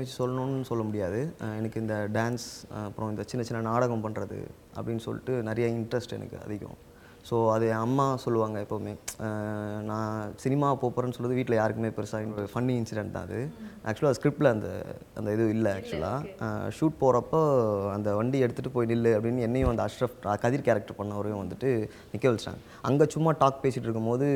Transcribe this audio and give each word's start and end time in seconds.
வச்சு 0.00 0.20
சொல்லணும்னு 0.20 0.68
சொல்ல 0.72 0.84
முடியாது. 0.90 1.22
எனக்கு 1.60 1.82
இந்த 1.84 1.96
டான்ஸ் 2.18 2.46
அப்புறம் 2.84 3.10
இந்த 3.14 3.24
சின்ன 3.32 3.44
சின்ன 3.48 3.64
நாடகம் 3.70 4.06
பண்ணுறது 4.06 4.38
அப்படின்னு 4.76 5.06
சொல்லிட்டு 5.08 5.34
நிறைய 5.50 5.66
இன்ட்ரெஸ்ட் 5.80 6.16
எனக்கு 6.20 6.38
அதிகம். 6.46 6.78
ஸோ 7.28 7.36
அது 7.54 7.64
என் 7.72 7.82
அம்மா 7.86 8.04
சொல்லுவாங்க 8.22 8.58
எப்போவுமே. 8.64 8.92
நான் 9.88 10.30
சினிமா 10.44 10.68
போகிறேன்னு 10.82 11.16
சொல்லுறது 11.16 11.36
வீட்டில் 11.38 11.58
யாருக்குமே 11.58 11.90
பெருசாக 11.96 12.46
ஃபன்னி 12.52 12.74
இன்சிடென்ட் 12.80 13.14
தான் 13.16 13.26
அது. 13.28 13.40
ஆக்சுவலாக 13.90 14.16
ஸ்கிரிப்டில் 14.18 14.50
அந்த 14.52 14.68
அந்த 15.18 15.34
இது 15.36 15.44
இல்லை 15.56 15.72
ஆக்சுவலாக 15.78 16.48
ஷூட் 16.78 16.96
போகிறப்போ 17.02 17.40
அந்த 17.96 18.14
வண்டி 18.20 18.40
எடுத்துகிட்டு 18.46 18.74
போய் 18.76 18.90
நில்லு 18.92 19.12
அப்படின்னு 19.18 19.44
என்னையும் 19.48 19.72
அந்த 19.72 19.84
அஷ்ரஃப் 19.88 20.16
கதிர் 20.44 20.66
கேரக்டர் 20.68 20.98
பண்ணவரையும் 21.00 21.42
வந்துட்டு 21.42 21.70
நிற்க 22.14 22.26
வச்சிட்டாங்க. 22.30 22.62
அங்கே 22.90 23.10
சும்மா 23.16 23.32
டாக் 23.42 23.62
பேசிகிட்டு 23.66 23.88
இருக்கும்போது 23.88 24.28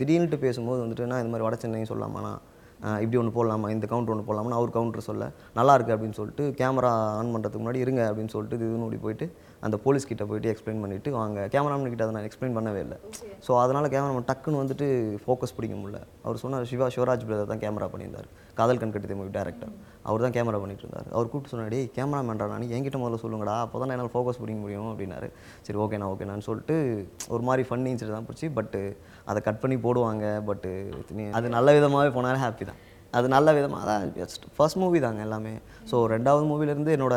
திடீர்னுட்டு 0.00 0.44
பேசும்போது 0.46 0.82
வந்துட்டு 0.86 1.10
நான் 1.12 1.22
இந்த 1.24 1.32
மாதிரி 1.34 1.48
வட 1.48 1.58
சென்னை 1.64 1.86
சொல்லலாமாண்ணா? 1.92 2.34
ஆஹ் 2.34 2.55
இப்படி 3.02 3.18
ஒன்று 3.20 3.34
போடலாமா? 3.36 3.68
இந்த 3.74 3.86
கவுண்டர் 3.90 4.14
ஒன்று 4.14 4.26
போடலாமா 4.28 4.56
அவர் 4.60 4.74
கவுண்டர் 4.76 5.08
சொல்ல 5.08 5.30
நல்லாயிருக்கு 5.58 5.94
அப்படின்னு 5.94 6.18
சொல்லிட்டு 6.20 6.44
கேமரா 6.60 6.90
ஆன் 7.18 7.32
பண்ணுறதுக்கு 7.34 7.62
முன்னாடி 7.62 7.84
இருங்க 7.84 8.02
அப்படின்னு 8.10 8.32
சொல்லிட்டு 8.34 8.58
இது 8.58 8.84
ஓடி 8.88 8.98
போயிட்டு 9.04 9.26
அந்த 9.66 9.76
போலீஸ் 9.84 10.08
கிட்ட 10.10 10.24
போயிட்டு 10.30 10.50
எக்ஸ்பிளைன் 10.52 10.82
பண்ணிவிட்டு 10.82 11.10
வாங்க 11.18 11.46
கேமராமேன் 11.54 11.92
கிட்ட 11.92 12.04
அதை 12.06 12.14
நான் 12.16 12.26
எக்ஸ்பிளைன் 12.28 12.56
பண்ணவே 12.58 12.80
இல்லை. 12.86 12.98
ஸோ 13.46 13.52
அதனால் 13.62 13.88
கேமராமேன் 13.94 14.28
டக்குன்னு 14.30 14.60
வந்துட்டு 14.62 14.86
ஃபோக்கஸ் 15.22 15.54
பிடிக்க 15.56 15.76
முடியல. 15.80 16.00
அவர் 16.24 16.42
சொன்னார் 16.42 16.68
சிவா 16.72 16.88
சிவராஜ் 16.96 17.26
பிரதர் 17.28 17.50
தான் 17.52 17.62
கேமரா 17.64 17.88
பண்ணியிருந்தார். 17.94 18.28
காதல் 18.58 18.80
கண்கட்டி 18.82 19.16
மூவி 19.20 19.32
டேரக்டர் 19.38 19.72
அவர் 20.08 20.24
தான் 20.26 20.34
கேமரா 20.36 20.58
பண்ணிட்டு 20.62 20.84
இருந்தார். 20.84 21.08
அவர் 21.16 21.30
கூப்பிட்டு 21.30 21.54
சொன்னாடி 21.54 21.78
கேமராமேன்டா 21.96 22.46
நான் 22.52 22.68
என்கிட்ட 22.76 22.98
முதல்ல 23.02 23.18
சொல்லுங்கடா 23.24 23.56
அப்போ 23.64 23.80
தான் 23.82 23.94
என்னால் 23.96 24.12
ஃபோக்கஸ் 24.14 24.40
பிடிக்க 24.42 24.58
முடியும் 24.64 24.90
அப்படின்னாரு. 24.92 25.28
சரி 25.66 25.80
ஓகேண்ணா 25.84 26.08
ஓகேண்ணான்னு 26.12 26.46
சொல்லிட்டு 26.50 26.76
ஒரு 27.34 27.42
மாதிரி 27.48 27.64
ஃபன்னி 27.70 27.90
இன்சிடென்ட் 27.94 28.18
தான் 28.18 28.28
பிடிச்சி 28.30 28.48
பட்டு 28.58 28.82
அதை 29.30 29.40
கட் 29.46 29.62
பண்ணி 29.62 29.78
போடுவாங்க 29.86 30.24
பட்டு 30.48 30.72
அது 31.38 31.54
நல்ல 31.56 31.68
விதமாகவே 31.78 32.12
போனாலும் 32.18 32.44
ஹாப்பி 32.44 32.66
தான். 32.70 32.82
அது 33.16 33.26
நல்ல 33.36 33.48
விதமாக 33.56 33.94
ஜஸ்ட் 34.18 34.44
ஃபர்ஸ்ட் 34.56 34.78
மூவி 34.82 34.98
தாங்க 35.04 35.20
எல்லாமே. 35.26 35.54
ஸோ 35.90 35.96
ரெண்டாவது 36.12 36.44
மூவிலேருந்து 36.50 36.94
என்னோட 36.96 37.16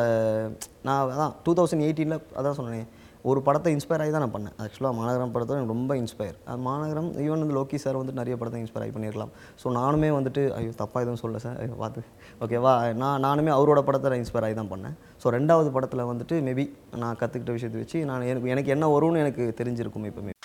நான் 0.87 1.01
அதான் 1.15 1.35
டூ 1.45 1.51
தௌசண்ட் 1.59 1.85
எயிட்டீனில் 1.87 2.23
அதான் 2.39 2.57
சொன்னேன் 2.59 2.87
ஒரு 3.29 3.39
படத்தை 3.47 3.69
இன்ஸ்பயர் 3.75 4.01
ஆகி 4.03 4.11
தான் 4.15 4.23
நான் 4.23 4.33
பண்ணேன். 4.35 4.53
ஆக்சுவலாக 4.63 4.95
மாநகரம் 4.99 5.33
படத்தை 5.33 5.55
எனக்கு 5.55 5.73
ரொம்ப 5.73 5.95
இன்ஸ்பயர் 6.01 6.37
அது 6.49 6.61
மாநகரம் 6.67 7.09
ஈவன் 7.25 7.43
வந்து 7.43 7.57
லோகி 7.57 7.77
சார் 7.83 7.99
வந்துட்டு 7.99 8.21
நிறைய 8.21 8.35
படத்தை 8.41 8.61
இன்ஸ்பயர் 8.63 8.83
ஆகி 8.85 8.93
பண்ணியிருக்கலாம். 8.95 9.33
ஸோ 9.61 9.73
நானுமே 9.79 10.11
வந்துட்டு 10.17 10.43
ஐயோ 10.59 10.71
தப்பாக 10.83 11.03
எதுவும் 11.05 11.21
சொல்ல 11.23 11.41
சார் 11.45 11.57
ஐயோ 11.63 11.75
பார்த்து 11.83 12.03
ஓகேவா 12.45 12.73
நான் 13.03 13.23
நானுமே 13.27 13.53
அவரோட 13.57 13.81
படத்தை 13.89 14.09
நான் 14.13 14.23
இன்ஸ்பயர் 14.23 14.47
ஆகி 14.49 14.57
தான் 14.61 14.71
பண்ணேன். 14.73 14.95
ஸோ 15.23 15.35
ரெண்டாவது 15.37 15.71
படத்தில் 15.77 16.09
வந்துட்டு 16.11 16.37
மேபி 16.47 16.67
நான் 17.03 17.19
கற்றுக்கிட்ட 17.23 17.57
விஷயத்தை 17.59 17.81
வச்சு 17.83 17.99
நான் 18.11 18.29
எனக்கு 18.33 18.53
எனக்கு 18.55 18.75
என்ன 18.77 18.87
வரும்னு 18.95 19.23
எனக்கு 19.25 19.45
தெரிஞ்சிருக்கும் 19.61 20.09
இப்போமே 20.11 20.35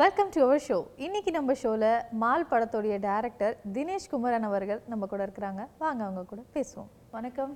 வெல்கம் 0.00 0.28
டு 0.34 0.40
அவர் 0.44 0.60
ஷோ 0.66 0.76
இன்னைக்கு 1.04 1.30
நம்ம 1.36 1.54
ஷோவில் 1.60 1.86
மால் 2.22 2.46
படத்துடைய 2.50 2.94
டைரக்டர் 3.06 3.54
தினேஷ் 3.76 4.06
குமரன் 4.12 4.46
அவர்கள் 4.48 4.80
நம்ம 4.92 5.06
கூட 5.12 5.20
இருக்கிறாங்க. 5.26 5.62
வாங்க 5.82 6.00
அவங்க 6.06 6.22
கூட 6.32 6.42
பேசுவோம். 6.56 6.90
வணக்கம். 7.16 7.52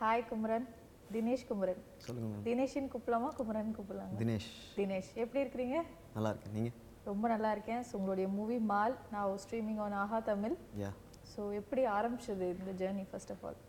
ஹாய் 0.00 0.24
குமரன். 0.30 0.66
தினேஷ் 1.14 1.46
குமரன். 1.50 1.80
சொல்லுங்கள் 2.04 2.30
மேம் 2.34 2.44
தினேஷின் 2.48 2.90
கூப்பிடலாமா? 2.92 3.30
குமரன் 3.38 3.72
கூப்பிடலாங்க 3.78 4.20
தினேஷ். 4.22 4.50
தினேஷ் 4.78 5.10
எப்படி 5.24 5.42
இருக்கிறீங்க? 5.44 5.78
நல்லா 6.16 6.32
இருக்கேன். 6.34 6.54
நீங்கள் 6.58 6.76
ரொம்ப 7.10 7.24
நல்லா 7.34 7.52
இருக்கேன். 7.56 7.82
ஸோ 7.88 7.94
உங்களுடைய 8.00 8.28
மூவி 8.38 8.58
மால் 8.72 8.96
நான் 9.14 9.42
streaming 9.46 9.82
on 9.86 9.98
Aha 10.04 10.20
Tamil 10.30 10.56
yeah 10.84 10.92
so 11.34 11.42
எப்படி 11.62 11.84
ஆரம்பிச்சது 11.98 12.48
இந்த 12.60 12.74
journey 12.82 13.06
first 13.12 13.34
of 13.36 13.44
all 13.48 13.60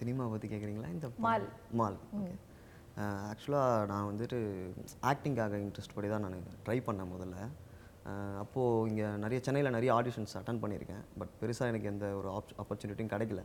cinema 0.00 0.24
பற்றி 0.34 0.48
கேட்குறீங்களா 0.54 0.92
இந்த 0.96 1.08
மால். 1.28 1.48
மால். 1.82 1.98
ஓகே 2.18 2.34
ஆக்சுவலாக 3.30 3.86
நான் 3.90 4.08
வந்துட்டு 4.10 4.38
ஆக்டிங்காக 5.10 5.58
இன்ட்ரெஸ்ட் 5.64 5.94
படி 5.96 6.08
தான் 6.12 6.24
நான் 6.26 6.38
ட்ரை 6.66 6.78
பண்ணேன் 6.86 7.12
முதல்ல. 7.14 7.36
அப்போது 8.42 8.86
இங்கே 8.90 9.08
நிறைய 9.24 9.38
சென்னையில் 9.46 9.74
நிறைய 9.76 9.90
ஆடிஷன்ஸ் 9.98 10.34
அட்டன் 10.40 10.60
பண்ணியிருக்கேன். 10.62 11.04
பட் 11.20 11.32
பெருசாக 11.40 11.72
எனக்கு 11.72 11.90
எந்த 11.92 12.06
ஒரு 12.20 12.28
ஆப் 12.36 12.54
ஆப்பர்ச்சுனிட்டியும் 12.62 13.12
கிடைக்கல. 13.14 13.42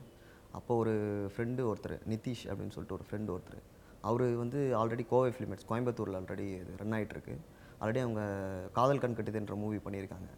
அப்போ 0.60 0.72
ஒரு 0.84 0.94
ஃப்ரெண்டு 1.34 1.62
ஒருத்தர் 1.72 1.96
நிதிஷ் 2.14 2.46
அப்படின்னு 2.52 2.76
சொல்லிட்டு 2.76 2.98
ஒரு 3.00 3.06
ஃப்ரெண்டு 3.10 3.32
ஒருத்தர் 3.36 3.62
அவர் 4.10 4.26
வந்து 4.44 4.60
ஆல்ரெடி 4.80 5.04
கோவை 5.12 5.30
ஃபிலிமேட்ஸ் 5.36 5.68
கோயம்புத்தூரில் 5.70 6.18
ஆல்ரெடி 6.20 6.48
ரன் 6.82 6.96
ஆகிட்டுருக்கு 6.98 7.36
ஆல்ரெடி 7.82 8.02
அவங்க 8.06 8.24
காதல் 8.78 9.02
கண் 9.04 9.18
கட்டுதுன்ற 9.18 9.56
மூவி 9.64 9.80
பண்ணியிருக்காங்க. 9.86 10.30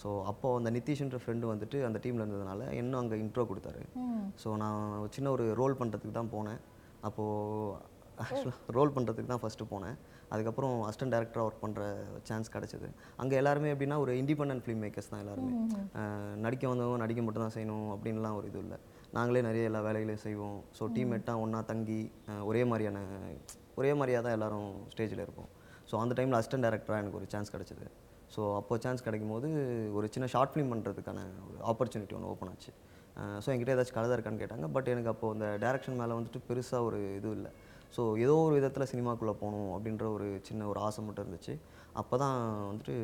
ஸோ 0.00 0.08
அப்போது 0.30 0.58
அந்த 0.58 0.70
நிதிஷ்ன்ற 0.76 1.18
ஃப்ரெண்டு 1.22 1.46
வந்துட்டு 1.52 1.78
அந்த 1.88 1.98
டீமில் 2.04 2.24
இருந்ததுனால 2.24 2.60
இன்னும் 2.80 3.00
அங்கே 3.00 3.16
இன்ட்ரோ 3.24 3.44
கொடுத்தாரு. 3.50 3.82
ஸோ 4.42 4.50
நான் 4.62 5.08
சின்ன 5.16 5.30
ஒரு 5.36 5.46
ரோல் 5.60 5.78
பண்ணுறதுக்கு 5.80 6.18
தான் 6.20 6.32
போனேன். 6.36 6.60
அப்போது 7.08 7.90
ஆக்சுவலாக 8.22 8.74
ரோல் 8.76 8.92
பண்ணுறதுக்கு 8.96 9.30
தான் 9.32 9.42
ஃபஸ்ட்டு 9.42 9.66
போனேன். 9.72 9.96
அதுக்கப்புறம் 10.34 10.74
அசிஸ்டன்ட் 10.88 11.14
டேரக்டராக 11.14 11.48
ஒர்க் 11.48 11.62
பண்ணுற 11.64 11.82
சான்ஸ் 12.28 12.52
கிடச்சிது. 12.54 12.88
அங்கே 13.22 13.34
எல்லாருமே 13.40 13.70
எப்படின்னா 13.74 13.98
ஒரு 14.04 14.12
இண்டிபெண்டன்ட் 14.22 14.62
ஃபிலிம் 14.64 14.82
மேக்கர்ஸ் 14.84 15.10
தான் 15.12 15.22
எல்லாருமே. 15.24 15.52
நடிக்க 16.44 16.64
வந்தவங்க 16.72 17.00
நடிக்க 17.04 17.22
மட்டும் 17.26 17.44
தான் 17.46 17.56
செய்யணும் 17.56 17.88
அப்படின்லாம் 17.94 18.36
ஒரு 18.40 18.48
இது 18.52 18.60
இல்லை. 18.64 18.78
நாங்களே 19.16 19.42
நிறைய 19.48 19.70
எல்லா 19.70 19.82
வேலைகளையும் 19.88 20.24
செய்வோம். 20.26 20.60
ஸோ 20.78 20.84
டீம்மேட்டாக 20.98 21.42
ஒன்றா 21.46 21.60
தங்கி 21.72 22.00
ஒரே 22.50 22.62
மாதிரியான 22.70 23.00
ஒரே 23.80 23.90
மாதிரியாக 23.98 24.24
தான் 24.28 24.36
எல்லாரும் 24.38 24.70
ஸ்டேஜில் 24.94 25.24
இருப்போம். 25.26 25.50
ஸோ 25.90 25.94
அந்த 26.04 26.14
டைமில் 26.20 26.38
அசிஸ்டன்ட் 26.38 26.66
டேரக்டராக 26.66 27.02
எனக்கு 27.02 27.20
ஒரு 27.20 27.28
சான்ஸ் 27.34 27.52
கிடச்சிது. 27.56 27.86
ஸோ 28.34 28.42
அப்போ 28.58 28.74
சான்ஸ் 28.84 29.04
கிடைக்கும் 29.06 29.32
போது 29.34 29.48
ஒரு 29.96 30.06
சின்ன 30.14 30.26
ஷார்ட் 30.34 30.52
ஃபிலிம் 30.52 30.70
பண்ணுறதுக்கான 30.72 31.20
ஒரு 31.48 31.58
ஆப்பர்ச்சுனிட்டி 31.70 32.14
ஒன்று 32.18 32.30
ஓப்பன் 32.34 32.50
ஆச்சு. 32.52 32.72
ஸோ 33.44 33.48
என்கிட்ட 33.52 33.74
ஏதாச்சும் 33.74 33.96
கதை 33.96 34.14
இருக்கான்னு 34.16 34.42
கேட்டாங்க. 34.42 34.66
பட் 34.76 34.88
எனக்கு 34.92 35.10
அப்போது 35.12 35.34
அந்த 35.36 35.46
டேரக்ஷன் 35.64 35.98
மேலே 36.00 36.12
வந்துட்டு 36.18 36.40
பெருசாக 36.48 36.86
ஒரு 36.88 37.00
இது 37.18 37.30
இல்லை. 37.38 37.50
ஸோ 37.96 38.02
ஏதோ 38.24 38.34
ஒரு 38.46 38.54
விதத்தில் 38.58 38.90
சினிமாக்குள்ளே 38.92 39.34
போகணும் 39.40 39.70
அப்படின்ற 39.76 40.04
ஒரு 40.16 40.26
சின்ன 40.48 40.66
ஒரு 40.72 40.78
ஆசை 40.86 41.00
மட்டும் 41.06 41.24
இருந்துச்சு. 41.24 41.54
அப்போ 42.00 42.14
தான் 42.22 42.38
வந்துட்டு 42.68 42.94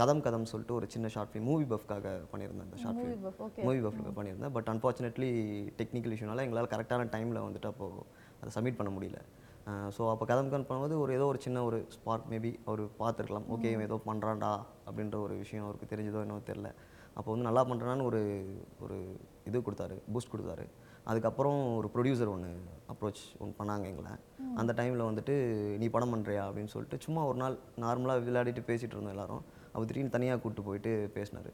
கதம் 0.00 0.22
கதம் 0.26 0.48
சொல்லிட்டு 0.52 0.76
ஒரு 0.78 0.86
சின்ன 0.94 1.08
ஷார்ட் 1.14 1.30
ஃபிலிம் 1.32 1.46
மூவி 1.50 1.66
பஃப்காக 1.72 2.14
பண்ணியிருந்தேன் 2.32 2.66
அந்த 2.68 2.78
ஷார்ட் 2.84 2.98
மூவி 3.02 3.14
ஃபிலிம் 3.20 3.66
மூவி 3.68 3.80
பஃப்காக 3.86 4.14
பண்ணியிருந்தேன். 4.18 4.54
பட் 4.56 4.70
அன்ஃபார்ச்சுனேட்லி 4.72 5.30
டெக்னிக்கல் 5.80 6.14
இஷ்யூனால 6.16 6.44
எங்களால் 6.46 6.70
கரெக்டான 6.74 7.06
டைமில் 7.14 7.44
வந்துட்டு 7.46 7.70
அப்போது 7.72 8.02
அதை 8.40 8.50
சப்மிட் 8.56 8.78
பண்ண 8.80 8.92
முடியல. 8.96 9.20
ஸோ 9.96 10.02
அப்போ 10.12 10.24
கதம் 10.32 10.50
கதம் 10.52 10.68
பண்ணும்போது 10.68 10.94
ஒரு 11.02 11.12
ஏதோ 11.18 11.26
ஒரு 11.32 11.40
சின்ன 11.44 11.58
ஒரு 11.68 11.78
ஸ்பார்க் 11.96 12.30
மேபி 12.32 12.50
அவர் 12.68 12.82
பார்த்துருக்கலாம். 13.02 13.46
ஓகே 13.56 13.70
இவன் 13.74 13.88
ஏதோ 13.88 13.98
பண்ணுறான்டா 14.08 14.52
அப்படின்ற 14.88 15.18
ஒரு 15.26 15.34
விஷயம் 15.42 15.66
அவருக்கு 15.66 15.90
தெரிஞ்சதோ 15.92 16.22
என்னவோ 16.26 16.42
தெரில 16.50 16.70
அப்போ 17.16 17.28
வந்து 17.32 17.46
நல்லா 17.48 17.62
பண்ணுறான்னு 17.70 18.04
ஒரு 18.10 18.22
ஒரு 18.84 18.98
இது 19.48 19.58
கொடுத்தாரு 19.66 19.96
பூஸ்ட் 20.12 20.32
கொடுத்தாரு. 20.34 20.64
அதுக்கப்புறம் 21.10 21.60
ஒரு 21.78 21.88
ப்ரொடியூசர் 21.94 22.30
ஒன்று 22.34 22.50
அப்ரோச் 22.92 23.22
ஒன்று 23.42 23.58
பண்ணாங்க 23.60 23.84
எங்களை. 23.92 24.12
அந்த 24.60 24.72
டைமில் 24.78 25.08
வந்துட்டு 25.08 25.34
நீ 25.80 25.86
படம் 25.94 26.12
பண்ணுறியா 26.14 26.42
அப்படின்னு 26.48 26.72
சொல்லிட்டு 26.74 26.98
சும்மா 27.06 27.22
ஒரு 27.30 27.38
நாள் 27.42 27.56
நார்மலாக 27.84 28.24
விளையாடிட்டு 28.26 28.62
பேசிகிட்டு 28.70 28.96
இருந்தோம் 28.96 29.14
எல்லாரும். 29.16 29.42
அவர் 29.72 29.88
திடீர்னு 29.90 30.14
தனியாக 30.16 30.38
கூப்பிட்டு 30.42 30.66
போயிட்டு 30.68 30.92
பேசினார். 31.16 31.50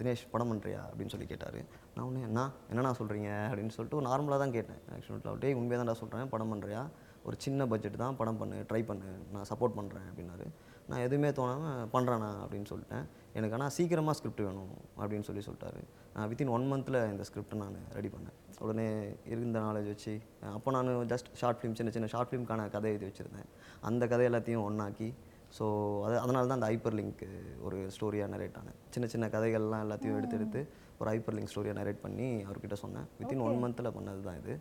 தினேஷ் 0.00 0.24
படம் 0.34 0.50
பண்ணுறியா 0.50 0.80
அப்படின்னு 0.90 1.12
சொல்லி 1.14 1.28
கேட்டார். 1.32 1.58
நான் 1.94 2.04
ஒன்று 2.08 2.26
என்ன 2.28 2.42
என்னண்ணா 2.70 2.92
சொல்கிறீங்க 3.00 3.30
அப்படின்னு 3.48 3.74
சொல்லிட்டு 3.76 4.06
நார்மலாக 4.08 4.38
தான் 4.44 4.54
கேட்டேன். 4.56 4.80
ஆக்சுவலாக 4.96 5.34
டே 5.44 5.50
உண்மையாக 5.60 5.80
தான்டா 5.82 5.98
சொல்கிறேன் 6.02 6.32
படம் 6.34 6.52
பண்ணுறியா 6.52 6.82
ஒரு 7.28 7.36
சின்ன 7.44 7.66
பட்ஜெட் 7.70 8.02
தான் 8.02 8.16
படம் 8.18 8.40
பண்ணு 8.40 8.56
ட்ரை 8.70 8.82
பண்ணு. 8.90 9.08
நான் 9.34 9.48
சப்போர்ட் 9.50 9.76
பண்ணுறேன் 9.78 10.06
அப்படின்னாரு. 10.10 10.46
நான் 10.90 11.04
எதுவுமே 11.06 11.30
தோணாமல் 11.38 11.88
பண்ணுறேண்ணா 11.94 12.28
அப்படின்னு 12.42 12.68
சொல்லிட்டேன். 12.72 13.06
எனக்கு 13.38 13.56
ஆனால் 13.56 13.72
சீக்கிரமாக 13.76 14.14
ஸ்கிரிப்ட் 14.18 14.42
வேணும் 14.46 14.72
அப்படின்னு 15.00 15.26
சொல்லி 15.28 15.42
சொல்லிட்டாரு. 15.46 15.80
நான் 16.14 16.28
வித்தின் 16.30 16.52
ஒன் 16.56 16.66
மந்தில் 16.72 16.98
இந்த 17.12 17.24
ஸ்கிரிப்டை 17.28 17.56
நான் 17.62 17.78
ரெடி 17.98 18.10
பண்ணேன். 18.14 18.36
உடனே 18.64 18.86
இருந்த 19.32 19.58
நாலேஜ் 19.66 19.88
வச்சு 19.92 20.14
அப்போ 20.56 20.70
நான் 20.76 20.90
ஜஸ்ட் 21.12 21.30
ஷார்ட் 21.40 21.58
ஃபிலிம் 21.60 21.76
சின்ன 21.80 21.90
சின்ன 21.96 22.08
ஷார்ட் 22.14 22.30
ஃபிலிம்க்கான 22.30 22.68
கதை 22.76 22.90
எழுதி 22.92 23.06
வச்சுருந்தேன். 23.08 23.48
அந்த 23.90 24.02
கதை 24.12 24.26
எல்லாத்தையும் 24.30 24.66
ஒன்றாக்கி 24.68 25.08
ஸோ 25.56 25.66
அது 26.06 26.14
அதனால 26.22 26.46
தான் 26.48 26.58
அந்த 26.58 26.68
ஹைப்பர் 26.70 26.96
லிங்க் 26.98 27.22
ஒரு 27.66 27.76
ஸ்டோரியாக 27.96 28.30
நரேட் 28.32 28.56
ஆனேன். 28.60 28.78
சின்ன 28.94 29.06
சின்ன 29.12 29.28
கதைகள்லாம் 29.34 29.84
எல்லாத்தையும் 29.84 30.16
எடுத்து 30.20 30.38
எடுத்து 30.38 30.60
ஒரு 31.00 31.08
ஹைப்பர் 31.12 31.36
லிங்க் 31.36 31.52
ஸ்டோரியாக 31.52 31.78
நரேட் 31.80 32.00
பண்ணி 32.06 32.26
அவர்கிட்ட 32.46 32.78
சொன்னேன். 32.84 33.06
வித்தின் 33.20 33.44
ஒன் 33.46 33.60
மந்தில் 33.64 33.94
பண்ணது 33.98 34.20
தான் 34.28 34.38
இது. 34.42 34.54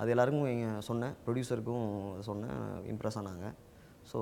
அது 0.00 0.10
எல்லாருக்கும் 0.14 0.80
சொன்னேன் 0.88 1.14
ப்ரொடியூசருக்கும் 1.26 1.86
சொன்னேன் 2.28 2.58
இம்ப்ரெஸ் 2.92 3.18
ஆனாங்க. 3.20 3.46
ஸோ 4.10 4.20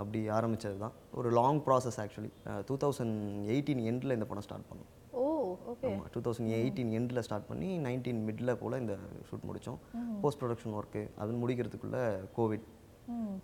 அப்படி 0.00 0.20
ஆரம்பித்தது 0.36 0.76
தான். 0.84 0.94
ஒரு 1.20 1.28
long 1.38 1.60
process 1.66 1.98
actually 2.04 2.30
two 2.68 2.76
thousand 2.84 3.16
eighteen 3.54 3.82
எண்டில் 3.90 4.16
இந்த 4.16 4.26
படம் 4.30 4.46
ஸ்டார்ட் 4.46 4.68
பண்ணோம். 4.70 4.90
Oh 5.20 5.24
okay 5.72 5.90
two 6.14 6.20
thousand 6.26 6.52
eighteen 6.60 6.94
எண்டில் 6.98 7.24
ஸ்டார்ட் 7.26 7.50
பண்ணி 7.50 7.68
நைன்டீன் 7.86 8.22
மிடில் 8.28 8.58
போல் 8.62 8.80
இந்த 8.82 8.96
ஷூட் 9.28 9.46
முடித்தோம் 9.50 9.78
போஸ்ட் 10.22 10.40
ப்ரொடக்ஷன் 10.42 10.76
ஒர்க்கு 10.80 11.02
அது 11.24 11.38
முடிக்கிறதுக்குள்ளே 11.42 12.02
கோவிட் 12.38 12.66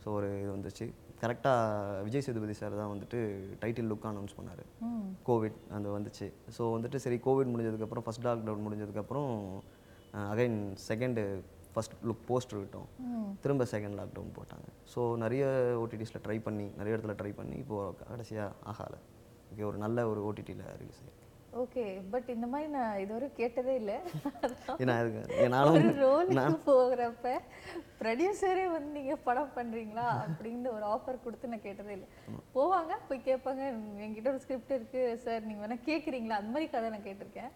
ஸோ 0.03 0.09
ஒரு 0.19 0.29
இது 0.43 0.51
வந்துச்சு. 0.57 0.85
கரெக்டாக 1.23 2.03
விஜய் 2.05 2.25
சேதுபதி 2.27 2.55
சார் 2.59 2.77
தான் 2.81 2.93
வந்துட்டு 2.93 3.19
டைட்டில் 3.63 3.89
லுக் 3.91 4.07
அனௌன்ஸ் 4.11 4.37
பண்ணார். 4.37 4.63
கோவிட் 5.29 5.59
அந்த 5.77 5.89
வந்துச்சு. 5.97 6.27
ஸோ 6.57 6.63
வந்துட்டு 6.77 6.99
சரி 7.05 7.19
கோவிட் 7.27 7.51
முடிஞ்சதுக்கப்புறம் 7.55 8.05
ஃபஸ்ட் 8.07 8.25
லாக்டவுன் 8.27 8.65
முடிஞ்சதுக்கப்புறம் 8.67 9.33
again 10.31 10.59
second 10.87 11.25
first 11.75 11.95
look 12.09 12.25
poster 12.29 12.61
விட்டோம் 12.63 12.89
ம். 13.09 13.31
திரும்ப 13.45 13.67
செகண்ட் 13.73 13.99
லாக்டவுன் 14.01 14.37
போட்டாங்க. 14.39 14.69
ஸோ 14.95 15.01
நிறைய 15.25 15.45
ஓடிடிஸில் 15.83 16.25
ட்ரை 16.27 16.39
பண்ணி 16.49 16.67
நிறைய 16.81 16.97
இடத்துல 16.97 17.17
ட்ரை 17.21 17.33
பண்ணி 17.41 17.57
இப்போது 17.65 17.97
கடைசியாக 18.03 18.59
ஆகால. 18.73 18.95
ஓகே 19.53 19.65
ஒரு 19.71 19.79
நல்ல 19.87 20.09
ஒரு 20.13 20.21
ஓடிடியில் 20.29 20.65
ரிலீஸ் 20.81 21.01
ஆயிருக்கு. 21.03 21.17
ஓகே 21.63 21.85
பட் 22.11 22.29
இந்த 22.35 22.47
மாதிரி 22.51 22.69
நான் 22.75 23.01
இதுவரை 23.05 23.29
கேட்டதே 23.39 23.73
இல்லை. 23.81 23.97
நானும் 25.55 25.89
ரோலுக்கு 26.03 26.59
போகிறப்ப 26.69 27.33
ப்ரொடியூசரே 28.01 28.67
வந்து 28.75 28.91
நீங்க 28.99 29.15
படம் 29.29 29.55
பண்றீங்களா 29.57 30.07
அப்படின்னு 30.27 30.69
ஒரு 30.77 30.85
ஆஃபர் 30.95 31.25
கொடுத்து 31.25 31.53
நான் 31.53 31.67
கேட்டதே 31.67 31.95
இல்லை. 31.97 32.09
போவாங்க 32.57 32.93
போய் 33.09 33.27
கேட்பாங்க. 33.31 33.65
என்கிட்ட 34.05 34.31
ஒரு 34.35 34.43
ஸ்கிரிப்ட் 34.45 34.77
இருக்கு 34.79 35.03
சார் 35.25 35.49
நீங்க 35.49 35.63
வேணா 35.65 35.79
கேட்குறீங்களா 35.91 36.39
அந்த 36.41 36.53
மாதிரி 36.55 36.69
கதை 36.77 36.91
நான் 36.95 37.09
கேட்டிருக்கேன். 37.09 37.51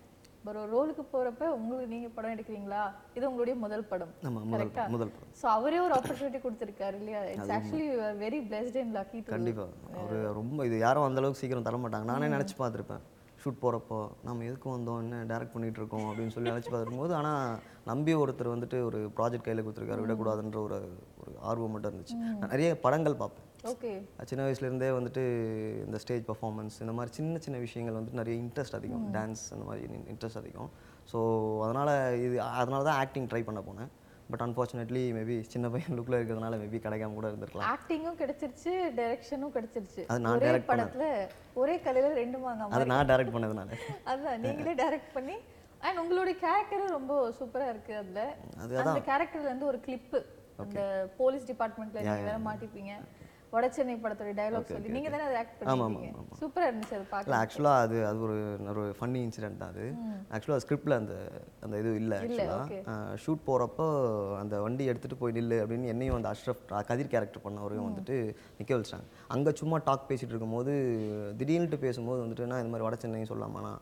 ஒரு 0.49 0.61
ரோலுக்கு 0.73 1.03
போறப்ப 1.13 1.45
உங்களுக்கு 1.59 1.91
நீங்க 1.93 2.09
படம் 2.17 2.33
எடுக்கிறீங்களா? 2.35 2.83
இது 3.17 3.25
உங்களுடைய 3.31 3.55
முதல் 3.63 3.87
படம். 3.93 4.13
ஆமா 4.29 4.41
முதல் 4.53 4.73
படம் 4.75 5.31
ஸோ 5.41 5.47
அவரே 5.57 5.79
ஒரு 5.85 5.95
ஆப்பர்ச்சுனிட்டி 5.99 6.41
கொடுத்துருக்காரு 6.43 6.97
இல்லையா? 7.01 7.21
It's 7.35 7.53
actually 7.57 7.89
very 8.25 8.41
blessed 8.49 8.79
and 8.83 8.95
lucky 8.99 9.21
கண்டிப்பா. 9.35 9.67
அவர் 10.01 10.19
ரொம்ப 10.41 10.67
இது 10.69 10.79
யாரும் 10.87 11.07
அந்த 11.09 11.21
அளவுக்கு 11.23 11.43
சீக்கிரம் 11.43 11.69
தர 11.69 11.79
மாட்டாங்க 11.85 12.11
நானே 12.13 12.29
நினச்சி 12.35 12.57
பார்த்துருப்பேன். 12.61 13.05
ஷூட் 13.43 13.63
போகிறப்போ 13.63 13.97
நம்ம 14.27 14.45
எதுக்கு 14.51 14.69
வந்தோம்? 14.75 15.01
என்ன 15.05 15.17
டேரக்ட் 15.31 15.55
பண்ணிட்டு 15.55 15.81
இருக்கோம்? 15.81 16.07
அப்படின்னு 16.11 16.35
சொல்லி 16.37 16.53
நினச்சி 16.53 16.71
பார்த்துருக்கும் 16.71 17.03
போது 17.05 17.15
ஆனால் 17.21 17.59
நம்பி 17.91 18.13
ஒருத்தர் 18.21 18.55
வந்துட்டு 18.55 18.79
ஒரு 18.91 19.01
ப்ராஜெக்ட் 19.17 19.47
கையில் 19.49 19.65
கொடுத்துருக்காரு 19.65 20.05
விடக்கூடாதுன்ற 20.05 20.61
ஒரு 20.69 20.79
ஒரு 21.23 21.35
ஆர்வம் 21.51 21.75
மட்டும் 21.75 21.91
இருந்துச்சு. 21.93 22.17
நிறைய 22.53 22.69
படங்கள் 22.85 23.21
பார்ப்பேன். 23.23 23.49
ஓகே 23.71 23.91
சின்ன 24.31 24.43
வயசுலேருந்தே 24.47 24.89
வந்துட்டு 24.97 25.23
இந்த 25.87 25.99
ஸ்டேஜ் 26.03 26.25
பர்ஃபார்மன்ஸ் 26.31 26.75
இந்த 26.85 26.93
மாதிரி 26.97 27.13
சின்ன 27.19 27.39
சின்ன 27.45 27.59
விஷயங்கள் 27.67 27.97
வந்துட்டு 27.99 28.21
நிறைய 28.21 28.35
இன்ட்ரெஸ்ட் 28.45 28.77
அதிகம். 28.79 29.05
டான்ஸ் 29.17 29.45
அந்த 29.55 29.65
மாதிரி 29.69 29.85
இன்ட்ரெஸ்ட் 30.13 30.41
அதிகம். 30.41 30.71
ஸோ 31.11 31.19
அதனால் 31.67 31.93
இது 32.25 32.37
அதனால 32.61 32.81
தான் 32.89 32.99
ஆக்டிங் 33.05 33.29
ட்ரை 33.31 33.43
பண்ண 33.49 33.61
போனேன். 33.69 33.91
பட் 34.33 34.43
அன்ஃபார்ச்சுனேட்லி 34.47 35.05
மேபி 35.17 35.37
சின்ன 35.55 35.67
பையன் 35.73 35.97
லுக்கில் 35.99 36.19
இருக்கிறதுனால 36.19 36.59
மேபி 36.63 36.79
கிடைக்காம 36.87 37.17
கூட 37.19 37.27
இருந்திருக்கலாம். 37.31 37.71
ஆக்டிங்கும் 37.75 38.21
கிடைச்சிருச்சு 38.23 38.73
டைரக்ஷனும் 39.01 39.55
கிடைச்சிருச்சு. 39.57 40.05
அது 40.11 40.25
நான் 40.27 40.39
பண்ணது. 40.45 40.69
படத்துல 40.73 41.07
ஒரே 41.63 41.75
கலையில 41.89 42.13
ரெண்டு 42.23 42.39
வாங்க 42.47 42.71
அதை 42.77 42.87
நான் 42.95 43.11
டைரக்ட் 43.13 43.35
பண்ணதுனால 43.37 43.81
அதான் 44.13 44.41
நீங்களே 44.47 44.77
டைரக்ட் 44.85 45.13
பண்ணி 45.19 45.37
அண்ட் 45.87 45.99
உங்களுடைய 46.05 46.35
கேரக்டரும் 46.47 46.97
ரொம்ப 46.99 47.13
சூப்பரா 47.41 47.67
இருக்கு 47.75 47.95
அதுல. 48.03 48.21
அந்த 48.93 49.03
கேரக்டர்ல 49.11 49.51
இருந்து 49.51 49.71
ஒரு 49.73 49.81
கிளிப்பு 49.89 50.21
அந்த 50.63 50.81
போலீஸ் 51.21 51.51
டிபார்ட்மெண்ட்ல 51.53 52.03
நீங்க 52.07 52.25
வேற 52.31 52.41
மாட்டிப்பீங்க. 52.49 52.93
வடசென்னை 53.55 53.95
படத்தோட 54.05 54.31
டயலாக் 54.39 54.71
சொல்லி 54.75 54.95
நீங்க 54.97 55.09
தானே 55.15 55.25
அதை 55.29 55.37
ஆக்ட் 55.43 55.57
பண்ணிருக்கீங்க. 55.61 56.37
சூப்பரா 56.41 56.67
இருந்துச்சு 56.71 56.97
அது 56.99 57.07
பார்க்க 57.13 57.29
இல்லை 57.29 57.39
ஆக்சுவலாக 57.43 57.85
அது 57.87 57.97
அது 58.11 58.19
ஒரு 58.27 58.37
ஒரு 58.73 58.85
ஃபன்னி 58.99 59.21
இன்சிடென்ட் 59.27 59.61
தான் 59.63 59.73
அது. 59.75 59.85
ஆக்சுவலாக 60.35 60.63
ஸ்கிரிப்டில் 60.65 60.97
அந்த 61.01 61.15
அந்த 61.65 61.75
இது 61.83 61.93
இல்லை 62.03 62.19
ஆக்சுவலாக 62.23 62.79
ஷூட் 63.25 63.47
போகிறப்போ 63.49 63.87
அந்த 64.43 64.61
வண்டி 64.67 64.87
எடுத்துகிட்டு 64.93 65.21
போய் 65.23 65.37
நில்லு 65.39 65.59
அப்படின்னு 65.63 65.93
என்னையும் 65.95 66.19
அந்த 66.21 66.31
அஷ்ரஃப் 66.35 66.63
கதிர் 66.91 67.13
கேரக்டர் 67.15 67.47
பண்ணவரையும் 67.47 67.89
வந்துட்டு 67.89 68.17
நிற்க 68.61 68.71
வச்சிட்டாங்க. 68.77 69.09
அங்கே 69.37 69.53
சும்மா 69.63 69.79
டாக் 69.89 70.09
பேசிகிட்டு 70.11 70.35
இருக்கும்போது 70.35 70.75
திடீர்னுட்டு 71.41 71.85
பேசும்போது 71.87 72.23
வந்துட்டு 72.25 72.49
நான் 72.53 72.63
இந்த 72.65 72.73
மாதிரி 72.75 72.89
வட 72.89 72.99
சென்னையும் 73.05 73.33
சொல்லாமாண்ணா 73.35 73.75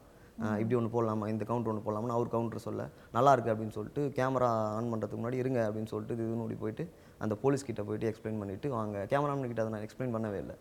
இப்படி 0.60 0.76
ஒன்று 0.78 0.92
போடலாமா? 0.94 1.24
இந்த 1.32 1.44
கவுண்டர் 1.48 1.70
ஒன்று 1.72 1.84
போடலாமா 1.86 2.14
அவர் 2.18 2.30
கவுண்டர் 2.34 2.64
சொல்ல. 2.66 2.82
நல்லா 3.16 3.32
இருக்கு 3.34 3.50
அப்படின்னு 3.52 3.74
சொல்லிட்டு 3.76 4.02
கேமரா 4.18 4.48
ஆன் 4.76 4.88
பண்ணுறதுக்கு 4.92 5.20
முன்னாடி 5.20 5.42
இருங்க 5.42 5.60
அப்படின்னு 5.66 5.90
சொல்லிட்டு 5.92 6.16
இது 6.18 6.44
ஓடி 6.44 6.56
போயிட்டு 6.62 6.84
அந்த 7.24 7.34
போலீஸ் 7.42 7.66
கிட்ட 7.68 7.82
போயிட்டு 7.88 8.08
எக்ஸ்பிளைன் 8.10 8.38
பண்ணிட்டு 8.42 8.68
வாங்க 8.76 9.04
கேமராமேன் 9.12 9.50
கிட்ட 9.50 9.62
அதை 9.64 9.72
நான் 9.74 9.84
எக்ஸ்பிளைன் 9.86 10.14
பண்ணவே 10.14 10.38
இல்லை. 10.44 10.54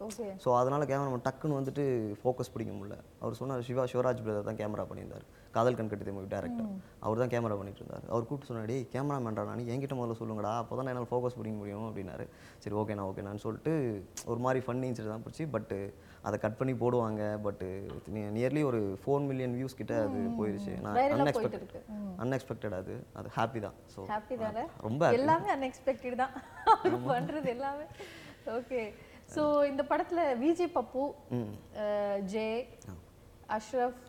ஸோ 0.44 0.50
அதனால் 0.62 0.90
கேமராமேன் 0.92 1.26
டக்குன்னு 1.28 1.60
வந்துட்டு 1.60 1.84
ஃபோக்கஸ் 2.24 2.54
பிடிக்க 2.56 2.74
முடியல. 2.80 2.98
அவர் 3.22 3.40
சொன்னார் 3.40 3.68
சிவா 3.70 3.86
சிவராஜ் 3.94 4.26
பிரதர் 4.26 4.50
தான் 4.50 4.60
கேமரா 4.62 4.86
பண்ணியிருந்தார். 4.92 5.26
காதல் 5.56 5.78
கண் 5.78 5.90
கட்டி 5.92 6.14
மூவி 6.18 6.30
டேரக்டர் 6.34 6.70
அவர் 7.06 7.22
தான் 7.22 7.32
கேமரா 7.34 7.56
பண்ணிட்டு 7.60 7.82
இருந்தார் 7.82 8.06
அவர் 8.12 8.26
கூப்பிட்டு 8.28 8.50
சொன்னாடி 8.50 8.76
கேமராமேன்டா 8.94 9.44
நான் 9.50 9.64
என்கிட்ட 9.74 9.96
முதல்ல 10.00 10.16
சொல்லுங்கடா 10.20 10.52
அப்போ 10.62 10.76
தான் 10.78 10.90
என்னால் 10.92 11.10
ஃபோக்கஸ் 11.12 11.38
பிடிக்க 11.40 11.56
முடியும் 11.62 11.86
அப்படின்னாரு. 11.88 12.26
சரி 12.64 12.76
ஓகேண்ணா 12.82 13.06
ஓகேண்ணான்னு 13.10 13.44
சொல்லிட்டு 13.46 13.74
ஒரு 14.32 14.40
மாதிரி 14.46 14.60
ஃபன் 14.66 14.86
இன்சிடென்ட் 14.90 15.14
தான் 15.16 15.26
போச்சு. 15.26 15.46
பட்டு 15.56 15.80
அதை 16.28 16.36
கட் 16.44 16.58
பண்ணி 16.60 16.74
போடுவாங்க. 16.84 17.22
பட்டு 17.46 17.68
நியர்லி 18.38 18.62
ஒரு 18.70 18.82
ஃபோர் 19.04 19.26
மில்லியன் 19.30 19.56
வியூஸ் 19.60 19.78
கிட்ட 19.82 19.96
அது 20.08 20.20
போயிருச்சு. 20.40 20.74
நான் 20.86 21.00
அன்எக்ஸ்பெக்டட் 21.18 21.76
அன்எக்ஸ்பெக்டட் 22.26 22.76
அது. 22.82 22.96
அது 23.22 23.30
ஹாப்பி 23.38 23.62
தான். 23.68 23.78
ஸோ 23.94 24.06
ஹாப்பி 24.14 24.38
தானே? 24.46 24.66
ரொம்ப 24.88 25.12
எல்லாமே 25.20 25.50
அன்எக்ஸ்பெக்டட் 25.56 26.18
தான். 26.24 26.36
பண்றது 27.12 27.50
எல்லாமே. 27.56 27.88
ஓகே 28.60 28.84
சோ 29.36 29.44
இந்த 29.72 29.84
படத்துல 29.92 30.22
விஜய் 30.46 30.76
பப்பு 30.78 31.04
ஜெய் 32.36 32.64
அஷ்ரஃப் 33.58 34.02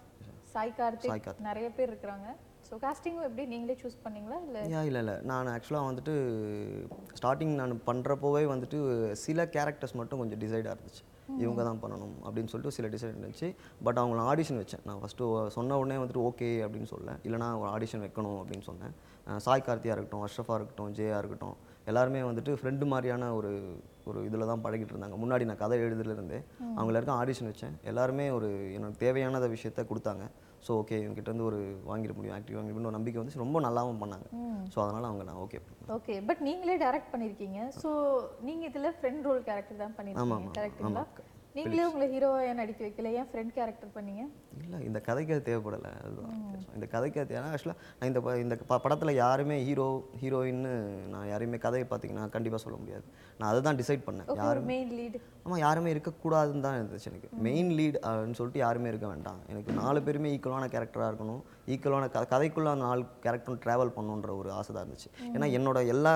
சாய் 0.54 0.72
கார்த்திக். 0.78 1.28
நிறைய 1.48 1.66
பேர் 1.76 1.90
இருக்கிறாங்க. 1.90 2.28
ஸோ 2.66 2.74
காஸ்டிங்கும் 2.84 3.26
எப்படி? 3.28 3.44
நீங்களே 3.52 3.74
சூஸ் 3.82 4.02
பண்ணீங்களா? 4.04 4.36
இல்ல? 4.46 4.58
யா 4.72 4.80
இல்லை 4.88 5.00
இல்லை. 5.04 5.14
நான் 5.30 5.50
ஆக்சுவலாக 5.54 5.88
வந்துட்டு 5.88 6.12
ஸ்டார்டிங் 7.18 7.54
நான் 7.60 7.72
பண்ணுறப்போவே 7.88 8.42
வந்துட்டு 8.52 8.78
சில 9.24 9.44
கேரக்டர்ஸ் 9.56 9.98
மட்டும் 10.00 10.20
கொஞ்சம் 10.22 10.42
டிசைடாக 10.44 10.74
இருந்துச்சு. 10.76 11.02
இவங்க 11.42 11.62
தான் 11.66 11.80
பண்ணணும் 11.82 12.14
அப்படின்னு 12.26 12.50
சொல்லிட்டு 12.52 12.76
சில 12.76 12.88
டிசைட் 12.94 13.14
இருந்துச்சு. 13.14 13.48
பட் 13.86 13.98
அவங்கள 14.00 14.22
ஆடிஷன் 14.32 14.60
வச்சேன். 14.62 14.84
நான் 14.88 15.00
ஃபஸ்ட்டு 15.02 15.28
சொன்ன 15.56 15.78
உடனே 15.82 15.96
வந்துட்டு 16.02 16.24
ஓகே 16.28 16.48
அப்படின்னு 16.66 16.90
சொல்ல 16.94 17.16
இல்லைனா 17.26 17.48
ஒரு 17.62 17.70
ஆடிஷன் 17.76 18.04
வைக்கணும் 18.06 18.38
அப்படின்னு 18.42 18.66
சொன்னேன். 18.70 18.94
சாய் 19.46 19.66
கார்த்தியா 19.66 19.94
இருக்கட்டும் 19.96 20.24
அஷ்ரஃபா 20.26 20.54
இருக்கட்டும் 20.58 20.92
ஜெயா 20.98 21.18
இருக்கட்டும் 21.22 21.56
எல்லாருமே 21.90 22.20
வந்துட்டு 22.30 22.52
ஃப்ரெண்டு 22.60 22.84
மாதிரியான 22.92 23.30
ஒரு 23.38 23.50
ஒரு 24.10 24.18
இதில் 24.28 24.50
தான் 24.50 24.62
பழகிட்டு 24.64 24.92
இருந்தாங்க. 24.94 25.16
முன்னாடி 25.22 25.44
நான் 25.48 25.60
கதை 25.62 25.76
எழுதுலேருந்தே 25.86 26.38
அவங்க 26.76 26.88
எல்லாருக்கும் 26.92 27.20
ஆடிஷன் 27.22 27.50
வச்சேன். 27.50 27.74
எல்லாருமே 27.90 28.24
ஒரு 28.38 28.48
எனக்கு 28.78 29.02
தேவையானத 29.04 29.48
விஷயத்த 29.56 29.84
கொடுத்தாங்க. 29.90 30.24
ஸோ 30.66 30.72
ஓகே 30.80 30.96
இவங்ககிட்ட 31.02 31.30
இருந்து 31.30 31.48
ஒரு 31.50 31.60
வாங்கிட 31.90 32.12
முடியும் 32.16 32.34
ஆக்டிவ் 32.36 32.56
வாங்கிட 32.58 32.74
முடியும் 32.74 32.90
ஒரு 32.90 32.98
நம்பிக்கை 32.98 33.18
வந்துச்சு. 33.20 33.42
ரொம்ப 33.44 33.60
நல்லாவும் 33.66 34.02
பண்ணாங்க. 34.02 34.26
ஸோ 34.74 34.78
அதனால் 34.84 35.08
அவங்க 35.10 35.24
நான் 35.30 35.40
ஓகே 35.44 35.60
ஓகே 35.96 36.16
பட் 36.28 36.42
நீங்களே 36.48 36.76
டைரக்ட் 36.84 37.12
பண்ணிருக்கீங்க 37.14 37.60
ஸோ 37.82 37.90
நீங்க 38.48 38.64
இதுல 38.70 38.90
ஃப்ரெண்ட் 38.98 39.26
ரோல் 39.28 39.42
கேரக்டர் 39.50 39.82
தான் 39.84 39.94
கரெக்ட்டுங்களா 39.98 41.04
ஆமா. 41.04 41.04
நீங்களே 41.56 41.82
உங்களை 41.86 42.06
ஹீரோவா 42.12 42.54
நடிக்க 42.58 42.80
வைக்கல? 42.84 43.08
ஏன் 43.18 43.26
ஃப்ரெண்ட் 43.30 43.50
கேரக்டர் 43.56 43.90
பண்ணீங்க? 43.94 44.22
இல்லை 44.62 44.78
இந்த 44.88 44.98
கதைக்கு 45.08 45.34
அது 45.34 45.44
தேவைப்படலை. 45.48 45.90
அதுதான். 46.04 46.36
இந்த 46.74 46.86
கதைக்கு 46.94 47.20
அது 47.20 47.34
ஏன்னா 47.38 47.50
ஆக்சுவலாக 47.54 47.80
நான் 47.98 48.10
இந்த 48.10 48.20
இந்த 48.44 48.56
படத்தில் 48.84 49.12
யாருமே 49.14 49.56
ஹீரோ 49.64 49.88
ஹீரோயின்னு 50.22 50.72
நான் 51.14 51.28
யாரையுமே 51.32 51.58
கதையை 51.66 51.88
பார்த்தீங்கன்னா 51.90 52.24
கண்டிப்பாக 52.36 52.62
சொல்ல 52.64 52.78
முடியாது. 52.78 53.04
நான் 53.38 53.50
அதை 53.50 53.60
தான் 53.62 53.80
டிசைட் 53.80 54.06
பண்ணேன் 54.08 54.48
ஒரு 54.48 54.62
மெயின் 54.72 54.92
லீட் 55.00 55.18
ஆமாம் 55.44 55.60
யாருமே 55.62 55.88
இருக்கக்கூடாதுன்னு 55.92 56.64
தான் 56.64 56.76
இருந்துச்சு 56.78 57.08
எனக்கு. 57.10 57.28
மெயின் 57.46 57.70
லீட் 57.78 57.96
அப்படின்னு 58.08 58.36
சொல்லிட்டு 58.38 58.60
யாருமே 58.62 58.90
இருக்க 58.92 59.06
வேண்டாம். 59.12 59.40
எனக்கு 59.52 59.70
நாலு 59.80 60.00
பேருமே 60.06 60.30
ஈக்குவலான 60.34 60.66
கேரக்டராக 60.74 61.08
இருக்கணும். 61.10 61.40
ஈக்குவலான 61.74 62.08
க 62.14 62.22
கதைக்குள்ளே 62.32 62.70
அந்த 62.74 62.84
நாலு 62.88 63.02
கேரக்டரும் 63.24 63.60
ட்ராவல் 63.64 63.92
பண்ணணுன்ற 63.96 64.30
ஒரு 64.40 64.50
ஆசை 64.58 64.70
தான் 64.70 64.84
இருந்துச்சு. 64.84 65.10
ஏன்னா 65.34 65.48
என்னோட 65.58 65.78
எல்லா 65.94 66.12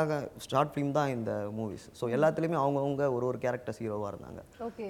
ஷார்ட் 0.49 0.73
ஃபிலிம் 0.75 0.95
தான் 0.99 1.13
இந்த 1.17 1.33
மூவிஸ் 1.59 1.87
ஸோ 2.01 2.13
எல்லாத்துலேயுமே 2.17 2.59
அவங்கவுங்க 2.65 3.05
ஒரு 3.17 3.27
ஒரு 3.31 3.41
கேரக்டர்ஸ் 3.47 3.83
ஹீரோவாக 3.85 4.13
இருந்தாங்க. 4.15 4.43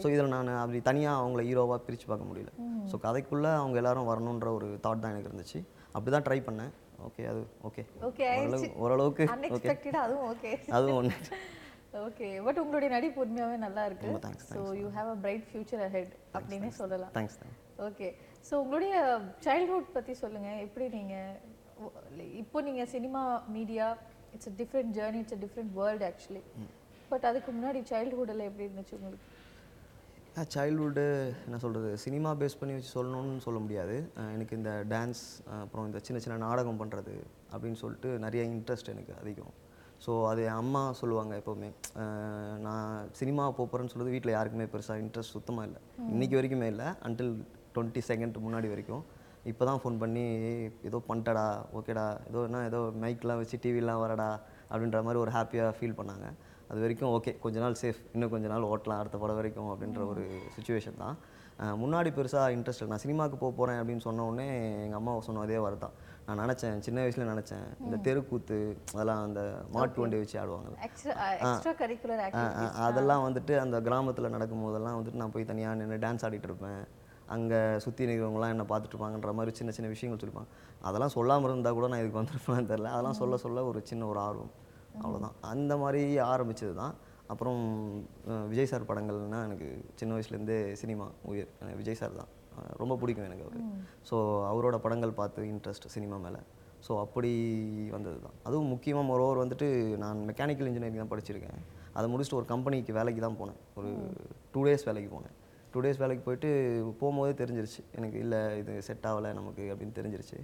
ஸோ 0.05 0.06
இதில் 0.15 0.33
நான் 0.37 0.55
அப்படி 0.62 0.81
தனியாக 0.91 1.23
அவங்கள 1.23 1.43
ஹீரோவாக 1.50 1.81
பிரித்து 1.88 2.09
பார்க்க 2.12 2.31
முடியல. 2.33 2.53
ஸோ 2.93 2.99
கதைக்குள்ளே 3.06 3.53
அவங்க 3.62 3.79
எல்லாரும் 3.83 4.11
வரணுன்ற 4.12 4.50
ஒரு 4.59 4.69
தாட் 4.87 5.05
தான் 5.05 5.15
எனக்கு 5.15 5.31
இருந்துச்சு. 5.33 5.61
அப்படி 5.94 6.11
தான் 6.17 6.27
ட்ரை 6.29 6.41
பண்ணேன். 6.49 6.73
ஓகே 7.06 7.25
அது 7.31 7.41
ஓகே 7.69 7.83
ஓகே 8.09 8.27
ஓரளவு 8.43 8.69
ஓரளவுக்கு 8.85 9.25
ஓகே 9.56 10.53
அதுவும் 10.77 10.99
ஒன்று 11.00 11.17
ஓகே 11.97 12.43
பட் 12.45 12.59
உங்களுடைய 12.59 12.89
நடிப்பு 12.95 13.27
உண்மையாவே 13.27 13.57
நல்லா 13.57 13.85
இருக்கு. 13.85 14.09
So 14.51 14.79
you 14.81 14.89
have 14.97 15.11
a 15.11 15.17
bright 15.17 15.45
future 15.51 15.83
ahead 15.85 16.13
அப்படின்னே 16.35 16.69
சொல்லலாம். 16.81 17.13
தேங்க்ஸ் 17.15 17.39
ஓகே 17.79 18.09
ஸோ 18.51 18.55
உங்களுடைய 18.55 18.95
சைல்ட்ஹுட் 19.45 19.93
பத்தி 19.93 20.15
சொல்லுங்க. 20.15 20.50
எப்படி 20.61 20.88
நீங்க 20.88 21.15
ஒ- 21.79 21.95
இப்போ 22.35 22.61
நீங்க 22.61 22.87
cinema 22.87 23.23
media 23.49 23.87
it's 24.33 24.49
a 24.49 24.53
different 24.59 24.93
journey 24.99 25.19
it's 25.19 25.33
a 25.33 25.37
different 25.37 25.73
world 25.73 26.07
actually 26.07 26.43
but 27.09 27.25
அதுக்கு 27.25 27.53
முன்னாடி 27.53 27.81
சைல்ட்ஹுட்டில் 27.91 28.47
எப்படி 28.49 28.67
இருந்துச்சு 28.67 28.95
உங்களுக்கு? 28.95 29.26
சைல்ட்ஹுட்டு 30.55 31.05
என்ன 31.45 31.59
சொல்கிறது 31.59 31.97
சினிமா 31.97 32.35
பேஸ் 32.35 32.59
பண்ணி 32.61 32.75
வச்சு 32.75 32.91
சொல்லணும்னு 32.95 33.37
சொல்ல 33.38 33.59
முடியாது. 33.59 33.95
எனக்கு 34.33 34.57
இந்த 34.57 34.85
டான்ஸ் 34.88 35.23
அப்புறம் 35.61 35.87
இந்த 35.87 35.99
சின்ன 35.99 36.21
சின்ன 36.21 36.38
நாடகம் 36.38 36.81
பண்ணுறது 36.81 37.15
அப்படின்னு 37.53 37.73
சொல்லிட்டு 37.75 38.19
நிறைய 38.19 38.45
இன்ட்ரெஸ்ட் 38.47 38.88
எனக்கு 38.88 39.15
அதிகம். 39.21 39.55
ஸோ 40.05 40.12
அது 40.31 40.41
என் 40.49 40.61
அம்மா 40.62 40.81
சொல்லுவாங்க 41.00 41.33
எப்போவுமே. 41.41 41.69
நான் 42.67 42.88
சினிமா 43.21 43.45
போகிறேன்னு 43.59 43.93
சொல்றது 43.93 44.15
வீட்டில் 44.15 44.37
யாருக்குமே 44.37 44.67
பெருசாக 44.73 45.03
இன்ட்ரெஸ்ட் 45.05 45.37
சுத்தமாக 45.37 45.69
இல்லை. 45.69 45.81
இன்னைக்கு 46.15 46.37
வரைக்குமே 46.38 46.69
இல்லை. 46.75 46.88
அன்டில் 47.09 47.33
டுவெண்ட்டி 47.76 48.03
செகண்ட் 48.11 48.37
முன்னாடி 48.47 48.69
வரைக்கும். 48.75 49.05
இப்போ 49.50 49.65
தான் 49.69 49.81
ஃபோன் 49.83 49.97
பண்ணி 50.03 50.23
"ஏய், 50.49 50.69
ஏதோ 50.88 50.99
பண்ணிட்டடா 51.09 51.45
ஓகேடா 51.79 52.05
ஏதோ 52.31 52.41
என்ன 52.49 52.62
ஏதோ 52.71 52.79
மைக்லாம் 53.03 53.41
வச்சு 53.41 53.57
டிவிலாம் 53.65 54.03
வரடா 54.05 54.31
அப்படின்ற 54.71 55.00
மாதிரி 55.07 55.21
ஒரு 55.25 55.33
ஹாப்பியாக 55.37 55.75
ஃபீல் 55.79 55.99
பண்ணாங்க. 56.00 56.26
அது 56.71 56.79
வரைக்கும் 56.85 57.12
ஓகே 57.17 57.33
கொஞ்ச 57.45 57.57
நாள் 57.65 57.76
சேஃப் 57.83 58.00
இன்னும் 58.15 58.33
கொஞ்ச 58.35 58.47
நாள் 58.53 58.69
ஓட்டலாம் 58.73 59.00
அடுத்த 59.03 59.17
படம் 59.23 59.38
வரைக்கும் 59.41 59.71
அப்படின்ற 59.73 60.00
ஒரு 60.12 60.23
சுச்சுவேஷன் 60.57 61.00
தான். 61.03 61.17
முன்னாடி 61.83 62.11
பெருசாக 62.17 62.55
இன்ட்ரெஸ்ட் 62.57 62.91
நான் 62.93 63.03
சினிமாவுக்கு 63.05 63.38
போக 63.43 63.53
போகிறேன் 63.59 63.79
அப்படின்னு 63.83 64.05
சொன்ன 64.07 64.25
உடனே 64.31 64.47
எங்கள் 64.87 64.99
அம்மா 65.00 65.12
சொன்ன 65.29 65.45
அதே 65.47 65.59
வார்த்தை 65.65 65.81
தான். 65.85 65.95
நான் 66.26 66.40
நினச்சேன் 66.42 66.80
சின்ன 66.85 66.99
வயசுல 67.02 67.25
நினச்சேன். 67.30 67.66
இந்த 67.85 67.97
தெருக்கூத்து 68.06 68.56
அதெல்லாம் 68.92 69.23
அந்த 69.26 69.40
மாட்டு 69.75 70.00
வண்டி 70.02 70.18
வச்சு 70.21 70.37
ஆடுவாங்க 70.40 70.71
ஆ, 72.38 72.64
அதெல்லாம் 72.87 73.25
வந்துட்டு 73.26 73.54
அந்த 73.64 73.76
கிராமத்தில் 73.87 74.35
நடக்கும் 74.35 74.64
போதெல்லாம் 74.64 74.97
வந்துட்டு 74.99 75.23
நான் 75.23 75.35
போய் 75.35 75.50
தனியாக 75.50 75.78
நின்று 75.80 75.99
டான்ஸ் 76.04 76.25
ஆடிட்டு 76.28 76.49
இருப்பேன். 76.50 76.80
அங்கே 77.28 77.61
சுற்றி 77.85 78.02
நிற்கிறவங்களாம் 78.09 78.52
என்னை 78.54 78.66
பார்த்துட்டு 78.71 78.95
இருப்பாங்கன்ற 78.95 79.33
மாதிரி 79.38 79.52
சின்ன 79.56 79.73
சின்ன 79.76 79.88
விஷயங்கள் 79.92 80.21
சொல்லிப்பாங்க. 80.23 80.50
அதெல்லாம் 80.83 81.14
சொல்லாமல் 81.16 81.50
இருந்தால் 81.50 81.76
கூட 81.78 81.88
நான் 81.92 82.02
இதுக்கு 82.02 82.21
வந்திருப்பேன்னு 82.21 82.71
தெரில 82.73 82.92
அதெல்லாம் 82.95 83.18
சொல்ல 83.21 83.37
சொல்ல 83.45 83.64
ஒரு 83.71 83.80
சின்ன 83.90 84.06
ஒரு 84.06 84.21
ஆர்வம். 84.26 84.52
அவ்வளோதான் 85.00 85.37
அந்த 85.52 85.73
மாதிரி 85.76 86.02
ஆரம்பிச்சது 86.26 86.75
தான் 86.75 86.95
அப்புறம் 87.33 87.61
விஜய் 88.50 88.71
சார் 88.71 88.88
படங்கள்னா 88.90 89.40
எனக்கு 89.47 89.68
சின்ன 90.00 90.14
வயசுலேருந்தே 90.16 90.59
சினிமா 90.83 91.06
உயிர். 91.30 91.49
விஜய் 91.80 92.00
சார் 92.00 92.18
தான். 92.21 92.30
ரொம்ப 92.83 92.95
பிடிக்கும் 93.01 93.29
எனக்கு 93.29 93.45
அவர். 93.47 93.59
ஸோ 94.09 94.17
அவரோட 94.51 94.79
படங்கள் 94.85 95.19
பார்த்து 95.21 95.49
இன்ட்ரெஸ்ட் 95.55 95.87
சினிமா 95.95 96.19
மேலே. 96.27 96.41
ஸோ 96.87 96.93
அப்படி 97.05 97.33
வந்தது 97.95 98.19
தான். 98.25 98.37
அதுவும் 98.49 98.71
முக்கியமாக 98.75 99.07
மொரோவர் 99.11 99.43
வந்துட்டு 99.43 99.69
நான் 100.05 100.19
மெக்கானிக்கல் 100.31 100.69
இன்ஜினியரிங் 100.71 101.03
தான் 101.03 101.13
படிச்சிருக்கேன். 101.15 101.63
அதை 101.99 102.07
முடிச்சுட்டு 102.13 102.39
ஒரு 102.41 102.49
கம்பெனிக்கு 102.53 102.93
வேலைக்கு 102.99 103.21
தான் 103.27 103.39
போனேன். 103.41 103.61
ஒரு 103.79 103.91
டூ 104.55 104.63
டேஸ் 104.69 104.87
வேலைக்கு 104.89 105.11
போனேன். 105.17 105.35
டூ 105.73 105.81
டேஸ் 105.85 106.03
வேலைக்கு 106.03 106.23
போயிட்டு 106.27 106.51
போகும்போதே 107.01 107.33
தெரிஞ்சிருச்சு. 107.41 107.81
எனக்கு 107.99 108.19
இல்லை 108.25 108.41
இது 108.61 108.75
செட் 108.89 109.09
ஆகலை 109.11 109.31
நமக்கு 109.41 109.65
அப்படின்னு 109.73 109.97
தெரிஞ்சிருச்சு. 109.99 110.39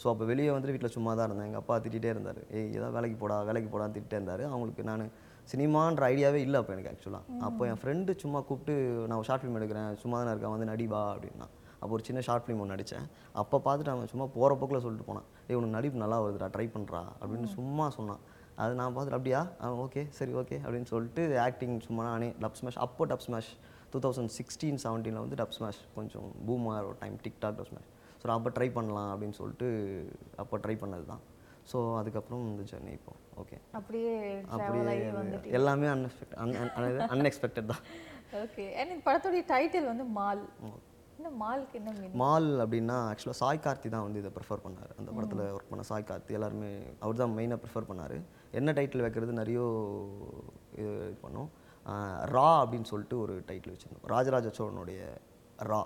ஸோ 0.00 0.06
அப்போ 0.12 0.24
வெளியே 0.30 0.50
வந்துட்டு 0.54 0.74
வீட்டில் 0.74 0.94
சும்மா 0.96 1.12
தான் 1.18 1.26
இருந்தேன். 1.28 1.48
எங்கள் 1.50 1.62
அப்பா 1.62 1.76
திட்டிகிட்டே 1.84 2.10
இருந்தார். 2.14 2.40
ஏய் 2.56 2.70
ஏதாவது 2.76 2.94
வேலைக்கு 2.96 3.16
போடா 3.22 3.36
வேலைக்கு 3.48 3.70
போடான்னு 3.72 3.94
திட்டிகிட்டே 3.96 4.18
இருந்தார். 4.20 4.44
அவங்களுக்கு 4.52 4.84
நான் 4.90 5.04
சினிமான்ற 5.52 6.02
ஐடியாவே 6.12 6.40
இல்லை 6.46 6.58
அப்போ 6.60 6.72
எனக்கு 6.74 6.90
ஆக்சுவலாக 6.90 7.36
அப்போ 7.46 7.62
என் 7.70 7.80
ஃப்ரெண்டு 7.82 8.14
சும்மா 8.22 8.40
கூப்பிட்டு 8.48 8.74
நான் 9.10 9.26
ஷார்ட் 9.28 9.42
ஃபிலிம் 9.42 9.58
எடுக்கிறேன். 9.60 9.90
சும்மா 10.02 10.16
தானே 10.20 10.32
இருக்கேன். 10.34 10.54
வந்து 10.54 10.68
நடிவா? 10.72 11.02
அப்படின்னா. 11.14 11.46
அப்போ 11.80 11.92
ஒரு 11.96 12.04
சின்ன 12.08 12.20
ஷார்ட் 12.26 12.44
ஃபிலிம் 12.44 12.60
ஒன்று 12.62 12.74
நடித்தேன் 12.74 13.06
அப்போ 13.40 13.56
பார்த்துட்டு 13.66 13.92
அவன் 13.94 14.10
சும்மா 14.12 14.26
போகிற 14.36 14.52
போக்கில் 14.60 14.84
சொல்லிட்டு 14.84 15.06
போனான். 15.10 15.26
உனக்கு 15.58 15.76
நடிப்பு 15.76 16.02
நல்லா 16.04 16.18
வருதுடா 16.24 16.48
ட்ரை 16.56 16.66
பண்ணுறா 16.74 17.02
அப்படின்னு 17.20 17.48
சும்மா 17.56 17.86
சொன்னான். 17.98 18.22
அது 18.62 18.72
நான் 18.80 18.94
பார்த்துட்டு 18.94 19.18
அப்படியா? 19.18 19.40
ஓகே 19.84 20.02
சரி 20.18 20.32
ஓகே 20.40 20.56
அப்படின்னு 20.64 20.88
சொல்லிட்டு 20.92 21.24
ஆக்டிங் 21.46 21.76
சும்மா 21.86 22.04
நானே 22.08 22.28
டப் 22.44 22.58
ஸ்மாஷ் 22.60 22.78
அப்போ 22.86 23.06
dub 23.12 23.24
smash 23.26 23.50
two 23.92 23.98
thousand 24.06 24.32
sixteen 24.38 24.80
செவன்டீனில் 24.84 25.22
வந்து 25.24 25.38
டப் 25.40 25.54
ஸ்மாஷ் 25.58 25.80
கொஞ்சம் 25.96 26.28
பூமாக 26.48 26.80
ஒரு 26.88 26.96
time 27.02 27.16
TikTok 27.26 27.58
dub 27.58 27.70
smash 27.72 27.88
so 28.20 28.32
அப்போ 28.36 28.50
ட்ரை 28.56 28.68
பண்ணலாம் 28.76 29.10
அப்படின்னு 29.12 29.36
சொல்லிட்டு 29.40 29.68
அப்போ 30.42 30.58
ட்ரை 30.64 30.76
பண்ணது 30.82 31.06
தான் 31.12 31.22
ஸோ 31.70 31.78
அதுக்கப்புறம் 32.00 32.42
இந்த 32.50 32.62
ஜர்னி 32.70 32.92
இப்போ 32.98 33.14
ஓகே 33.42 33.56
அப்படியே 33.78 34.12
அப்படியே 34.56 34.98
எல்லாமே 35.58 35.88
அன்எக்ஸ்பெக்ட் 35.94 36.36
அன்எக்ஸ்பெக்டட் 37.14 37.70
தான். 37.72 37.82
ஓகே 38.44 38.64
அண்ட் 38.80 38.94
படத்துடைய 39.06 39.42
டைட்டில் 39.50 39.90
வந்து 39.90 40.04
மால். 40.16 40.40
மால்க்கு 41.40 41.76
என்ன 41.80 41.92
மால் 42.22 42.48
அப்படின்னா 42.62 42.96
ஆக்சுவலாக 43.10 43.38
சாய் 43.40 43.60
கார்த்தி 43.64 43.88
தான் 43.94 44.04
வந்து 44.06 44.20
இதை 44.22 44.30
ப்ரிஃபர் 44.36 44.62
பண்ணார். 44.64 44.92
அந்த 45.00 45.10
படத்தில் 45.16 45.42
ஒர்க் 45.56 45.70
பண்ண 45.70 45.82
சாய் 45.90 46.06
கார்த்தி 46.10 46.36
எல்லாருமே 46.38 46.70
அவர் 47.04 47.20
தான் 47.22 47.34
மெயினாக 47.38 47.58
ப்ரிஃபர் 47.64 47.88
பண்ணார். 47.90 48.16
என்ன 48.58 48.72
டைட்டில் 48.72 49.04
வைக்கிறது 49.06 49.32
நிறைய 49.32 49.58
இது 50.80 51.18
பண்ணோம். 51.24 51.48
ரா 52.34 52.48
அப்படின்னு 52.62 52.90
சொல்லிட்டு 52.92 53.18
ஒரு 53.24 53.34
டைட்டில் 53.48 53.74
வச்சுருந்தோம். 53.74 54.06
ராஜராஜ 54.14 54.52
சோழனுடைய 54.58 55.00
ரா. 55.70 55.82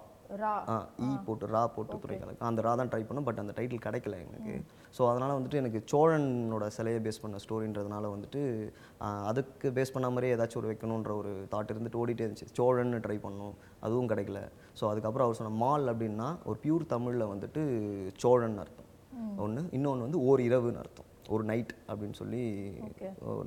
ஆ 0.72 0.76
ஈ 1.06 1.08
போட்டு 1.26 1.46
ரா 1.54 1.62
போட்டு 1.74 1.94
துறை 2.02 2.16
கலக்கு 2.20 2.46
அந்த 2.48 2.60
ரா 2.66 2.72
தான் 2.80 2.90
ட்ரை 2.92 3.00
பண்ணோம் 3.08 3.26
பட் 3.28 3.40
அந்த 3.42 3.52
டைட்டில் 3.58 3.82
கிடைக்கல 3.86 4.18
எனக்கு. 4.26 4.54
ஸோ 4.96 5.02
அதனால் 5.10 5.34
வந்துட்டு 5.36 5.60
எனக்கு 5.62 5.80
சோழனோட 5.92 6.66
சிலையை 6.76 7.00
பேஸ் 7.06 7.20
பண்ண 7.24 7.40
ஸ்டோரின்றதுனால 7.44 8.10
வந்துட்டு 8.14 8.40
அதுக்கு 9.30 9.68
பேஸ் 9.78 9.94
பண்ண 9.96 10.08
மாதிரியே 10.14 10.34
ஏதாச்சும் 10.36 10.60
ஒரு 10.62 10.70
வைக்கணுன்ற 10.72 11.12
ஒரு 11.20 11.32
தாட் 11.54 11.72
இருந்துட்டு 11.74 12.00
ஓடிட்டே 12.02 12.24
இருந்துச்சு. 12.26 12.48
சோழன்னு 12.58 13.02
ட்ரை 13.06 13.18
பண்ணோம் 13.26 13.54
அதுவும் 13.86 14.10
கிடைக்கல. 14.12 14.40
ஸோ 14.80 14.84
அதுக்கப்புறம் 14.92 15.26
அவர் 15.28 15.38
சொன்ன 15.40 15.54
மால் 15.64 15.86
அப்படின்னா 15.92 16.28
ஒரு 16.50 16.58
பியூர் 16.64 16.90
தமிழில் 16.94 17.30
வந்துட்டு 17.32 17.62
சோழன் 18.24 18.60
அர்த்தம். 18.64 18.90
ஒன்று 19.46 19.62
இன்னொன்று 19.78 20.06
வந்து 20.06 20.22
ஓர் 20.28 20.42
இரவுன்னு 20.48 20.82
அர்த்தம். 20.84 21.08
ஒரு 21.34 21.44
நைட் 21.50 21.74
அப்படின்னு 21.90 22.16
சொல்லி 22.20 22.44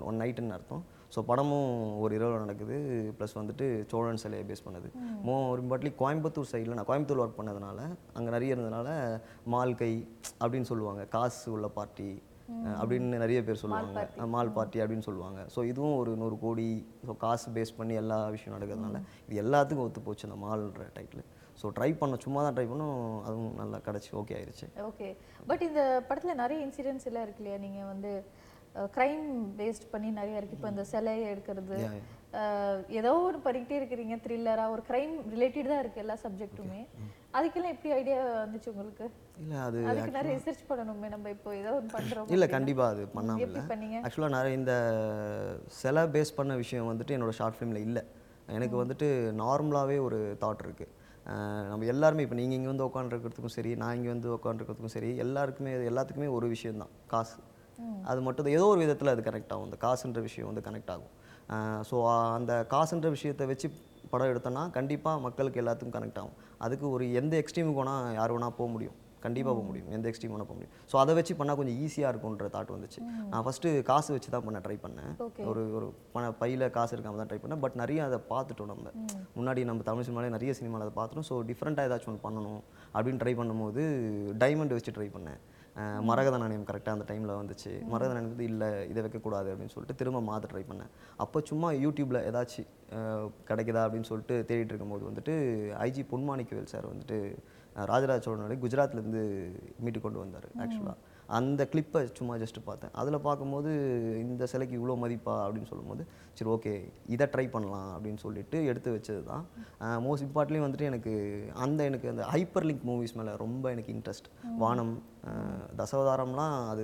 ஒன் 0.09 0.21
நைட்டுன்னு 0.23 0.57
அர்த்தம். 0.57 0.83
ஸோ 1.15 1.21
படமும் 1.31 1.73
ஒரு 2.03 2.13
இரவில் 2.19 2.43
நடக்குது. 2.45 2.77
ப்ளஸ் 3.17 3.35
வந்துட்டு 3.39 3.65
சோழன் 3.91 4.21
சிலையை 4.23 4.45
பேஸ் 4.51 4.65
பண்ணது. 4.67 4.87
மோ. 5.27 5.35
ஒரு 5.55 5.63
பாட்லி 5.71 5.91
கோயம்புத்தூர் 6.03 6.49
சைடில் 6.53 6.77
நான் 6.77 6.89
கோயம்புத்தூர் 6.91 7.23
ஒர்க் 7.23 7.37
பண்ணதுனால 7.41 7.79
அங்கே 8.17 8.29
நிறைய 8.37 8.55
இருந்ததுனால 8.55 8.89
மால் 9.55 9.79
கை 9.81 9.93
அப்படின்னு 10.43 10.69
சொல்லுவாங்க. 10.71 11.03
காசு 11.17 11.45
உள்ள 11.57 11.69
பார்ட்டி 11.77 12.09
அப்படின்னு 12.79 13.21
நிறைய 13.23 13.39
பேர் 13.45 13.61
சொல்லுவாங்க. 13.61 14.25
மால் 14.33 14.51
பார்ட்டி 14.57 14.81
அப்படின்னு 14.83 15.05
சொல்லுவாங்க. 15.07 15.39
ஸோ 15.53 15.59
இதுவும் 15.69 15.95
ஒரு 16.01 16.11
நூறு 16.23 16.35
கோடி 16.43 16.67
ஸோ 17.07 17.13
காசு 17.23 17.47
பேஸ் 17.55 17.77
பண்ணி 17.79 17.95
எல்லா 18.01 18.17
விஷயம் 18.35 18.55
நடக்கிறதுனால 18.55 18.99
இது 19.27 19.41
எல்லாத்துக்கும் 19.43 19.85
ஒத்து 19.87 20.05
போச்சு 20.07 20.27
அந்த 20.27 20.37
மால்ன்ற 20.43 20.85
டைட்டில் 20.97 21.23
ஸோ 21.61 21.65
ட்ரை 21.77 21.89
பண்ணோம். 21.99 22.21
சும்மா 22.25 22.39
தான் 22.45 22.55
ட்ரை 22.55 22.67
பண்ணோம். 22.71 22.97
அதுவும் 23.27 23.53
நல்லா 23.61 23.77
கிடச்சி. 23.87 24.09
ஓகே 24.21 24.33
ஆயிருச்சு. 24.37 24.67
ஓகே 24.89 25.07
பட் 25.49 25.63
இந்த 25.67 25.81
படத்துல 26.09 26.33
நிறைய 26.43 26.57
இன்சிடென்ட்ஸ் 26.67 27.07
எல்லாம் 27.11 27.25
இருக்கு 27.27 27.41
இல்லையா? 27.43 27.59
நீங்க 27.65 27.81
வந்து 27.93 28.11
க்ரைம் 28.95 29.27
பேஸ்ட் 29.59 29.85
பண்ணி 29.93 30.09
நிறைய 30.19 30.39
இருக்கு. 30.39 30.57
இப்போ 30.57 30.69
இந்த 30.73 30.83
சிலையை 30.91 31.25
எடுக்கிறது. 31.33 31.77
ஏதோ 32.99 33.11
ஒரு 33.27 33.37
பண்ணிக்கிட்டே 33.43 33.75
இருக்கிறீங்க 33.79 34.15
த்ரில்லரா 34.23 34.63
ஒரு 34.73 34.81
க்ரைம் 34.89 35.13
ரிலேட்டட் 35.33 35.69
தான் 35.71 35.81
இருக்கு 35.83 36.01
எல்லா 36.03 36.15
சப்ஜெக்ட்டுமே 36.23 36.81
அதுக்கெல்லாம் 37.37 37.73
எப்படி 37.75 37.91
ஐடியா 37.99 38.17
வந்துச்சு 38.41 38.69
உங்களுக்கு? 38.73 39.05
இல்லை 39.43 39.57
அது 39.67 39.77
அதுக்கு 39.91 40.17
நிறைய 40.17 40.33
ரிசர்ச் 40.39 40.65
பண்ணணுமே 40.71 41.07
நம்ம 41.15 41.31
இப்போ 41.35 41.53
ஏதோ 41.61 41.71
ஒன்று 41.77 41.95
பண்றோம் 41.95 42.33
இல்லை 42.35 42.49
கண்டிப்பாக 42.55 42.93
அது 42.93 43.05
பண்ணாமல் 43.15 43.45
எப்படி 43.47 43.63
பண்ணீங்க? 43.71 43.97
ஆக்சுவலாக 44.05 44.35
நிறைய 44.37 44.59
இந்த 44.61 44.75
சிலை 45.79 46.03
பேஸ் 46.17 46.37
பண்ண 46.41 46.55
விஷயம் 46.63 46.91
வந்துட்டு 46.91 47.15
என்னோட 47.17 47.35
ஷார்ட் 47.39 47.57
ஃபிலிமில் 47.59 47.85
இல்லை. 47.87 48.03
எனக்கு 48.59 48.77
வந்துட்டு 48.83 49.07
நார்மலாகவே 49.43 49.97
ஒரு 50.07 50.21
தாட் 50.45 50.63
இருக்குது 50.67 50.93
நம்ம 51.71 51.85
எல்லாருமே 51.95 52.23
இப்போ 52.25 52.35
நீங்கள் 52.39 52.57
இங்கே 52.59 52.71
வந்து 52.71 52.87
உட்காந்துருக்கிறதுக்கும் 52.89 53.57
சரி 53.57 53.71
நான் 53.81 53.97
இங்கே 53.99 54.11
வந்து 54.15 54.29
உட்காந்துருக்கிறதுக்கும் 54.37 54.95
சரி 54.97 55.09
எல்லாருக்குமே 55.23 55.71
எல்லாத்துக்குமே 55.91 56.27
ஒரு 56.37 56.47
விஷயம்தான். 56.55 56.91
காசு. 57.13 57.37
அது 58.11 58.19
மட்டும் 58.27 58.53
ஏதோ 58.57 58.65
ஒரு 58.73 58.81
விதத்தில் 58.83 59.13
அது 59.13 59.23
கனெக்ட் 59.29 59.53
ஆகும். 59.55 59.67
இந்த 59.69 59.79
காசுன்ற 59.85 60.21
விஷயம் 60.27 60.49
வந்து 60.51 60.65
கனெக்ட் 60.67 60.91
ஆகும். 60.95 61.13
ஸோ 61.89 61.95
அந்த 62.37 62.51
காசுன்ற 62.75 63.09
விஷயத்தை 63.15 63.47
வச்சு 63.53 63.69
படம் 64.11 64.31
எடுத்தோன்னா 64.33 64.65
கண்டிப்பாக 64.77 65.23
மக்களுக்கு 65.25 65.61
எல்லாத்துக்கும் 65.63 65.97
கனெக்ட் 65.97 66.21
ஆகும். 66.21 66.37
அதுக்கு 66.65 66.85
ஒரு 66.97 67.05
எந்த 67.21 67.33
எக்ஸ்ட்ரீமுக்கு 67.41 67.81
வேணால் 67.81 68.13
யார் 68.19 68.33
வேணால் 68.35 68.55
போக 68.59 68.69
முடியும். 68.75 68.97
கண்டிப்பாக 69.23 69.53
போக 69.57 69.65
முடியும். 69.67 69.87
எந்த 69.95 70.05
எக்ஸ்ட்ரீம் 70.09 70.33
வேணால் 70.33 70.47
போக 70.49 70.55
முடியும். 70.57 70.73
ஸோ 70.91 70.95
அதை 71.01 71.11
வச்சு 71.17 71.33
பண்ணால் 71.39 71.57
கொஞ்சம் 71.59 71.77
ஈஸியாக 71.83 72.11
இருக்கும்ன்ற 72.11 72.47
தாட் 72.55 72.73
வந்துச்சு. 72.73 72.99
நான் 73.31 73.43
ஃபஸ்ட்டு 73.45 73.69
காசு 73.89 74.09
வச்சு 74.15 74.29
தான் 74.35 74.45
பண்ண 74.47 74.59
ட்ரை 74.65 74.75
பண்ணேன். 74.83 75.13
ஒரு 75.51 75.61
ஒரு 75.77 75.87
பண 76.15 76.25
பையில் 76.41 76.65
காசு 76.77 76.93
இருக்காம 76.95 77.19
தான் 77.21 77.29
ட்ரை 77.31 77.39
பண்ணேன். 77.43 77.61
பட் 77.63 77.77
நிறைய 77.81 78.03
அதை 78.09 78.19
பார்த்துட்டோம் 78.33 78.71
நம்ம. 78.73 78.93
முன்னாடி 79.37 79.63
நம்ம 79.69 79.87
தமிழ் 79.89 80.07
சினிமாலே 80.09 80.29
நிறைய 80.37 80.53
சினிமாவில் 80.59 80.85
அதை 80.87 80.95
பார்த்துட்டோம். 80.99 81.27
ஸோ 81.31 81.37
டிஃப்ரெண்ட்டாக 81.49 81.89
ஏதாச்சும் 81.89 82.11
ஒன்று 82.13 82.25
பண்ணணும் 82.27 82.61
அப்படின்னு 82.95 83.21
ட்ரை 83.23 83.33
பண்ணும்போது 83.41 83.83
டைமண்ட் 84.43 84.75
வச்சு 84.77 84.93
ட்ரை 84.99 85.09
பண்ணேன். 85.17 85.41
மரகத 86.09 86.35
நாணயம் 86.41 86.67
கரெக்டாக 86.67 86.97
அந்த 86.97 87.05
டைமில் 87.09 87.39
வந்துச்சு. 87.39 87.71
மரகத 87.93 88.11
நாணயம் 88.13 88.33
வந்து 88.33 88.47
இல்லை 88.51 88.69
இதை 88.91 89.01
வைக்கக்கூடாது 89.05 89.49
அப்படின்னு 89.53 89.75
சொல்லிட்டு 89.75 89.99
திரும்ப 90.01 90.21
மாற்ற 90.29 90.49
ட்ரை 90.51 90.63
பண்ணேன். 90.69 90.93
அப்போ 91.23 91.41
சும்மா 91.49 91.71
யூடியூப்பில் 91.85 92.25
ஏதாச்சும் 92.29 92.69
கிடைக்குதா 93.49 93.83
அப்படின்னு 93.87 94.09
சொல்லிட்டு 94.11 94.37
தேடிட்டு 94.51 94.73
இருக்கும்போது 94.73 95.09
வந்துட்டு 95.09 95.35
ஐஜி 95.87 96.05
பொன்மாணிக்கவேல் 96.13 96.71
சார் 96.75 96.91
வந்துட்டு 96.93 97.19
ராஜராஜ 97.91 98.19
சோழனுடைய 98.25 98.57
குஜராத்லேருந்து 98.63 99.23
மீட்டு 99.83 99.99
கொண்டு 100.03 100.19
வந்தார் 100.23 100.47
ஆக்சுவலாக 100.63 101.13
அந்த 101.37 101.61
கிளிப்பை 101.71 101.99
சும்மா 102.17 102.33
ஜஸ்ட் 102.41 102.57
பார்த்தேன். 102.67 102.91
அதில் 103.01 103.17
பார்க்கும்போது 103.25 103.71
இந்த 104.23 104.43
சிலைக்கு 104.51 104.75
இவ்வளோ 104.79 104.95
மதிப்பா 105.03 105.35
அப்படின்னு 105.45 105.69
சொல்லும்போது 105.71 106.03
சரி 106.37 106.49
ஓகே 106.55 106.73
இதை 107.13 107.25
ட்ரை 107.33 107.45
பண்ணலாம் 107.55 107.89
அப்படின்னு 107.95 108.21
சொல்லிட்டு 108.25 108.57
எடுத்து 108.71 108.89
வச்சது 108.95 109.21
தான் 109.31 109.43
மோஸ்ட் 110.05 110.25
இம்பார்ட்லி 110.27 110.59
வந்துட்டு 110.65 110.89
எனக்கு 110.91 111.13
அந்த 111.65 111.83
எனக்கு 111.89 112.07
அந்த 112.13 112.25
ஹைப்பர் 112.33 112.67
லிங்க் 112.69 112.85
மூவிஸ் 112.91 113.17
மேலே 113.19 113.33
ரொம்ப 113.43 113.71
எனக்கு 113.75 113.93
இன்ட்ரெஸ்ட் 113.95 114.29
வானம் 114.63 114.93
தசாவதாரம்லாம் 115.77 116.55
அது 116.71 116.83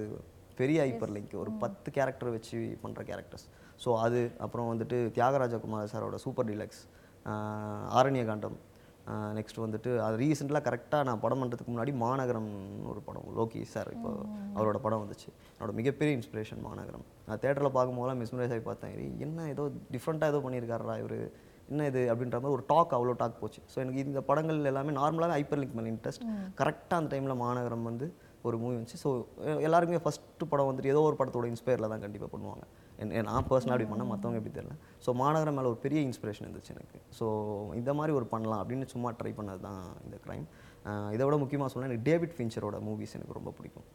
பெரிய 0.57 0.79
ஹைப்பர் 0.83 1.13
லிங்க் 1.15 1.35
ஒரு 1.35 1.51
பத்து 1.59 1.91
கேரக்டர் 1.91 2.29
வச்சு 2.29 2.57
பண்ணுற 2.83 3.01
கேரக்டர்ஸ் 3.03 3.45
ஸோ 3.83 3.91
அது 3.99 4.19
அப்புறம் 4.37 4.69
வந்துட்டு 4.71 4.97
தியாகராஜ 5.11 5.55
குமார் 5.59 5.91
சாரோட 5.93 6.15
super 6.15 6.49
deluxe 6.49 6.81
Aaranya 7.91 8.25
Kaandam. 8.25 8.57
Next 9.37 9.59
வந்துட்டு 9.59 9.91
அது 9.99 10.15
ரீசெண்டாக 10.17 10.61
கரெக்டாக 10.67 11.03
நான் 11.03 11.19
படம் 11.19 11.41
பண்ணுறதுக்கு 11.41 11.71
முன்னாடி 11.71 11.93
மாநகரம் 11.97 12.49
ஒரு 12.87 12.99
படம் 12.99 13.27
லோகி 13.37 13.61
சார் 13.65 13.89
இப்போ 13.93 14.09
அவரோட 14.55 14.77
படம் 14.77 15.01
வந்துச்சு. 15.03 15.29
என்னோட 15.53 15.71
மிகப்பெரிய 15.71 16.17
இன்ஸ்பிரேஷன் 16.17 16.61
மாநகரம். 16.61 17.05
நான் 17.27 17.39
தேட்டரில் 17.39 17.75
பார்க்கும்போதெல்லாம் 17.75 18.21
மிஸ்மரைஸ் 18.21 18.53
ஆகி 18.55 18.63
பார்த்தேன். 18.63 18.93
"ஏய், 18.97 19.15
என்ன 19.19 19.47
ஏதோ 19.47 19.63
டிஃப்ரெண்ட்டாக 19.91 20.33
ஏதோ 20.33 20.41
பண்ணியிருக்காரா 20.45 20.97
இவர்? 20.97 21.17
என்ன 21.69 21.85
இது? 21.85 22.01
அப்படின்ற 22.11 22.37
மாதிரி 22.37 22.55
ஒரு 22.57 22.63
டாக் 22.67 22.93
அவ்வளோ 22.93 23.15
டாக் 23.15 23.41
போச்சு. 23.41 23.61
ஸோ 23.73 23.79
எனக்கு 23.79 24.05
இந்த 24.05 24.21
படங்கள் 24.21 24.65
எல்லாமே 24.65 24.93
நார்மலாகவே 24.93 25.37
ஹைப்பர் 25.37 25.61
லிங்க் 25.61 25.77
மேலே 25.79 25.91
இன்ட்ரெஸ்ட் 25.91 26.25
கரெக்டாக 26.61 26.99
அந்த 27.01 27.11
டைமில் 27.13 27.35
மாநகரம் 27.37 27.83
வந்து 27.83 28.07
ஒரு 28.47 28.55
மூவி 28.61 28.73
வந்துச்சு. 28.75 28.99
ஸோ 29.03 29.09
எல்லாருமே 29.67 29.99
ஃபஸ்ட்டு 30.03 30.47
படம் 30.51 30.69
வந்துட்டு 30.69 30.91
ஏதோ 30.93 31.01
ஒரு 31.09 31.15
படத்தோட 31.19 31.45
இன்ஸ்பயரில் 31.53 31.91
தான் 31.93 32.03
கண்டிப்பாக 32.05 32.29
பண்ணுவாங்க. 32.33 32.63
என் 33.01 33.27
நான் 33.29 33.47
பர்சனலாக 33.49 33.75
அப்படி 33.75 33.87
பண்ணால் 33.91 34.09
மற்றவங்க 34.11 34.39
எப்படி 34.39 34.53
தெரியல? 34.57 34.75
ஸோ 35.05 35.09
மாநகரம் 35.21 35.55
மேலே 35.57 35.69
ஒரு 35.73 35.79
பெரிய 35.85 35.99
இன்ஸ்பிரேஷன் 36.07 36.45
இருந்துச்சு 36.47 36.73
எனக்கு. 36.75 36.97
ஸோ 37.19 37.25
இந்த 37.79 37.91
மாதிரி 37.99 38.13
ஒரு 38.19 38.27
பண்ணலாம் 38.33 38.61
அப்படின்னு 38.63 38.87
சும்மா 38.93 39.11
ட்ரை 39.19 39.31
பண்ணது 39.39 39.61
தான் 39.67 39.81
இந்த 40.05 40.17
க்ரைம் 40.25 40.45
இதை 41.15 41.23
விட 41.27 41.35
முக்கியமாக 41.43 41.69
சொன்னால் 41.73 41.89
எனக்கு 41.89 42.05
டேவிட் 42.09 42.33
ஃபின்ச்சரோட 42.37 42.77
மூவிஸ் 42.87 43.15
எனக்கு 43.19 43.37
ரொம்ப 43.39 43.51
பிடிக்கும். 43.57 43.87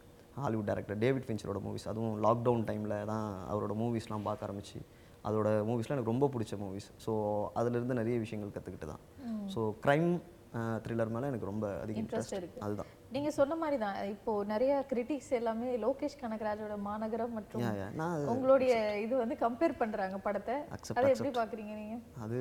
ஹாலிவுட் 0.44 0.68
டேரக்டர் 0.70 0.98
டேவிட் 1.04 1.26
ஃபின்ச்சரோட 1.28 1.60
மூவிஸ் 1.66 1.86
அதுவும் 1.92 2.16
லாக்டவுன் 2.26 2.64
டைமில் 2.70 2.96
தான் 3.12 3.26
அவரோட 3.52 3.74
மூவிஸ்லாம் 3.82 4.26
பார்க்க 4.28 4.46
ஆரம்பிச்சு. 4.48 4.80
அதோட 5.28 5.48
மூவிஸ்லாம் 5.68 5.96
எனக்கு 5.96 6.12
ரொம்ப 6.14 6.26
பிடிச்ச 6.34 6.54
மூவிஸ் 6.64 6.88
ஸோ 7.04 7.12
அதிலிருந்து 7.60 7.94
நிறைய 8.00 8.16
விஷயங்கள் 8.24 8.54
கற்றுக்கிட்டு 8.56 8.88
தான். 8.92 9.02
ஸோ 9.54 9.60
க்ரைம் 9.86 10.10
த்ரில்லர் 10.84 11.14
மேலே 11.14 11.30
எனக்கு 11.30 11.48
ரொம்ப 11.52 11.66
அதிக 11.84 11.98
இன்ட்ரெஸ்ட் 12.02 12.36
அதுதான். 12.66 12.90
நீங்க 13.14 13.30
சொன்ன 13.36 13.56
மாதிரி 13.60 13.76
தான். 13.84 13.98
இப்போ 14.14 14.32
நிறைய 14.52 14.72
கிரிட்டிக்ஸ் 14.90 15.30
எல்லாமே 15.38 15.68
லோகேஷ் 15.84 16.18
கனகராஜோட 16.22 16.74
மாநகரம் 16.88 17.36
மற்றும் 17.38 17.62
உங்களுடைய 18.32 18.72
இது 19.04 19.14
வந்து 19.22 19.36
கம்பேர் 19.44 19.78
பண்றாங்க 19.82 20.18
படத்தை. 20.26 20.56
அதை 20.98 21.06
எப்படி 21.14 21.32
பாக்குறீங்க 21.38 21.74
நீங்க? 21.82 21.96
அது 22.24 22.38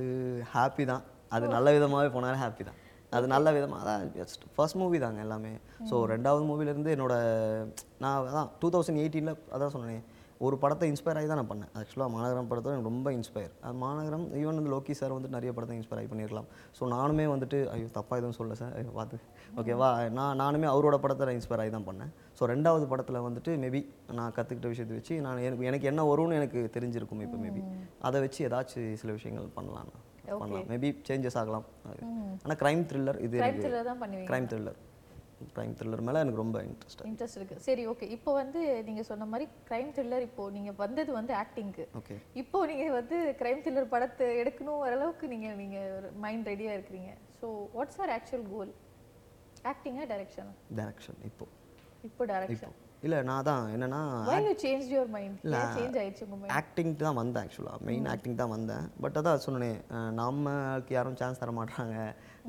ஹாப்பி 0.55 0.85
தான். 0.91 1.05
அது 1.35 1.45
நல்ல 1.55 1.77
விதமாகவே 1.77 2.11
போனாலும் 2.17 2.43
ஹாப்பி 2.45 2.65
தான். 2.69 2.79
அது 3.17 3.25
நல்ல 3.35 3.47
விதமாக 3.55 3.81
அதான் 3.83 4.11
ஜஸ்ட் 4.19 4.43
ஃபர்ஸ்ட் 4.55 4.79
மூவி 4.81 4.97
தாங்க 5.03 5.19
எல்லாமே. 5.25 5.53
ஸோ 5.89 5.95
ரெண்டாவது 6.13 6.43
மூவிலேருந்து 6.49 6.93
என்னோட 6.95 7.15
நான் 8.03 8.29
அதான் 8.31 8.49
டூ 8.61 8.69
தௌசண்ட் 8.75 9.01
எயிட்டீனில் 9.03 9.39
அதான் 9.55 9.73
சொன்னேன். 9.75 10.03
ஒரு 10.45 10.55
படத்தை 10.63 10.85
இன்ஸ்பயர் 10.91 11.17
ஆகி 11.19 11.27
தான் 11.29 11.39
நான் 11.39 11.51
பண்ணேன். 11.51 11.69
ஆக்சுவலாக 11.79 12.13
மாநகரம் 12.15 12.49
படத்தை 12.49 12.71
எனக்கு 12.73 12.89
ரொம்ப 12.91 13.09
இன்ஸ்பயர் 13.17 13.53
அது 13.65 13.75
மாநகரம் 13.83 14.25
ஈவன் 14.39 14.57
வந்து 14.59 14.73
லோகி 14.73 14.93
சார் 14.99 15.13
வந்துட்டு 15.15 15.37
நிறைய 15.37 15.51
படத்தை 15.57 15.75
இன்ஸ்பயர் 15.79 16.01
ஆகி 16.01 16.09
பண்ணியிருக்கலாம். 16.11 16.49
ஸோ 16.77 16.89
நானுமே 16.95 17.25
வந்துட்டு 17.33 17.59
ஐயோ 17.75 17.87
தப்பாக 17.97 18.19
எதுவும் 18.21 18.37
சொல்ல 18.39 18.55
சார் 18.61 18.73
ஐயோ 18.79 18.91
பார்த்து. 18.99 19.17
ஓகேவா? 19.61 19.89
நான் 20.17 20.39
நானுமே 20.43 20.67
அவரோட 20.71 20.95
படத்தை 21.03 21.25
நான் 21.27 21.37
இன்ஸ்பயர் 21.39 21.61
ஆகி 21.63 21.71
தான் 21.75 21.87
பண்ணேன். 21.89 22.11
ஸோ 22.37 22.49
ரெண்டாவது 22.53 22.85
படத்தில் 22.91 23.25
வந்துட்டு 23.27 23.51
மேபி 23.63 23.81
நான் 24.17 24.33
கற்றுக்கிட்ட 24.37 24.71
விஷயத்தை 24.73 24.95
வச்சு 24.97 25.15
நான் 25.25 25.43
எனக்கு 25.47 25.67
எனக்கு 25.69 25.89
என்ன 25.91 26.03
வரும்னு 26.11 26.39
எனக்கு 26.39 26.61
தெரிஞ்சிருக்கும் 26.75 27.23
இப்போ 27.27 27.37
மேபி 27.45 27.61
அதை 28.07 28.19
வச்சு 28.25 28.41
ஏதாச்சும் 28.47 28.97
சில 29.03 29.11
விஷயங்கள் 29.19 29.47
பண்ணலாம். 29.59 29.91
பண்ணலாம். 30.41 30.67
மேபி 30.73 30.89
சேஞ்சஸ் 31.09 31.37
ஆகலாம். 31.41 31.65
ஆனால் 32.43 32.59
க்ரைம் 32.63 32.83
த்ரில்லர் 32.89 33.19
இது 33.27 33.37
கிரைம் 34.29 34.49
த்ரில்லர் 34.51 34.79
க்ரைம் 35.55 35.73
த்ரில்லர் 35.77 36.03
மேலே 36.07 36.19
எனக்கு 36.23 36.41
ரொம்ப 36.41 36.57
இன்ட்ரெஸ்ட் 36.67 37.01
இன்ட்ரெஸ்ட் 37.09 37.37
இருக்கு. 37.39 37.55
சரி 37.65 37.83
ஓகே 37.91 38.05
இப்போ 38.15 38.31
வந்து 38.41 38.59
நீங்க 38.87 39.01
சொன்ன 39.09 39.25
மாதிரி 39.31 39.45
கிரைம் 39.69 39.91
த்ரில்லர் 39.95 40.25
இப்போ 40.27 40.43
நீங்க 40.57 40.71
வந்தது 40.83 41.11
வந்து 41.17 41.33
ஆக்டிங்க்கு 41.41 41.85
ஓகே 41.99 42.15
இப்போ 42.41 42.59
நீங்க 42.71 42.85
வந்து 42.99 43.17
கிரைம் 43.41 43.61
த்ரில்லர் 43.65 43.91
படத்தை 43.93 44.27
எடுக்கணும் 44.41 44.81
வர 44.83 44.93
அளவுக்கு 44.99 45.27
நீங்க 45.33 45.49
நீங்க 45.61 45.77
மைண்ட் 46.25 46.49
ரெடியா 46.51 46.73
இருக்கிறீங்க. 46.77 47.11
So 47.39 47.47
what's 47.77 47.99
our 48.05 48.13
actual 48.17 48.47
goal 48.53 48.73
ஆக்டிங்கா 49.73 50.03
டைரக்ஷனா 50.13 50.55
டேரக்ஷன் 50.79 51.21
இப்போ. 51.29 51.45
இப்போ 52.07 52.23
டைரக்ஷன் 52.31 52.75
இல்லை 53.05 53.17
நான் 53.29 53.45
தான் 53.47 53.63
என்னன்னா 53.73 53.99
சேஞ்ச் 54.61 54.85
யுவர் 54.93 55.09
மைண்ட் 55.15 55.41
சேஞ்ச் 55.75 55.97
ஆயிடுச்சு 56.01 56.23
உங்க 56.25 56.37
மைண்ட் 56.39 56.53
ஆக்டிங் 56.59 56.93
தான் 57.01 57.17
வந்தேன் 57.19 57.43
ஆக்சுவலாக 57.45 57.85
மெயின் 57.87 58.07
ஆக்டிங் 58.13 58.37
தான் 58.39 58.51
வந்தேன். 58.53 58.85
பட் 59.03 59.17
அதான் 59.19 59.43
சொன்னேன் 59.45 59.77
நமக்கு 60.21 60.93
யாரும் 60.95 61.19
சான்ஸ் 61.19 61.41
தர 61.41 61.51
மாட்டாங்க. 61.59 61.97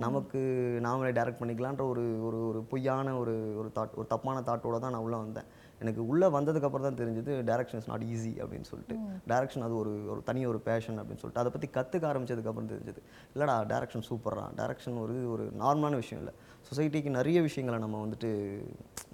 நமக்கு 0.05 0.41
நாமளே 0.87 1.11
டைரக்ட் 1.19 1.41
பண்ணிக்கலான்ற 1.43 1.85
ஒரு 1.93 2.05
ஒரு 2.29 2.41
ஒரு 2.49 2.63
பொய்யான 2.73 3.15
ஒரு 3.23 3.35
ஒரு 3.61 3.69
தாட் 3.79 3.99
ஒரு 4.01 4.09
தப்பான 4.15 4.43
தாட்டோட 4.49 4.79
தான் 4.85 4.95
நான் 4.97 5.07
உள்ளே 5.09 5.21
வந்தேன். 5.25 5.49
எனக்கு 5.83 6.03
உள்ளே 6.11 6.29
வந்ததுக்கப்புறம் 6.39 6.87
தான் 6.89 7.01
தெரிஞ்சது 7.03 7.33
டேரக்ஷன் 7.51 7.81
இஸ் 7.83 7.91
நாட் 7.93 8.07
ஈஸி 8.13 8.33
அப்படின்னு 8.43 8.69
சொல்லிட்டு. 8.73 8.97
டேரக்ஷன் 9.33 9.65
அது 9.69 9.75
ஒரு 9.83 9.93
ஒரு 10.13 10.21
தனி 10.29 10.43
ஒரு 10.53 10.61
பேஷன் 10.69 10.99
அப்படின்னு 11.01 11.23
சொல்லிட்டு. 11.23 11.43
அதை 11.45 11.53
பற்றி 11.57 11.71
கற்றுக்க 11.79 12.07
ஆரம்பிச்சதுக்கப்புறம் 12.13 12.73
தெரிஞ்சது. 12.75 13.03
இல்லைடா 13.35 13.57
டேரக்ஷன் 13.73 14.07
சூப்பர்ரா 14.11 14.47
டேரக்ஷன் 14.61 14.99
ஒரு 15.07 15.17
ஒரு 15.35 15.47
நார்மலான 15.65 15.97
விஷயம் 16.05 16.23
இல்லை. 16.25 16.35
சொசைட்டிக்கு 16.69 17.11
நிறைய 17.17 17.39
விஷயங்களை 17.47 17.79
நம்ம 17.83 17.97
வந்துட்டு 18.05 18.31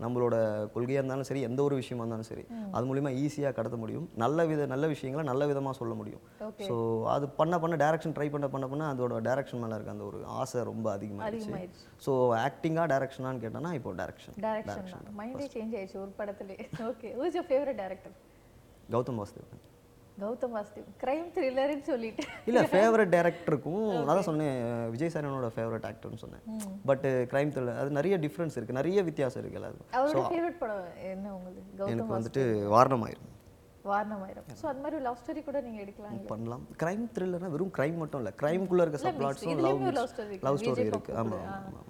நம்மளோட 0.02 0.34
கொள்கையாக 0.74 1.00
இருந்தாலும் 1.00 1.28
சரி 1.28 1.40
எந்த 1.48 1.60
ஒரு 1.66 1.74
விஷயமா 1.80 2.02
இருந்தாலும் 2.04 2.28
சரி 2.30 2.44
அது 2.74 2.84
மூலிமா 2.90 3.10
ஈஸியாக 3.22 3.54
கடத்த 3.58 3.76
முடியும். 3.82 4.06
நல்ல 4.22 4.46
வித 4.50 4.66
நல்ல 4.72 4.84
விஷயங்களை 4.92 5.24
நல்ல 5.30 5.46
விதமாக 5.50 5.74
சொல்ல 5.80 5.94
முடியும். 6.00 6.22
ஸோ 6.68 6.74
அது 7.14 7.24
பண்ண 7.40 7.58
பண்ண 7.62 7.76
டேரக்ஷன் 7.84 8.14
ட்ரை 8.18 8.28
பண்ண 8.34 8.48
பண்ண 8.54 8.68
பண்ண 8.72 8.86
அதோட 8.92 9.20
டேரக்ஷன் 9.28 9.62
மேலே 9.64 9.76
இருக்க 9.78 9.96
அந்த 9.96 10.06
ஒரு 10.10 10.20
ஆசை 10.40 10.62
ரொம்ப 10.70 10.86
அதிகமாகிடுச்சு 10.96 11.52
ஸோ 12.06 12.14
ஆக்டிங்காக 12.46 12.86
டேரக்ஷனான்னு 12.94 13.42
கேட்டோன்னா 13.44 13.72
இப்போ 13.80 13.92
டேரக்ஷன் 14.02 14.38
டைரக்ஷன் 14.46 15.04
தான் 15.08 15.18
மைண்டே 15.20 15.48
சேஞ்ச் 15.56 15.76
ஆயிடுச்சு 15.80 16.00
ஒரு 16.04 16.14
படத்துலயே 16.22 16.66
okay 16.90 17.10
your 17.18 17.48
favourite 17.50 17.80
director 17.82 18.16
Gautham 18.94 19.20
Vasudevan. 19.22 19.62
Gautham 20.20 20.54
Vasudev 20.56 20.88
crime 21.02 21.28
த்ரில்லர்னு 21.34 21.84
சொல்லிட்டு. 21.90 22.22
இல்லை 22.48 22.62
ஃபேவரட் 22.72 23.12
டேரக்டருக்கும் 23.14 23.84
அதான் 24.00 24.26
சொன்னேன் 24.28 24.56
விஜய் 24.94 25.12
சார் 25.14 25.26
என்னோட 25.28 25.48
ஃபேவரட் 25.56 25.86
ஆக்டர்னு 25.90 26.22
சொன்னேன் 26.24 26.44
பட் 26.90 27.06
க்ரைம் 27.32 27.52
த்ரில்லர் 27.54 27.78
அது 27.82 27.96
நிறைய 27.98 28.16
டிஃப்ரென்ஸ் 28.24 28.56
இருக்குது 28.56 28.78
நிறைய 28.80 29.02
வித்தியாசம் 29.08 29.40
இருக்குது 29.42 29.60
எல்லாருக்கும். 29.60 29.90
அவரோட 29.98 30.24
ஃபேவரட் 30.32 30.58
படம் 30.62 30.88
என்ன 31.12 31.32
உங்களுக்கு? 31.38 31.90
எனக்கு 31.94 32.16
வந்துட்டு 32.16 32.42
வாரணமாயிரும். 32.76 33.30
வாரணமாயிரம். 33.90 34.44
ஸோ 34.58 34.66
அது 34.72 34.82
மாதிரி 34.82 34.98
லவ் 35.06 35.20
ஸ்டோரி 35.22 35.40
கூட 35.46 35.60
நீங்க 35.68 35.80
எடுக்கலாம் 35.84 36.18
பண்ணலாம். 36.32 36.64
க்ரைம் 36.82 37.06
த்ரில்லர்னா 37.14 37.50
வெறும் 37.54 37.72
க்ரைம் 37.78 37.96
மட்டும் 38.02 38.20
இல்லை 38.22 38.32
க்ரைம்குள்ளே 38.42 38.84
இருக்க 38.84 38.98
லவ் 39.06 39.24
love 39.26 40.10
story 40.12 40.28
இருக்கு. 40.30 40.46
லவ் 40.48 40.60
ஸ்டோரி 40.62 40.84
இருக்குது 40.90 41.18
ஆமாம் 41.22 41.48
ஆமாம் 41.56 41.88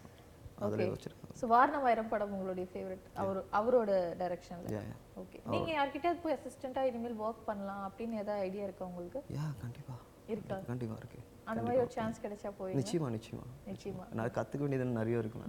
அதில் 0.66 0.92
வச்சுருக்கேன். 0.94 1.21
ஸோ 1.42 1.49
வாரணமாயிரம் 1.50 2.11
படம் 2.11 2.32
உங்களுடைய 2.34 2.66
ஃபேவரட் 2.70 3.06
அவர் 3.20 3.38
அவரோட 3.58 3.90
டைரக்ஷன்ல 4.20 4.80
ஓகே 5.22 5.38
நீங்க 5.52 5.70
யார்கிட்டயாவது 5.72 6.22
போய் 6.25 6.37
அசிஸ்டண்டா 6.37 6.82
இனிமேல் 6.88 7.16
ஒர்க் 7.22 7.40
பண்ணலாம் 7.49 7.84
அப்படின்னு 7.88 8.20
ஏதாவது 8.20 8.44
ஐடியா 8.44 8.64
இருக்கா 8.66 8.84
உங்களுக்கு? 8.90 9.20
யா 9.37 9.46
கண்டிப்பாக 9.62 9.99
இருக்கா? 10.28 10.56
கண்டிப்பாக 10.68 10.99
இருக்குது 10.99 11.25
அந்த 11.46 11.61
மாதிரி 11.62 11.80
ஒரு 11.80 11.92
சான்ஸ் 11.96 12.20
கிடைச்சா 12.25 12.50
போய் 12.58 12.76
நிச்சயமா 12.78 13.08
நிச்சயமா. 13.14 13.44
நிச்சயமா. 13.66 14.04
நான் 14.18 14.32
கற்றுக்க 14.37 14.62
வேண்டியது 14.64 14.87
நிறைய 14.92 15.22
இருக்கு 15.22 15.40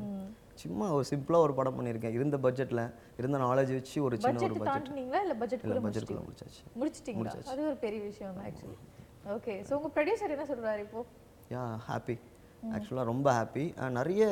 சும்மா 0.63 0.88
ஒரு 0.95 1.05
சிம்பிளாக 1.12 1.45
ஒரு 1.45 1.53
படம் 1.59 1.77
பண்ணியிருக்கேன் 1.77 2.15
இருந்த 2.17 2.38
பட்ஜெட்டில் 2.45 2.83
இருந்த 3.19 3.38
நாலேஜ் 3.43 3.73
வச்சு 3.77 3.97
ஒரு 4.07 4.15
சின்ன 4.17 4.41
ஒரு 4.47 4.57
பட்ஜெட் 4.57 4.89
இல்ல 5.21 5.35
பட்ஜெட் 5.41 5.63
இல்லை 5.63 5.75
கூட 5.75 5.85
பட்ஜெட்டுக்குள்ள 5.88 6.23
முடிச்சாச்சு. 6.25 6.63
முடிச்சிட்டீங்களா? 6.79 7.33
அது 7.53 7.67
ஒரு 7.69 7.77
பெரிய 7.85 8.01
விஷயம் 8.03 8.35
தான் 8.35 8.47
ஆக்சுவலி 8.50 8.77
ஓகே 9.35 9.55
ஸோ 9.67 9.73
உங்க 9.79 9.91
ப்ரொடியூசர் 9.95 10.35
என்ன 10.35 10.47
சொல்றாரு 10.50 10.83
இப்போ? 10.88 11.03
யா 11.51 11.63
ஹாப்பி 11.88 12.17
ஆக்சுவலாக 12.75 13.05
ரொம்ப 13.12 13.27
ஹாப்பி 13.38 13.63
நிறைய 13.98 14.24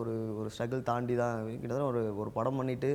ஒரு 0.00 0.12
ஒரு 0.40 0.48
ஸ்ட்ரகிள் 0.54 0.82
தாண்டி 0.90 1.14
தான் 1.22 1.36
கிட்டத்தட்ட 1.60 1.86
ஒரு 1.92 2.02
ஒரு 2.22 2.30
படம் 2.36 2.58
பண்ணிவிட்டு 2.60 2.90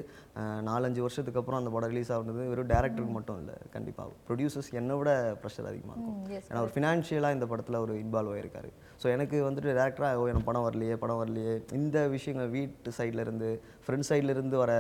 நாலஞ்சு 0.70 1.02
வருஷத்துக்கு 1.06 1.42
அப்புறம் 1.42 1.60
அந்த 1.62 1.72
படம் 1.76 1.92
ரிலீஸ் 1.94 2.12
ஆகுறது 2.16 2.44
வெறும் 2.52 2.72
டேரக்டருக்கு 2.74 3.16
மட்டும் 3.18 3.40
இல்லை 3.42 3.56
கண்டிப்பாக 3.76 4.16
ப்ரொடியூசர்ஸ் 4.30 4.72
என்னை 4.82 4.98
விட 5.00 5.12
ப்ரெஷர் 5.42 5.70
அதிகமாக 5.72 5.96
இருக்கும். 5.98 6.22
ஏன்னா 6.50 6.64
ஒரு 6.66 6.74
ஃபினான்ஷியலாக 6.76 7.38
இந்த 7.38 7.48
படத்தில் 7.52 7.82
ஒரு 7.86 7.96
இன்வால்வ் 8.04 8.34
ஆயிருக்காரு. 8.36 8.72
ஸோ 9.02 9.08
எனக்கு 9.16 9.38
வந்துட்டு 9.48 9.76
டேரக்டராக 9.80 10.22
ஓ 10.22 10.30
எனக்கு 10.32 10.50
படம் 10.52 10.66
வரலையே 10.68 10.98
படம் 11.04 11.22
வரலையே. 11.22 11.56
இந்த 11.80 12.08
விஷயங்கள் 12.16 12.54
வீட்டு 12.58 12.92
சைடுல 13.00 13.26
இருந்து 13.28 13.50
ஃப்ரெண்ட் 13.86 14.10
சைடுல 14.12 14.36
இருந்து 14.38 14.58
வர 14.64 14.74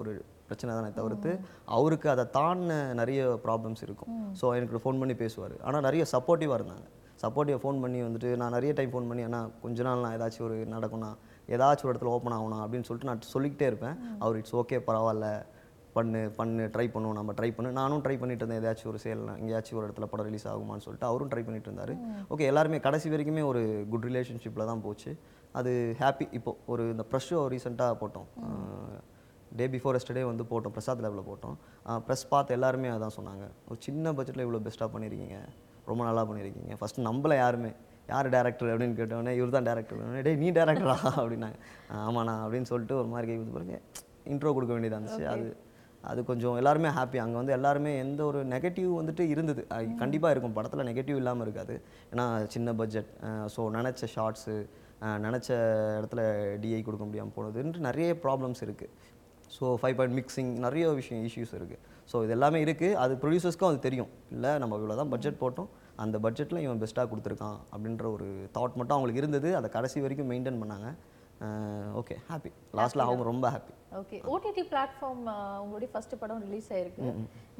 ஒரு 0.00 0.12
பிரச்சனை 0.48 0.70
தானே 0.78 0.90
தவிர்த்து 0.98 1.30
அவருக்கு 1.76 2.08
அதை 2.14 2.24
தாண்டின 2.36 2.74
நிறைய 3.00 3.20
ப்ராப்ளம்ஸ் 3.46 3.84
இருக்கும். 3.86 4.10
ஸோ 4.40 4.54
எனக்கு 4.58 4.82
ஃபோன் 4.84 5.00
பண்ணி 5.02 5.16
பேசுவார். 5.24 5.56
ஆனால் 5.68 5.86
நிறைய 5.88 6.04
சப்போர்ட்டிவாக 6.12 6.58
இருந்தாங்க. 6.60 6.86
சப்போர்ட்டிவாக 7.22 7.60
ஃபோன் 7.62 7.80
பண்ணி 7.84 7.98
வந்துட்டு 8.06 8.30
நான் 8.40 8.54
நிறைய 8.56 8.72
டைம் 8.78 8.92
ஃபோன் 8.92 9.08
பண்ணி 9.10 9.22
அண்ணா 9.28 9.40
கொஞ்ச 9.64 9.82
நாள் 9.86 10.04
நான் 10.04 10.14
ஏதாச்சும் 10.18 10.46
ஒரு 10.48 10.56
நடக்கும்னா 10.74 11.10
ஏதாச்சும் 11.54 11.88
ஒரு 11.88 11.94
இடத்துல 11.94 12.14
ஓப்பன் 12.16 12.36
ஆகணும் 12.38 12.62
அப்படின்னு 12.64 12.86
சொல்லிட்டு 12.88 13.10
நான் 13.10 13.32
சொல்லிக்கிட்டே 13.34 13.66
இருப்பேன். 13.70 13.98
அவர் 14.24 14.38
இட்ஸ் 14.40 14.56
ஓகே 14.62 14.78
பரவாயில்ல. 14.88 15.28
பண்ணு 15.96 16.20
பண்ணு 16.36 16.62
ட்ரை 16.74 16.84
பண்ணுவோம். 16.92 17.16
நம்ம 17.18 17.32
ட்ரை 17.38 17.48
பண்ணு. 17.56 17.70
நானும் 17.80 18.00
ட்ரை 18.04 18.14
பண்ணிட்டு 18.20 18.42
இருந்தேன். 18.44 18.62
ஏதாச்சும் 18.62 18.88
ஒரு 18.92 19.00
சேல் 19.02 19.20
எங்கேயாச்சும் 19.40 19.78
ஒரு 19.80 19.86
இடத்துல 19.88 20.06
படம் 20.12 20.26
ரிலீஸ் 20.28 20.46
ஆகுமான்னு 20.52 20.84
சொல்லிட்டு 20.86 21.08
அவரும் 21.10 21.30
ட்ரை 21.32 21.42
பண்ணிட்டு 21.48 21.68
இருந்தார். 21.70 21.92
ஓகே 22.32 22.44
எல்லாருமே 22.50 22.78
கடைசி 22.86 23.10
வரைக்குமே 23.12 23.42
ஒரு 23.50 23.62
குட் 23.92 24.06
ரிலேஷன்ஷிப்பில் 24.08 24.68
தான் 24.70 24.82
போச்சு. 24.86 25.12
அது 25.60 25.72
ஹாப்பி 26.00 26.26
இப்போ 26.38 26.52
ஒரு 26.74 26.84
இந்த 26.94 27.04
ப்ரெஷ் 27.10 27.28
ஷோ 27.32 27.42
ரீசெண்டாக 27.54 27.94
போட்டோம். 28.00 28.28
டே 29.58 29.66
பிஃபோர் 29.74 29.98
எஸ்டர்டே 29.98 30.24
வந்து 30.30 30.44
போட்டோம் 30.52 30.74
பிரசாத் 30.78 31.04
லேபில் 31.04 31.28
போட்டோம். 31.30 31.56
ப்ரெஸ் 32.06 32.24
பார்த்து 32.32 32.56
எல்லாருமே 32.58 32.88
அதான் 32.96 33.16
சொன்னாங்க. 33.18 33.46
ஒரு 33.70 33.78
சின்ன 33.86 34.12
பட்ஜெட்டில் 34.18 34.44
இவ்வளோ 34.46 34.62
பெஸ்ட்டாக 34.68 34.90
பண்ணியிருக்கீங்க 34.94 35.38
ரொம்ப 35.90 36.02
நல்லா 36.08 36.22
பண்ணியிருக்கீங்க. 36.28 36.74
ஃபஸ்ட்டு 36.80 37.06
நம்மள 37.08 37.34
யாருமே 37.42 37.72
யார் 38.12 38.26
டேரக்டர் 38.36 38.70
அப்படின்னு 38.72 38.96
கேட்டோடனே 39.00 39.32
இவர் 39.40 39.54
தான் 39.56 39.68
டேரக்டர் 39.68 40.24
டேய் 40.26 40.40
நீ 40.42 40.48
டேரக்டரா 40.58 40.96
அப்படின்னாங்க. 41.18 41.58
ஆமாண்ணா 42.06 42.34
அப்படின்னு 42.44 42.70
சொல்லிட்டு 42.72 42.96
ஒரு 43.02 43.08
மாதிரி 43.12 43.28
கை 43.30 43.36
கொடுத்து 43.36 43.56
பாருங்க 43.58 43.78
இன்ட்ரோ 44.32 44.52
கொடுக்க 44.56 44.72
வேண்டியதாக 44.76 44.98
இருந்துச்சு. 44.98 45.26
அது 45.34 45.48
அது 46.10 46.20
கொஞ்சம் 46.30 46.56
எல்லாருமே 46.60 46.88
ஹாப்பி 46.96 47.18
அங்கே 47.22 47.36
வந்து 47.40 47.54
எல்லாருமே 47.56 47.92
எந்த 48.04 48.20
ஒரு 48.30 48.40
நெகட்டிவ் 48.54 48.90
வந்துட்டு 48.98 49.24
இருந்தது. 49.34 49.62
கண்டிப்பாக 50.02 50.32
இருக்கும். 50.34 50.56
படத்தில் 50.58 50.88
நெகட்டிவ் 50.90 51.20
இல்லாமல் 51.20 51.46
இருக்காது. 51.46 51.74
ஏன்னா 52.12 52.24
சின்ன 52.54 52.74
பட்ஜெட் 52.80 53.10
ஸோ 53.54 53.62
நினச்ச 53.78 54.08
ஷார்ட்ஸு 54.16 54.56
நினச்ச 55.26 55.48
இடத்துல 55.98 56.20
டிஐ 56.62 56.82
கொடுக்க 56.88 57.04
முடியாமல் 57.08 57.34
போனதுன்ட்டு 57.36 57.86
நிறைய 57.88 58.10
ப்ராப்ளம்ஸ் 58.24 58.62
இருக்குது 58.66 58.92
ஸோ 59.56 59.64
ஃபைவ் 59.80 59.96
பாயிண்ட் 59.98 60.16
மிக்சிங் 60.20 60.52
நிறைய 60.66 60.84
விஷயம் 61.00 61.24
இஷ்யூஸ் 61.28 61.54
இருக்குது 61.58 61.82
ஸோ 62.10 62.16
இது 62.24 62.32
எல்லாமே 62.36 62.58
இருக்குது 62.64 62.98
அது 63.02 63.12
ப்ரொடியூசர்ஸ்க்கும் 63.22 63.70
அது 63.70 63.78
தெரியும். 63.86 64.10
இல்லை 64.34 64.52
நம்ம 64.62 64.76
இவ்வளோ 64.80 64.96
தான் 65.00 65.12
பட்ஜெட் 65.14 65.40
போட்டோம். 65.42 65.70
அந்த 66.04 66.16
பட்ஜெட்டில் 66.26 66.62
இவன் 66.66 66.80
பெஸ்ட்டாக 66.82 67.08
கொடுத்துருக்கான் 67.12 67.58
அப்படின்ற 67.72 68.06
ஒரு 68.16 68.28
தாட் 68.56 68.78
மட்டும் 68.78 68.96
அவங்களுக்கு 68.96 69.22
இருந்தது. 69.22 69.50
அதை 69.58 69.68
கடைசி 69.76 70.04
வரைக்கும் 70.06 70.30
மெயின்டைன் 70.32 70.62
பண்ணாங்க. 70.62 70.88
ஓகே 72.00 72.14
ஹாப்பி 72.28 72.50
லாஸ்ட்டில் 72.78 73.04
அவங்க 73.06 73.22
ரொம்ப 73.30 73.46
ஹாப்பி 73.54 73.72
ஓகே 74.00 74.18
ஓடிடி 74.32 74.62
பிளாட்ஃபார்ம் 74.70 75.24
உங்களுடைய 75.62 75.88
ஃபர்ஸ்ட் 75.92 76.14
படம் 76.20 76.42
ரிலீஸ் 76.46 76.68
ஆயிருக்கு. 76.74 77.10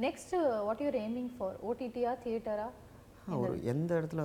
Next 0.04 0.34
what 0.66 0.82
your 0.84 0.98
aiming 1.04 1.32
for 1.36 1.56
ஓடிடியா 1.68 2.12
தியேட்டரா 2.24 2.68
ஒரு 3.44 3.52
எந்த 3.72 3.90
இடத்துல 3.98 4.22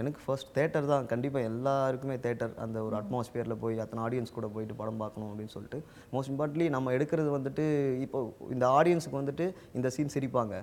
எனக்கு 0.00 0.20
ஃபர்ஸ்ட் 0.24 0.50
தேட்டர் 0.58 0.86
தான். 0.90 1.06
கண்டிப்பாக 1.10 1.48
எல்லாருக்குமே 1.50 2.16
தேட்டர் 2.26 2.54
அந்த 2.64 2.78
ஒரு 2.86 2.94
அட்மாஸ்பியரில் 3.00 3.60
போய் 3.64 3.82
அத்தனை 3.84 4.02
ஆடியன்ஸ் 4.06 4.36
கூட 4.36 4.48
போயிட்டு 4.54 4.74
படம் 4.80 5.02
பார்க்கணும் 5.02 5.30
அப்படின்னு 5.30 5.54
சொல்லிட்டு. 5.56 5.80
மோஸ்ட் 6.14 6.32
இம்பார்ட்லி 6.32 6.68
நம்ம 6.76 6.92
எடுக்கிறது 6.96 7.30
வந்துட்டு 7.38 7.66
இப்போ 8.06 8.20
இந்த 8.56 8.66
ஆடியன்ஸுக்கு 8.78 9.20
வந்துட்டு 9.22 9.46
இந்த 9.78 9.90
சீன் 9.96 10.14
சிரிப்பாங்க. 10.16 10.54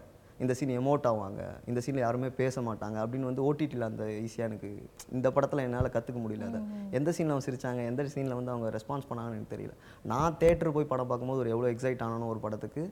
இந்த 0.43 0.53
சீன் 0.59 0.73
எமோட் 0.79 1.05
ஆவாங்க. 1.09 1.41
இந்த 1.69 1.79
சீனில் 1.85 2.03
யாருமே 2.05 2.29
பேச 2.41 2.61
மாட்டாங்க 2.67 2.97
அப்படின்னு 3.03 3.29
வந்து 3.29 3.43
ஓடிடியில் 3.47 3.85
அந்த 3.89 4.03
ஈஸியாக 4.25 4.49
எனக்கு 4.49 4.69
இந்த 5.17 5.27
படத்தில் 5.35 5.63
என்னால் 5.67 5.91
கற்றுக்க 5.95 6.19
முடியல 6.23 6.47
அதை. 6.51 6.61
எந்த 6.99 7.09
சீனில் 7.17 7.33
அவங்க 7.33 7.47
சிரிச்சாங்க 7.47 7.83
எந்த 7.91 8.07
சீனில் 8.15 8.37
வந்து 8.39 8.53
அவங்க 8.55 8.69
ரெஸ்பான்ஸ் 8.77 9.07
பண்ணாங்கன்னு 9.09 9.39
எனக்கு 9.39 9.53
தெரியல. 9.55 9.73
நான் 10.13 10.37
தேட்டர் 10.43 10.73
போய் 10.77 10.89
படம் 10.93 11.09
பார்க்கும்போது 11.11 11.43
ஒரு 11.45 11.53
எவ்வளோ 11.55 11.69
எக்ஸைட் 11.75 12.03
ஆனானோ 12.07 12.27
ஒரு 12.33 12.41
படத்துக்கு 12.45 12.83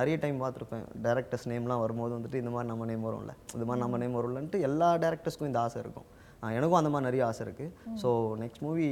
நிறைய 0.00 0.16
டைம் 0.24 0.42
பார்த்துருப்பேன். 0.44 0.86
டேரக்டர்ஸ் 1.06 1.46
நேம்லாம் 1.52 1.84
வரும்போது 1.84 2.12
வந்துட்டு 2.18 2.42
இந்த 2.42 2.52
மாதிரி 2.56 2.70
நம்ம 2.72 2.90
நேம் 2.92 3.06
வரும்ல. 3.10 3.34
இந்த 3.56 3.64
மாதிரி 3.68 3.84
நம்ம 3.84 3.98
நேம் 4.04 4.18
வரும்லன்ட்டு 4.20 4.60
எல்லா 4.70 4.90
டேரக்டர்ஸ்க்கும் 5.06 5.50
இந்த 5.52 5.60
ஆசை 5.66 5.80
இருக்கும். 5.84 6.08
எனக்கும் 6.58 6.78
அந்த 6.78 6.90
மாதிரி 6.92 7.06
நிறைய 7.08 7.22
ஆசை 7.26 7.42
இருக்குது 7.46 7.98
ஸோ 8.02 8.08
நெக்ஸ்ட் 8.40 8.62
மூவி 8.64 8.86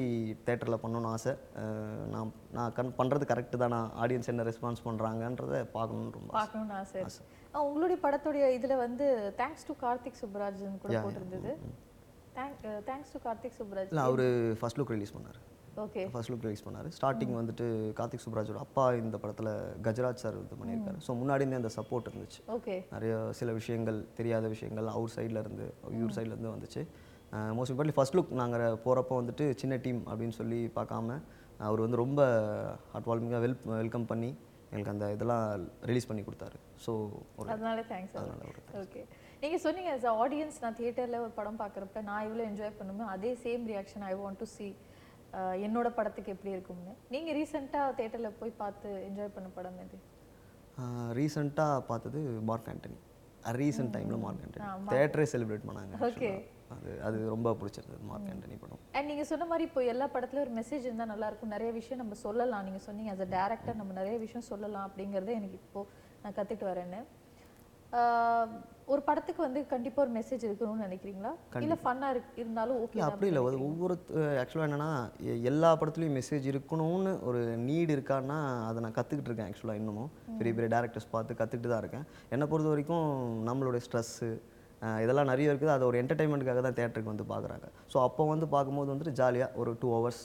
தேட்டரில் 0.47 0.83
பண்ணணும்னு 0.83 1.09
ஆசை. 1.15 1.33
நான் 2.13 2.31
நான் 2.57 2.75
கண் 2.77 2.93
பண்ணுறது 2.99 3.25
கரெக்டு 3.31 3.61
தான்? 3.63 3.75
நான் 3.77 3.89
ஆடியன்ஸ் 4.03 4.31
என்ன 4.33 4.45
ரெஸ்பான்ஸ் 4.51 4.83
பண்ணுறாங்கன்றதை 4.89 5.61
பார்க்கணுன்னு 5.77 6.17
ரொம்ப 6.19 6.31
ஆசை. 6.33 6.39
பார்க்கணும்னு 6.41 6.77
உங்களுடைய 7.59 7.99
படத்துடைய 8.07 8.45
இதுல 8.57 8.75
வந்து 8.87 9.07
தேங்க்ஸ் 9.39 9.65
டு 9.69 9.75
கார்த்திக் 9.85 10.19
சுப்ராஜன் 10.23 10.75
கூட 10.83 10.93
போட்டிருந்தது. 11.05 11.53
தேங்க்ஸ் 12.89 13.13
டு 13.15 13.21
கார்த்திக் 13.27 13.57
சுப்ராஜ் 13.61 13.91
இல்லை 13.93 14.05
அவர் 14.11 14.27
ஃபர்ஸ்ட் 14.61 14.79
லுக் 14.81 14.93
ரிலீஸ் 14.97 15.15
பண்ணார். 15.17 15.39
ஓகே 15.85 16.03
ஃபர்ஸ்ட் 16.13 16.31
லுக் 16.33 16.45
ரிலீஸ் 16.47 16.65
பண்ணார். 16.67 16.89
ஸ்டார்டிங் 16.97 17.35
வந்துட்டு 17.39 17.67
கார்த்திக் 17.99 18.25
சுப்ராஜோட 18.27 18.61
அப்பா 18.67 18.85
இந்த 19.03 19.17
படத்தில் 19.23 19.51
கஜராஜ் 19.87 20.23
சார் 20.25 20.39
இது 20.41 20.59
பண்ணியிருக்காரு. 20.61 20.99
ஸோ 21.07 21.11
முன்னாடி 21.21 21.45
இருந்தே 21.45 21.61
அந்த 21.63 21.73
சப்போர்ட் 21.79 22.09
இருந்துச்சு. 22.11 22.41
ஓகே 22.57 22.77
நிறைய 22.95 23.13
சில 23.41 23.53
விஷயங்கள் 23.61 23.99
தெரியாத 24.21 24.49
விஷயங்கள் 24.55 24.89
அவர் 24.95 25.15
சைடில் 25.17 25.43
இருந்து 25.45 25.67
இவர் 25.99 26.17
side 26.19 26.29
ல 26.31 26.35
இருந்து 26.37 26.55
வந்துச்சு. 26.55 26.83
மோஸ்ட் 27.59 27.73
இம்பார்ட்லி 27.75 27.97
ஃபர்ஸ்ட் 27.99 28.17
லுக் 28.19 28.33
நாங்கள் 28.43 28.79
போகிறப்போ 28.87 29.17
வந்துட்டு 29.21 29.45
சின்ன 29.63 29.75
டீம் 29.85 30.01
அப்படின்னு 30.11 30.37
சொல்லி 30.41 30.61
பார்க்காம 30.79 31.19
அவர் 31.69 31.85
வந்து 31.85 32.03
ரொம்ப 32.05 32.23
ஹார்ட் 32.93 33.09
வால்மிங்காக 33.11 33.43
வெல் 33.45 33.61
வெல்கம் 33.81 34.09
பண்ணி 34.13 34.33
எங்களுக்கு 34.71 34.95
அந்த 34.97 35.07
இதெல்லாம் 35.17 35.45
ரிலீஸ் 35.91 36.09
பண்ணி 36.11 36.25
கொடுத்தாரு. 36.29 36.59
ஸோ 36.81 36.93
அதனால 37.49 37.81
தேங்க்ஸ் 37.91 38.17
ஓகே 38.83 39.03
நீங்க 39.43 39.57
சொன்னீங்க 39.65 39.91
a 40.03 40.15
ஆடியன்ஸ் 40.23 40.61
நான் 40.63 40.79
தியேட்டர்ல 40.79 41.19
ஒரு 41.25 41.33
படம் 41.37 41.61
பார்க்குறப்ப 41.61 42.03
நான் 42.09 42.25
இவ்வளோ 42.27 42.45
என்ஜாய் 42.49 42.79
பண்ணுமே 42.79 43.05
அதே 43.15 43.33
same 43.45 43.65
reaction 43.71 44.05
I 44.07 44.15
want 44.21 44.41
to 44.41 44.49
see 44.55 44.71
ah, 45.33 45.57
என்னோட 45.67 45.89
படத்துக்கு 45.97 46.31
எப்படி 46.35 46.51
இருக்கும்னு. 46.55 46.93
நீங்க 47.11 47.31
ரீசெண்டா 47.37 47.83
தியேட்டர்ல 47.99 48.31
போய் 48.39 48.59
பார்த்து 48.61 48.89
என்ஜாய் 49.09 49.35
பண்ண 49.35 49.49
படம் 49.57 49.77
எது? 49.83 49.99
ரீசெண்டாக 51.19 51.85
பார்த்தது 51.89 52.21
மார்க் 52.49 52.71
ஆண்டனி. 52.73 52.99
ரீசெண்ட் 53.59 53.93
டைமில் 53.95 54.23
மார்க் 54.25 54.43
ஆண்டனி. 54.45 54.65
தேட்டரே 54.93 55.27
செலிப்ரேட் 55.33 55.67
பண்ணாங்க 55.69 55.93
actually. 55.99 56.33
அது 56.75 56.91
அது 57.07 57.19
ரொம்ப 57.29 57.49
பிடிச்சிருந்தது 57.61 58.03
மார்க் 58.11 58.29
ஆண்டனி 58.33 58.57
படம். 58.63 58.81
அண்ட் 58.97 59.09
நீங்க 59.11 59.25
சொன்ன 59.31 59.47
மாதிரி 59.51 59.65
இப்போ 59.69 59.83
எல்லா 59.93 60.07
படத்துலயும் 60.15 60.47
ஒரு 60.47 60.55
மெசேஜ் 60.59 60.85
இருந்தா 60.89 61.07
நல்லா 61.13 61.29
இருக்கும். 61.31 61.53
நிறைய 61.55 61.71
விஷயம் 61.79 62.03
நம்ம 62.03 62.19
சொல்லலாம். 62.25 62.65
நீங்க 62.69 62.81
சொன்னீங்க 62.87 63.13
as 63.17 63.23
a 63.23 63.31
டேரக்டர் 63.33 63.79
நம்ம 63.81 63.95
நிறைய 64.01 64.17
விஷயம் 64.25 64.49
சொல்லலாம் 64.51 64.87
அப்படிங்கறத 64.89 65.33
எனக்கு 65.39 65.59
இப்போ 65.63 65.83
நான் 66.23 66.37
கத்துட்டு 66.39 66.67
வரேன்னு. 66.71 67.01
ஒரு 68.93 69.01
படத்துக்கு 69.07 69.41
வந்து 69.45 69.61
கண்டிப்பா 69.73 69.99
ஒரு 70.05 70.13
மெசேஜ் 70.17 70.45
இருக்கணும்னு 70.47 70.85
நினைக்கிறீங்களா? 70.87 71.31
இல்ல 71.65 71.75
ஃபன்னா 71.83 72.09
இருந்தாலும் 72.41 72.79
ஓகே 72.85 73.03
அப்படி 73.07 73.29
இல்லை. 73.31 73.43
அது 73.51 73.59
ஒவ்வொரு 73.67 73.95
ஆக்சுவலாக 74.43 74.69
என்னென்னா 74.69 74.91
எல்லா 75.51 75.71
படத்துலையும் 75.81 76.17
மெசேஜ் 76.19 76.47
இருக்கணும்னு 76.53 77.13
ஒரு 77.29 77.41
நீடு 77.69 77.91
இருக்கான்னா 77.97 78.39
அதை 78.69 78.83
நான் 78.85 78.97
கற்றுக்கிட்டு 78.99 79.31
இருக்கேன் 79.31 79.51
ஆக்சுவலாக 79.51 79.81
இன்னமும். 79.83 80.11
பெரிய 80.41 80.55
பெரிய 80.57 80.71
டேரக்டர்ஸ் 80.75 81.13
பார்த்து 81.15 81.39
கற்றுக்கிட்டு 81.41 81.73
தான் 81.73 81.83
இருக்கேன். 81.85 82.07
என்னை 82.37 82.49
பொறுத்த 82.53 82.73
வரைக்கும் 82.75 83.09
நம்மளுடைய 83.51 83.83
ஸ்ட்ரெஸ்ஸு 83.87 84.31
இதெல்லாம் 85.05 85.31
நிறைய 85.33 85.53
இருக்குது. 85.53 85.75
அது 85.77 85.89
ஒரு 85.91 85.99
என்டர்டைன்மெண்ட்டுக்காக 86.03 86.63
தான் 86.67 86.79
தேட்டருக்கு 86.81 87.13
வந்து 87.15 87.31
பார்க்குறாங்க. 87.33 87.67
ஸோ 87.95 87.97
அப்போ 88.09 88.23
வந்து 88.35 88.49
பார்க்கும்போது 88.57 88.93
வந்துட்டு 88.95 89.17
ஜாலியாக 89.23 89.59
ஒரு 89.63 89.73
டூ 89.85 89.91
ஹவர்ஸ் 89.97 90.23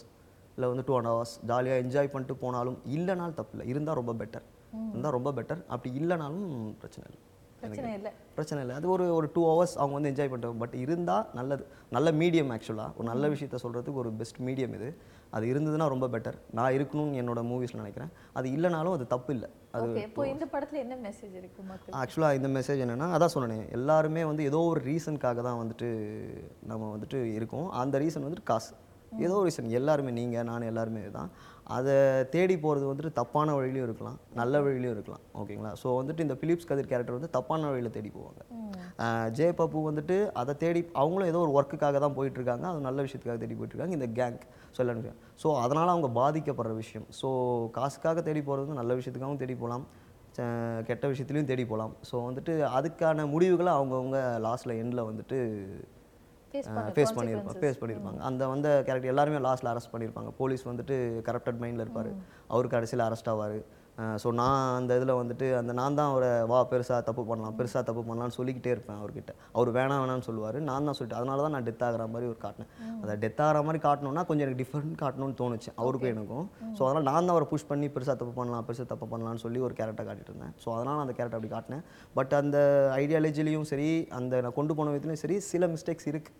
இல்லை 0.57 0.67
வந்து 0.73 0.85
டூ 0.89 0.93
அண்ட் 0.99 1.11
ஹவர்ஸ் 1.13 1.37
ஜாலியாக 1.51 1.83
என்ஜாய் 1.85 2.13
பண்ணிட்டு 2.15 2.35
போனாலும் 2.43 2.77
இல்லைனாலும் 2.97 3.39
தப்பு 3.39 3.55
இல்லை 3.55 3.67
இருந்தால் 3.73 3.99
ரொம்ப 4.01 4.13
பெட்டர் 4.21 4.45
இருந்தால் 4.91 5.17
ரொம்ப 5.17 5.31
பெட்டர் 5.39 5.63
அப்படி 5.67 5.91
இல்லைனாலும் 6.01 6.45
பிரச்சனை 6.81 7.05
இல்லை. 7.09 7.21
பிரச்சனை 7.59 7.91
இல்ல. 7.97 8.09
பிரச்சனை 8.35 8.59
இல்லை. 8.63 8.75
அது 8.79 8.87
ஒரு 8.93 9.05
ஒரு 9.17 9.27
டூ 9.35 9.41
ஹவர்ஸ் 9.49 9.75
அவங்க 9.79 9.95
வந்து 9.97 10.09
என்ஜாய் 10.11 10.29
பண்ணிட்டு 10.31 10.59
பட் 10.63 10.75
இருந்தால் 10.81 11.27
நல்லது. 11.33 11.63
நல்ல 11.95 12.11
மீடியம் 12.21 12.51
ஆக்சுவலாக 12.55 12.89
ஒரு 12.97 13.07
நல்ல 13.11 13.27
விஷயத்த 13.33 13.59
சொல்கிறதுக்கு 13.63 14.01
ஒரு 14.03 14.11
பெஸ்ட் 14.19 14.39
மீடியம் 14.47 14.75
இது. 14.79 14.89
அது 15.35 15.45
இருந்ததுன்னா 15.53 15.85
ரொம்ப 15.93 16.07
பெட்டர் 16.07 16.37
நான் 16.57 16.75
இருக்கணும்னு 16.77 17.19
என்னோட 17.21 17.39
மூவிஸில் 17.51 17.81
நினைக்கிறேன். 17.81 18.11
அது 18.33 18.47
இல்லைனாலும் 18.55 18.95
அது 18.97 19.05
தப்பு 19.07 19.31
இல்லை. 19.35 19.49
அது 19.77 19.87
இப்போ 20.03 20.27
இந்த 20.33 20.45
படத்துல 20.53 20.81
என்ன 20.85 20.95
மெசேஜ் 21.07 21.33
இருக்கு 21.41 21.63
ஆக்சுவலாக 22.01 22.39
இந்த 22.39 22.49
மெசேஜ் 22.57 22.83
என்னென்னா 22.85 23.09
அதான் 23.17 23.35
சொன்னேன். 23.35 23.67
எல்லாருமே 23.79 24.23
வந்து 24.23 24.43
ஏதோ 24.51 24.61
ஒரு 24.71 24.81
ரீசனுக்காக 24.89 25.41
தான் 25.49 25.61
வந்துட்டு 25.63 25.89
நம்ம 26.71 26.91
வந்துட்டு 26.95 27.19
இருக்கோம். 27.39 27.67
அந்த 27.83 27.99
ரீசன் 28.05 28.27
வந்துட்டு 28.27 28.49
காசு. 28.53 28.73
ஏதோ 29.25 29.33
ஒரு 29.39 29.47
ரீசன் 29.49 29.75
எல்லாருமே 29.79 30.11
நீங்கள் 30.11 30.47
நான் 30.51 30.69
எல்லாருமே 30.71 31.01
தான் 31.17 31.29
அதை 31.75 31.95
தேடி 32.33 32.55
போகிறது 32.63 32.85
வந்துட்டு 32.89 33.11
தப்பான 33.19 33.53
வழியிலையும் 33.57 33.87
இருக்கலாம் 33.87 34.17
நல்ல 34.39 34.61
வழியிலையும் 34.65 34.95
இருக்கலாம். 34.95 35.23
ஓகேங்களா? 35.41 35.71
ஸோ 35.81 35.87
வந்துட்டு 35.99 36.25
இந்த 36.25 36.35
பிலிப்ஸ் 36.41 36.67
கதிர் 36.69 36.89
கேரக்டர் 36.91 37.17
வந்து 37.17 37.29
தப்பான 37.37 37.67
வழியில் 37.71 37.95
தேடி 37.97 38.11
போவாங்க. 38.17 38.41
ஜெய 39.37 39.51
பப்பு 39.61 39.79
வந்துட்டு 39.89 40.17
அதை 40.41 40.53
தேடி 40.63 40.81
அவங்களும் 41.01 41.31
ஏதோ 41.31 41.41
ஒரு 41.45 41.53
ஒர்க்குக்காக 41.57 41.99
தான் 42.05 42.15
போயிட்டு 42.17 42.39
இருக்காங்க 42.39 42.67
அது 42.71 42.87
நல்ல 42.87 42.99
விஷயத்துக்காக 43.07 43.39
தேடி 43.43 43.57
போயிட்டு 43.59 43.75
இருக்காங்க 43.75 43.97
இந்த 43.99 44.09
கேங் 44.19 44.39
விஷயம் 44.77 45.19
ஸோ 45.43 45.47
அதனால் 45.63 45.93
அவங்க 45.93 46.09
பாதிக்கப்படுற 46.21 46.73
விஷயம். 46.83 47.07
ஸோ 47.21 47.27
காசுக்காக 47.77 48.21
தேடி 48.29 48.43
போகிறது 48.49 48.65
வந்து 48.65 48.81
நல்ல 48.81 48.93
விஷயத்துக்காகவும் 49.01 49.43
தேடி 49.43 49.57
போகலாம் 49.63 49.85
கெட்ட 50.87 51.05
விஷயத்துலையும் 51.11 51.49
தேடி 51.49 51.63
போகலாம் 51.71 51.93
ஸோ 52.07 52.15
வந்துட்டு 52.29 52.53
அதுக்கான 52.77 53.27
முடிவுகளை 53.33 53.73
அவங்கவுங்க 53.79 54.19
லாஸ்ட்டில் 54.45 54.79
எண்டில் 54.81 55.07
வந்துட்டு 55.09 55.37
ஃபேஸ் 56.55 56.67
பண்ண 56.75 56.91
ஃபேஸ் 56.95 57.15
பண்ணியிருப்பாங்க 57.17 57.61
ஃபேஸ் 57.61 57.79
பண்ணியிருப்பாங்க 57.81 58.19
அந்த 58.29 58.47
வந்த 58.53 58.67
கேரக்டர் 58.87 59.13
எல்லாருமே 59.13 59.39
லாஸ்ட்டில் 59.47 59.71
அரெஸ்ட் 59.71 59.93
பண்ணியிருப்பாங்க 59.93 60.29
போலீஸ் 60.41 60.63
வந்துட்டு 60.69 60.95
கரப்டட் 61.27 61.59
மைண்டில் 61.63 61.83
இருப்பார். 61.85 62.11
அவர் 62.53 62.73
கடைசியில் 62.75 63.05
அரெஸ்ட் 63.07 63.29
ஆவார். 63.33 63.57
ஸோ 64.21 64.27
நான் 64.39 64.61
அந்த 64.77 64.91
இதில் 64.99 65.13
வந்துட்டு 65.19 65.47
அந்த 65.59 65.71
நான் 65.79 65.97
தான் 65.99 66.09
அவரை 66.11 66.29
வா 66.51 66.59
பெருசாக 66.71 66.99
தப்பு 67.09 67.23
பண்ணலாம் 67.29 67.55
பெருசாக 67.59 67.83
தப்பு 67.89 68.01
பண்ணலாம்னு 68.07 68.35
சொல்லிக்கிட்டே 68.37 68.71
இருப்பேன் 68.75 68.99
அவர்கிட்ட. 69.01 69.31
அவர் 69.57 69.69
வேணாம் 69.77 70.01
வேணாம்னு 70.03 70.25
சொல்லுவார். 70.29 70.57
நான் 70.69 70.87
தான் 70.87 70.97
சொல்லிட்டு 70.97 71.19
அதனால 71.19 71.43
தான் 71.45 71.53
நான் 71.55 71.67
டெத் 71.67 71.83
ஆகிற 71.87 72.07
மாதிரி 72.13 72.27
ஒரு 72.31 72.39
காட்டினேன். 72.45 72.71
அதை 73.03 73.15
டெத் 73.23 73.41
ஆகிற 73.45 73.61
மாதிரி 73.67 73.81
காட்டணும்னா 73.87 74.23
கொஞ்சம் 74.29 74.45
எனக்கு 74.47 74.61
டிஃப்ரெண்ட் 74.63 74.97
காட்டணும்னு 75.03 75.37
தோணுச்சு. 75.41 75.69
அவருக்கும் 75.81 76.11
எனக்கும். 76.13 76.47
ஸோ 76.77 76.81
அதனால் 76.87 77.07
நான் 77.09 77.21
தான் 77.25 77.35
அவரை 77.35 77.47
புஷ் 77.53 77.69
பண்ணி 77.71 77.89
பெருசாக 77.97 78.17
தப்பு 78.21 78.33
பண்ணலாம் 78.39 78.65
பெருசாக 78.69 78.87
தப்பு 78.93 79.07
பண்ணலாம்னு 79.13 79.43
சொல்லி 79.45 79.61
ஒரு 79.67 79.75
கேரக்டர் 79.79 80.09
காட்டிட்டு 80.09 80.33
இருந்தேன். 80.33 80.55
ஸோ 80.63 80.67
அதனால் 80.77 81.03
அந்த 81.05 81.15
கேரக்டர் 81.19 81.39
அப்படி 81.39 81.53
காட்டினேன். 81.55 81.85
பட் 82.19 82.35
அந்த 82.41 82.57
ஐடியாலஜிலையும் 83.03 83.69
சரி 83.71 83.89
அந்த 84.19 84.41
நான் 84.45 84.57
கொண்டு 84.59 84.75
போன 84.79 84.93
விதத்துலையும் 84.95 85.23
சரி 85.25 85.37
சில 85.51 85.67
மிஸ்டேக்ஸ் 85.75 86.09
இருக்குது 86.13 86.35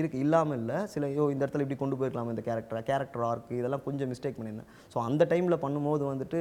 இருக்குது 0.00 0.22
இல்லாமல் 0.24 0.58
இல்லை. 0.60 0.78
சில 0.92 1.06
ஐயோ 1.10 1.24
இந்த 1.34 1.42
இடத்துல 1.44 1.64
இப்படி 1.64 1.78
கொண்டு 1.82 1.98
போயிருக்கலாம் 1.98 2.30
இந்த 2.34 2.44
கேரக்டரை 2.48 2.80
கேரக்டர் 2.90 3.24
ஆர்க்கு 3.30 3.58
இதெல்லாம் 3.60 3.84
கொஞ்சம் 3.88 4.10
மிஸ்டேக் 4.12 4.38
பண்ணியிருந்தேன். 4.38 4.70
ஸோ 4.94 4.98
அந்த 5.08 5.24
டைமில் 5.32 5.62
பண்ணும்போது 5.64 6.04
வந்துட்டு 6.12 6.40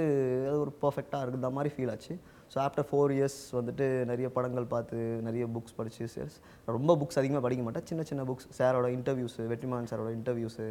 அது 0.50 0.58
ஒரு 0.66 0.74
பர்ஃபெக்டாக 0.86 1.26
இருக்கிற 1.26 1.52
மாதிரி 1.58 1.72
ஃபீல் 1.76 1.94
ஆச்சு. 1.96 2.16
ஸோ 2.54 2.58
ஆஃப்டர் 2.66 2.88
ஃபோர் 2.90 3.14
இயர்ஸ் 3.18 3.38
வந்துட்டு 3.60 3.86
நிறைய 4.10 4.28
படங்கள் 4.38 4.72
பார்த்து 4.74 4.98
நிறைய 5.28 5.44
புக்ஸ் 5.54 5.78
படித்து 5.78 6.08
சேல்ஸ் 6.16 6.36
ரொம்ப 6.78 6.96
புக்ஸ் 7.02 7.20
அதிகமாக 7.22 7.44
படிக்க 7.46 7.62
மாட்டேன். 7.68 7.88
சின்ன 7.92 8.02
சின்ன 8.10 8.24
புக்ஸ் 8.32 8.50
சாரோட 8.58 8.90
இன்டர்வியூஸு 8.98 9.48
வெற்றிமாறன் 9.54 9.90
சாரோட 9.92 10.12
இன்டர்வியூஸு 10.20 10.68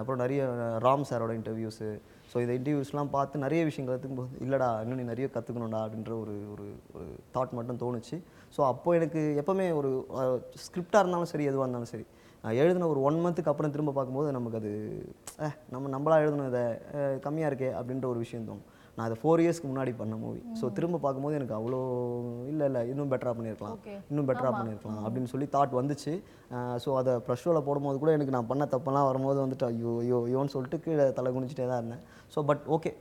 அப்புறம் 0.00 0.20
நிறைய 0.22 0.42
ராம் 0.84 1.06
சாரோட 1.10 1.32
இன்டர்வியூஸு 1.38 1.88
ஸோ 2.32 2.36
இந்த 2.42 2.52
இன்டர்வியூஸ்லாம் 2.58 3.10
பார்த்து 3.14 3.44
நிறைய 3.44 3.62
விஷயங்கள் 3.68 3.94
கற்றுக்கும்போது 3.94 4.36
இல்லைடா 4.44 4.68
இன்னும் 4.82 5.00
நீ 5.00 5.04
நிறைய 5.12 5.26
கற்றுக்கணும்டா 5.36 5.80
அப்படின்ற 5.86 6.12
ஒரு 6.22 6.34
ஒரு 6.52 6.66
ஒரு 6.96 7.06
தாட் 7.34 7.56
மட்டும் 7.58 7.80
தோணுச்சு. 7.82 8.16
ஸோ 8.56 8.60
அப்போ 8.70 8.90
எனக்கு 8.98 9.20
எப்போவுமே 9.40 9.66
ஒரு 9.80 9.90
ஸ்கிரிப்டாக 10.64 11.02
இருந்தாலும் 11.02 11.30
சரி 11.32 11.44
எதுவாக 11.50 11.64
இருந்தாலும் 11.66 11.92
சரி 11.92 12.06
நான் 12.44 12.58
எழுதின 12.62 12.88
ஒரு 12.92 13.00
ஒன் 13.08 13.18
மந்த்துக்கு 13.24 13.50
அப்புறம் 13.52 13.72
திரும்ப 13.74 13.92
பார்க்கும்போது 13.96 14.28
நமக்கு 14.36 14.58
அது 14.60 14.70
நம்ம 15.70 15.90
நம்மளாக 15.94 16.24
எழுதணும் 16.24 16.50
இதை 16.52 16.64
கம்மியாக 17.26 17.50
இருக்கே 17.50 17.70
அப்படின்ற 17.78 18.06
ஒரு 18.12 18.18
விஷயம் 18.18 18.48
தோணும். 18.48 18.68
நான் 18.96 19.04
அதை 19.08 19.16
ஃபோர் 19.20 19.40
இயர்ஸ்க்கு 19.42 19.68
முன்னாடி 19.68 19.92
பண்ண 20.00 20.14
மூவி 20.22 20.40
ஸோ 20.60 20.64
திரும்ப 20.76 20.98
பார்க்கும்போது 21.04 21.36
எனக்கு 21.38 21.54
அவ்வளோ 21.58 21.78
இல்லை 22.50 22.64
இல்லை 22.70 22.80
இன்னும் 22.90 23.10
பெட்டராக 23.12 23.34
பண்ணியிருக்கலாம். 23.36 23.78
இன்னும் 24.10 24.28
பெட்டராக 24.30 24.52
பண்ணியிருக்கலாம் 24.56 25.04
அப்படின்னு 25.06 25.30
சொல்லி 25.32 25.46
தாட் 25.54 25.76
வந்துச்சு. 25.78 26.12
ஸோ 26.84 26.90
அதை 27.00 27.12
ப்ரெஷ் 27.26 27.44
ஷோவில் 27.44 27.66
போடும்போது 27.68 28.00
கூட 28.02 28.10
எனக்கு 28.16 28.34
நான் 28.36 28.50
பண்ண 28.50 28.66
தப்பெல்லாம் 28.74 29.08
வரும்போது 29.10 29.38
வந்துட்டு 29.44 29.66
ஐயோ 29.70 29.92
ஐயோ 30.02 30.18
ஐயோன்னு 30.28 30.54
சொல்லிட்டு 30.56 30.80
கீழே 30.86 31.06
தலை 31.20 31.32
குனிச்சிட்டே 31.36 31.68
தான் 31.70 31.80
இருந்தேன். 31.82 32.04
ஸோ 32.34 32.44
பட் 32.50 32.62
ஓகே 32.76 32.92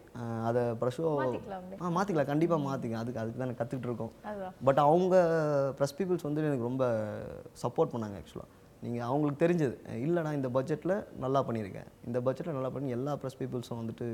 அதை 0.48 0.64
ப்ரெஷ். 0.84 1.02
ஆ 1.82 1.92
மாற்றிக்கலாம் 1.98 2.32
கண்டிப்பாக 2.32 2.62
மாற்றிக்கலாம் 2.70 3.04
அதுக்கு 3.06 3.22
அதுக்கு 3.24 3.44
தான் 3.44 3.60
கற்றுக்கிட்டு 3.62 3.92
இருக்கோம். 3.92 4.14
பட் 4.70 4.82
அவங்க 4.88 5.16
ப்ரெஸ் 5.80 5.98
பீப்புள்ஸ் 6.00 6.28
வந்து 6.30 6.48
எனக்கு 6.52 6.70
ரொம்ப 6.70 6.86
சப்போர்ட் 7.66 7.94
பண்ணாங்க 7.96 8.18
ஆக்சுவலாக 8.22 8.50
நீங்கள் 8.84 9.06
அவங்களுக்கு 9.08 9.41
தெரிஞ்சது. 9.44 9.76
இல்லைடா 10.06 10.30
இந்த 10.38 10.50
பட்ஜெட்டில் 10.56 10.94
நல்லா 11.24 11.39
பண்ணியிருக்கேன். 11.48 11.89
இந்த 12.08 12.17
பட்ஜெட்டில் 12.26 12.56
நல்லா 12.58 12.72
பண்ணி 12.76 12.96
எல்லா 12.98 13.12
ப்ரெஸ் 13.22 13.38
பீப்புள்ஸும் 13.41 13.80
வந்துட்டு 13.82 14.06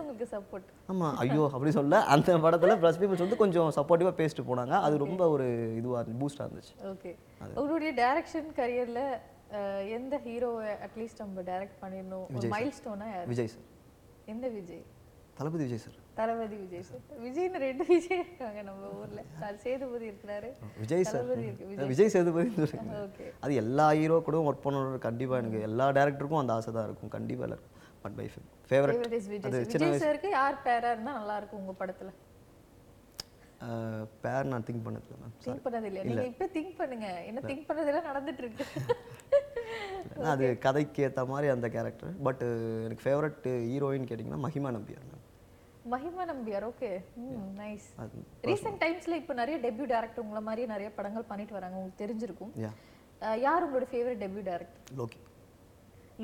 உங்களுக்கு 0.00 0.26
சப்போர்ட் 0.34 0.68
ஆமாம் 0.92 1.16
ஐயோ 1.24 1.42
அப்படி 1.54 1.72
சொல்ல 1.78 2.00
அந்த 2.14 2.38
படத்தில் 2.46 2.78
ப்ரெஸ் 2.82 3.00
பீப்புள்ஸ் 3.02 3.24
வந்து 3.26 3.40
கொஞ்சம் 3.42 3.70
சப்போர்ட்டிவாக 3.78 4.16
பேசிட்டு 4.20 4.46
போனாங்க. 4.50 4.74
அது 4.86 5.04
ரொம்ப 5.04 5.28
ஒரு 5.34 5.46
இதுவாக 5.80 6.00
இருந்துச்சு 6.00 6.22
பூஸ்டாக 6.22 6.48
இருந்துச்சு. 6.48 6.74
ஓகே 6.94 7.12
உங்களுடைய 7.60 7.92
டைரக்ஷன் 8.02 8.50
கரியர்ல 8.60 9.02
எந்த 9.98 10.14
ஹீரோவை 10.26 10.70
அட்லீஸ்ட் 10.88 11.22
நம்ம 11.24 11.42
டைரக்ட் 11.52 11.78
பண்ணிடணும்? 11.84 12.26
மைல் 12.56 12.74
ஸ்டோனா 12.80 13.08
யார்? 13.14 13.28
விஜய் 13.32 13.52
சார் 13.54 13.68
எந்த 14.34 14.46
விஜய்? 14.58 14.84
தளபதி 15.38 15.62
விஜய் 15.66 15.80
சார். 15.84 15.96
தளபதி 16.18 16.56
விஜய் 16.62 16.84
சார். 16.88 17.00
விஜய்னு 17.24 17.60
ரெண்டு 17.64 17.84
விஜய் 17.90 18.20
இருக்காங்க 18.24 18.60
நம்ம 18.68 18.90
ஊர்ல. 18.98 19.20
சார் 19.40 19.56
சேதுபதி 19.64 20.06
இருக்கிறாரு. 20.10 20.48
விஜய் 20.82 21.06
சார். 21.12 21.30
விஜய். 21.90 22.10
சேதுபதி 22.16 22.50
ஓகே. 23.04 23.26
அது 23.44 23.54
எல்லா 23.62 23.86
ஹீரோ 24.00 24.18
கூட 24.28 24.42
ஒர்க் 24.50 24.64
பண்ணணும் 24.66 25.06
கண்டிப்பாக 25.06 25.40
எனக்கு 25.42 25.60
எல்லா 25.70 25.86
டேரக்டருக்கும் 25.96 26.42
அந்த 26.42 26.58
ஆசை 26.58 26.72
தான் 26.76 26.86
இருக்கும். 26.90 27.14
கண்டிப்பாக 27.16 27.48
எல்லாருக்கும். 27.48 27.72
But 28.04 28.16
my 28.18 28.26
favourite 28.70 29.16
is 29.18 29.28
Vijay. 29.32 29.56
Vijay 29.72 30.04
சாருக்கு 30.04 30.30
யார் 30.40 30.62
பேரா 30.68 30.92
இருந்தா 30.94 31.14
நல்லா 31.20 31.36
இருக்கும் 31.40 31.62
உங்க 31.64 31.74
படத்துல? 31.82 32.12
பேர் 34.22 34.48
நான் 34.52 34.64
திங்க் 34.68 34.82
பண்ணதில்லை 34.86 35.18
மேம் 35.20 35.34
திங்க் 35.44 35.62
பண்ணது 35.66 35.86
இல்லையா 35.90 36.04
நீங்க 36.08 36.24
இப்ப 36.32 36.48
திங்க் 36.56 36.74
பண்ணுங்க. 36.80 37.06
என்ன 37.28 37.42
திங்க் 37.50 37.68
பண்ணதெல்லாம் 37.68 38.08
நடந்துட்டு 38.10 38.42
இருக்கு 38.42 38.64
அது 40.32 40.46
கதைக்கு 40.64 41.04
ஏற்ற 41.06 41.22
மாதிரி 41.30 41.48
அந்த 41.54 41.66
கேரக்டர் 41.76 42.12
பட் 42.26 42.42
எனக்கு 42.86 43.04
ஃபேவரட் 43.06 43.46
ஹீரோயின் 43.70 44.08
கேட்டிங்கன்னா 44.10 44.40
Mahima 44.46 44.72
Nambiar 44.76 45.13
Mahima 45.92 46.22
Nambiar. 46.30 46.64
Okay 46.72 46.90
nice 47.62 47.86
recent 48.50 48.78
டைம்ஸ்ல 48.82 49.14
இப்போ 49.22 49.34
நிறைய 49.40 49.56
டெபியூ 49.64 49.86
டேரக்டர் 49.92 50.22
உங்களை 50.24 50.42
மாதிரி 50.48 50.62
நிறைய 50.74 50.88
படங்கள் 50.98 51.30
பண்ணிட்டு 51.30 51.56
வராங்க. 51.58 51.76
உங்களுக்கு 51.80 52.02
தெரிஞ்சிருக்கும். 52.02 52.52
யார் 53.46 53.64
உங்களோட 53.66 53.86
favourite 53.92 54.22
debut 54.24 54.42
director 54.50 54.82
Loki. 55.00 55.18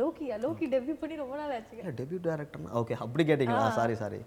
லோக்கியா 0.01 0.35
Loki 0.45 0.67
debut 0.75 0.95
பண்ணி 1.03 1.15
ரொம்ப 1.23 1.37
நாள் 1.41 1.55
ஆச்சுங்க. 1.59 1.83
இல்லை 1.83 1.95
டெபியூட் 2.01 2.25
டேரக்டர்னா 2.29 2.73
ஓகே 2.81 2.97
அப்படி 3.05 3.25
கேட்டிங்களா? 3.31 3.65
சாரி 3.81 3.95
சாரி 4.03 4.21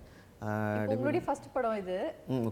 உங்களுடைய 0.93 1.21
ஃபர்ஸ்ட் 1.25 1.47
படம் 1.55 1.77
இது. 1.81 1.97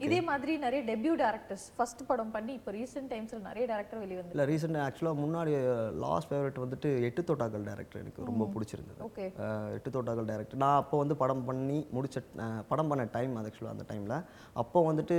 இதே 0.06 0.20
மாதிரி 0.30 0.52
நிறைய 0.64 0.82
டெபியூ 0.90 1.14
டேரக்டர்ஸ் 1.22 1.66
ஃபர்ஸ்ட் 1.78 2.02
படம் 2.10 2.32
பண்ணி 2.36 2.54
இப்போ 2.60 2.72
ரீசெண்ட் 2.78 3.10
டைம்ஸ்ல 3.14 3.40
நிறைய 3.48 3.64
டேரக்டர் 3.72 4.02
வெளிய 4.04 4.18
வந்து 4.20 4.34
இல்லை 4.36 4.46
ரீசெண்டாக 4.52 4.86
ஆக்சுவலாக 4.88 5.22
முன்னாடி 5.24 5.54
லாஸ்ட் 6.04 6.30
ஃபேவரட் 6.32 6.62
வந்துட்டு 6.64 6.92
எட்டு 7.08 7.24
தோட்டாக்கள் 7.30 7.66
டேரக்டர் 7.70 8.02
எனக்கு 8.04 8.28
ரொம்ப 8.30 8.48
பிடிச்சிருந்தது. 8.54 9.00
ஓகே 9.08 9.26
எட்டு 9.78 9.92
தோட்டாக்கள் 9.98 10.30
டேரக்டர் 10.32 10.62
நான் 10.64 10.80
அப்போ 10.84 10.98
வந்து 11.04 11.18
படம் 11.24 11.46
பண்ணி 11.50 11.80
முடிச்ச 11.98 12.18
படம் 12.72 12.92
பண்ண 12.92 13.06
டைம் 13.18 13.36
அது 13.42 13.50
ஆக்சுவலாக 13.52 13.76
அந்த 13.78 13.88
டைமில் 13.92 14.18
அப்போ 14.64 14.80
வந்துட்டு 14.90 15.18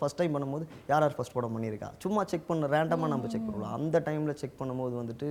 ஃபஸ்ட் 0.00 0.20
டைம் 0.20 0.36
பண்ணும்போது 0.36 0.64
யார் 0.92 1.04
யார் 1.04 1.18
ஃபஸ்ட் 1.18 1.36
படம் 1.38 1.54
பண்ணியிருக்கா? 1.56 1.90
சும்மா 2.04 2.22
செக் 2.32 2.48
பண்ண 2.50 2.72
ரேண்டமாக 2.76 3.12
நம்ம 3.14 3.28
செக் 3.34 3.48
பண்ணுவோம் 3.48 3.74
அந்த 3.78 3.96
டைமில் 4.08 4.38
செக் 4.42 4.58
பண்ணும்போது 4.60 4.94
வந்துட்டு 5.02 5.28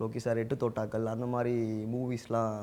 லோகி 0.00 0.20
சார் 0.24 0.40
எட்டு 0.42 0.56
தோட்டாக்கள் 0.62 1.06
அந்த 1.14 1.26
மாதிரி 1.34 1.54
மூவிஸ்லாம் 1.94 2.54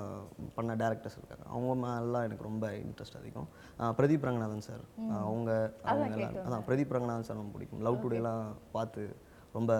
பண்ண 0.56 0.72
டேரக்டர்ஸ் 0.82 1.18
இருக்காங்க. 1.20 1.46
அவங்க 1.54 1.74
மேலாம் 1.84 2.26
எனக்கு 2.28 2.48
ரொம்ப 2.50 2.68
இன்ட்ரெஸ்ட் 2.86 3.18
அதிகம். 3.20 3.50
பிரதீப் 3.98 4.28
ரங்கநாதன் 4.28 4.68
சார். 4.70 4.84
அவங்க 5.26 5.50
அவங்க 5.92 6.16
எல்லாம் 6.18 6.40
அதான் 6.46 6.66
பிரதீப் 6.70 6.96
ரங்கநாதன் 6.98 7.28
சார் 7.28 7.42
ரொம்ப 7.42 7.54
பிடிக்கும். 7.58 7.84
லவ் 7.88 8.02
டுடேலாம் 8.04 8.46
பார்த்து 8.78 9.04
ரொம்ப 9.58 9.74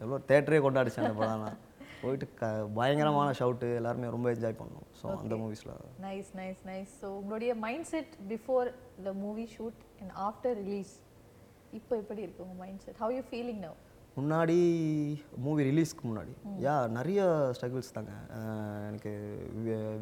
எவ்வளோ 0.00 0.20
தேட்டரே 0.30 0.60
கொண்டாடிச்சு 0.66 1.02
அந்த 1.04 1.16
படம்லாம். 1.20 1.58
போயிட்டு 2.02 2.26
க 2.38 2.46
பயங்கரமான 2.76 3.30
ஷவுட்டு 3.38 3.66
எல்லாருமே 3.78 4.12
ரொம்ப 4.14 4.26
என்ஜாய் 4.34 4.58
பண்ணோம். 4.60 4.86
ஸோ 5.00 5.06
அந்த 5.22 5.34
மூவிஸில் 5.40 5.72
நைஸ் 6.06 6.30
நைஸ் 6.38 6.62
நைஸ் 6.70 6.92
ஸோ 7.00 7.08
உங்களுடைய 7.18 7.52
mindset 7.90 8.12
before 8.32 8.68
the 9.06 9.12
movie 9.24 9.44
shoot 9.56 9.80
and 10.00 10.14
after 10.28 10.56
release 10.62 10.92
இப்போ 11.78 11.94
எப்படி 12.02 12.22
இருக்கு 12.22 12.44
உங்க 12.46 12.56
mindset 12.86 13.00
how 13.02 13.12
you 13.16 13.22
feeling 13.30 13.60
now 13.66 13.76
முன்னாடி 14.20 14.56
மூவி 15.44 15.62
ரிலீஸ்க்கு 15.70 16.04
முன்னாடி. 16.10 16.32
யா 16.66 16.74
நிறைய 16.98 17.20
ஸ்ட்ரகிள்ஸ் 17.56 17.94
தாங்க. 17.96 18.12
எனக்கு 18.88 19.12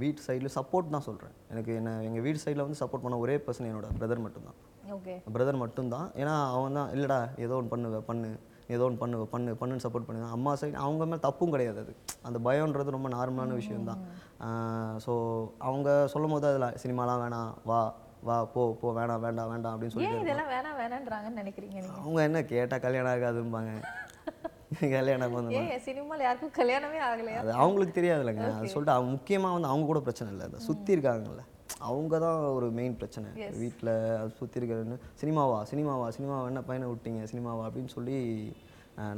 வீட்டு 0.03 0.21
சைடில் 0.27 0.55
சப்போர்ட் 0.59 0.95
தான் 0.97 1.07
சொல்கிறேன் 1.09 1.35
எனக்கு 1.53 1.73
என்ன 1.81 1.93
எங்கள் 2.09 2.25
வீட்டு 2.27 2.43
சைடில் 2.45 2.65
வந்து 2.67 2.81
சப்போர்ட் 2.83 3.05
பண்ண 3.07 3.19
ஒரே 3.25 3.37
பர்சன் 3.47 3.71
என்னோட 3.71 3.89
பிரதர் 4.01 4.25
மட்டும்தான். 4.27 4.59
ஓகே. 4.97 5.15
பிரதர் 5.35 5.63
மட்டும்தான். 5.65 6.07
ஏன்னா 6.23 6.35
அவன் 6.57 6.79
தான் 6.81 6.93
இல்லைடா 6.97 7.21
ஏதோ 7.47 7.57
ஒன்று 7.61 7.73
பண்ணுவ 7.75 8.01
பண்ணு 8.11 8.31
ஏதோ 8.75 8.85
ஒன்று 8.87 9.03
பண்ணுவ 9.03 9.27
பண்ணு 9.35 9.51
பண்ணுன்னு 9.61 9.85
சப்போர்ட் 9.85 10.07
பண்ணுவேன் 10.09 10.35
அம்மா 10.37 10.53
சைடு 10.61 10.77
அவங்க 10.87 11.05
மேலே 11.11 11.23
தப்பும் 11.27 11.55
கிடையாது 11.55 11.79
அது. 11.85 11.93
அந்த 12.29 12.39
பயம்ன்றது 12.47 12.97
ரொம்ப 12.97 13.09
நார்மலான 13.15 13.55
விஷயம்தான். 13.61 14.03
ஸோ 15.05 15.13
அவங்க 15.69 15.89
சொல்லும் 16.15 16.35
போது 16.35 16.47
அதில் 16.51 16.77
சினிமாலாம் 16.83 17.23
வேணாம் 17.25 17.53
வா. 17.71 17.81
வா 18.29 18.37
போ 18.55 18.63
போ 18.81 18.89
வேணாம் 18.99 19.25
வேண்டாம் 19.27 19.51
வேண்டாம் 19.53 19.75
அப்படின்னு 19.75 19.95
சொல்லி 19.95 20.11
இதெல்லாம் 20.25 20.53
வேணாம் 20.55 20.79
வேணான்றாங்கன்னு 20.83 21.41
நினைக்கிறீங்க 21.43 21.79
அவங்க 22.05 22.21
என்ன 22.29 22.43
கேட்டால் 22.53 22.85
கல்யாணம் 22.87 23.13
ஆகாதும்பாங்க. 23.15 23.73
கல்யாணம் 24.95 25.35
வந்து 25.37 25.55
ஏன் 25.59 25.83
சினிமால 25.87 26.25
யாருக்கும் 26.25 26.57
கல்யாணமே 26.59 26.99
ஆகலையா? 27.07 27.39
அது 27.43 27.53
அவங்களுக்கு 27.63 27.95
தெரியாதுல்லங்க. 27.99 28.49
அது 28.57 28.73
சொல்லிட்டு 28.73 28.95
அவங்க 28.97 29.11
முக்கியமாக 29.15 29.55
வந்து 29.57 29.71
அவங்க 29.71 29.87
கூட 29.91 30.01
பிரச்சனை 30.07 30.29
இல்லை. 30.33 30.47
அதை 30.49 30.59
சுற்றி 30.67 30.91
இருக்காங்கல்ல. 30.97 31.45
அவங்க 31.89 32.19
தான் 32.25 32.41
ஒரு 32.57 32.67
மெயின் 32.79 32.97
பிரச்சனை. 33.01 33.29
வீட்டில் 33.63 33.93
அது 34.21 34.31
சுற்றி 34.41 34.61
இருக்கிறன்னு 34.61 34.99
சினிமாவா 35.23 35.59
சினிமாவா 35.71 36.07
சினிமாவா 36.17 36.45
என்ன 36.53 36.63
பையனை 36.69 36.89
விட்டீங்க 36.93 37.23
சினிமாவா 37.33 37.65
அப்படின்னு 37.69 37.93
சொல்லி 37.97 38.17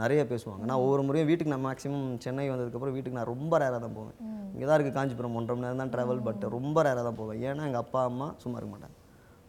நிறைய 0.02 0.22
பேசுவாங்க. 0.30 0.64
நான் 0.70 0.82
ஒவ்வொரு 0.84 1.02
முறையும் 1.08 1.28
வீட்டுக்கு 1.28 1.54
நான் 1.54 1.66
மேக்ஸிமம் 1.68 2.08
சென்னை 2.24 2.46
வந்ததுக்கப்புறம் 2.52 2.96
வீட்டுக்கு 2.96 3.18
நான் 3.18 3.32
ரொம்ப 3.34 3.58
ரேராக 3.62 3.80
தான் 3.84 3.98
போவேன். 3.98 4.16
இங்கே 4.54 4.66
தான் 4.66 4.76
இருக்குது 4.76 4.98
காஞ்சிபுரம் 4.98 5.36
ஒன்றரை 5.40 5.56
மணி 5.56 5.66
நேரம் 5.66 5.82
தான் 5.82 5.92
ட்ராவல் 5.94 6.24
பட் 6.28 6.44
ரொம்ப 6.56 6.82
ரேராக 6.88 7.04
தான் 7.08 7.20
போவேன். 7.20 7.38
ஏன்னா 7.48 7.68
எங்கள் 7.70 7.84
அப்பா 7.84 8.02
அம்மா 8.10 8.28
சும்மா 8.44 8.58
இருக்க 8.58 8.72
மாட்டாங்க. 8.74 8.96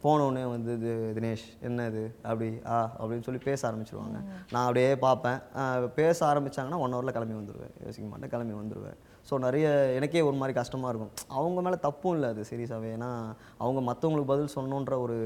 போனோடனே 0.04 0.42
வந்து 0.54 0.70
இது 0.78 0.92
தினேஷ் 1.16 1.46
என்ன 1.68 1.86
இது 1.90 2.02
அப்படி 2.28 2.48
ஆ 2.74 2.76
அப்படின்னு 2.98 3.26
சொல்லி 3.26 3.40
பேச 3.48 3.60
ஆரம்பிச்சிருவாங்க. 3.68 4.18
நான் 4.52 4.66
அப்படியே 4.66 4.90
பார்ப்பேன். 5.06 5.38
பேச 6.00 6.18
ஆரம்பித்தாங்கன்னா 6.30 6.82
ஒன் 6.84 6.94
ஹவரில் 6.96 7.16
கிளம்பி 7.16 7.36
வந்துடுவேன் 7.40 7.74
யோசிக்க 7.86 8.06
மாட்டேன் 8.12 8.32
கிளம்பி 8.34 8.54
வந்துடுவேன் 8.60 8.98
ஸோ 9.28 9.34
நிறைய 9.46 9.66
எனக்கே 9.96 10.22
ஒரு 10.28 10.36
மாதிரி 10.38 10.54
கஷ்டமாக 10.58 10.90
இருக்கும். 10.92 11.12
அவங்க 11.38 11.58
மேலே 11.64 11.76
தப்பும் 11.84 12.14
இல்லை 12.16 12.28
அது 12.34 12.44
சீரியஸாகவே 12.50 12.88
ஏன்னா 12.96 13.10
அவங்க 13.64 13.80
மற்றவங்களுக்கு 13.88 14.32
பதில் 14.32 14.54
சொன்னோன்ற 14.58 14.94
ஒரு 15.04 15.18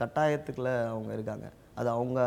கட்டாயத்துக்குள்ளே 0.00 0.74
அவங்க 0.94 1.10
இருக்காங்க. 1.18 1.46
அது 1.80 1.88
அவங்க 1.94 2.20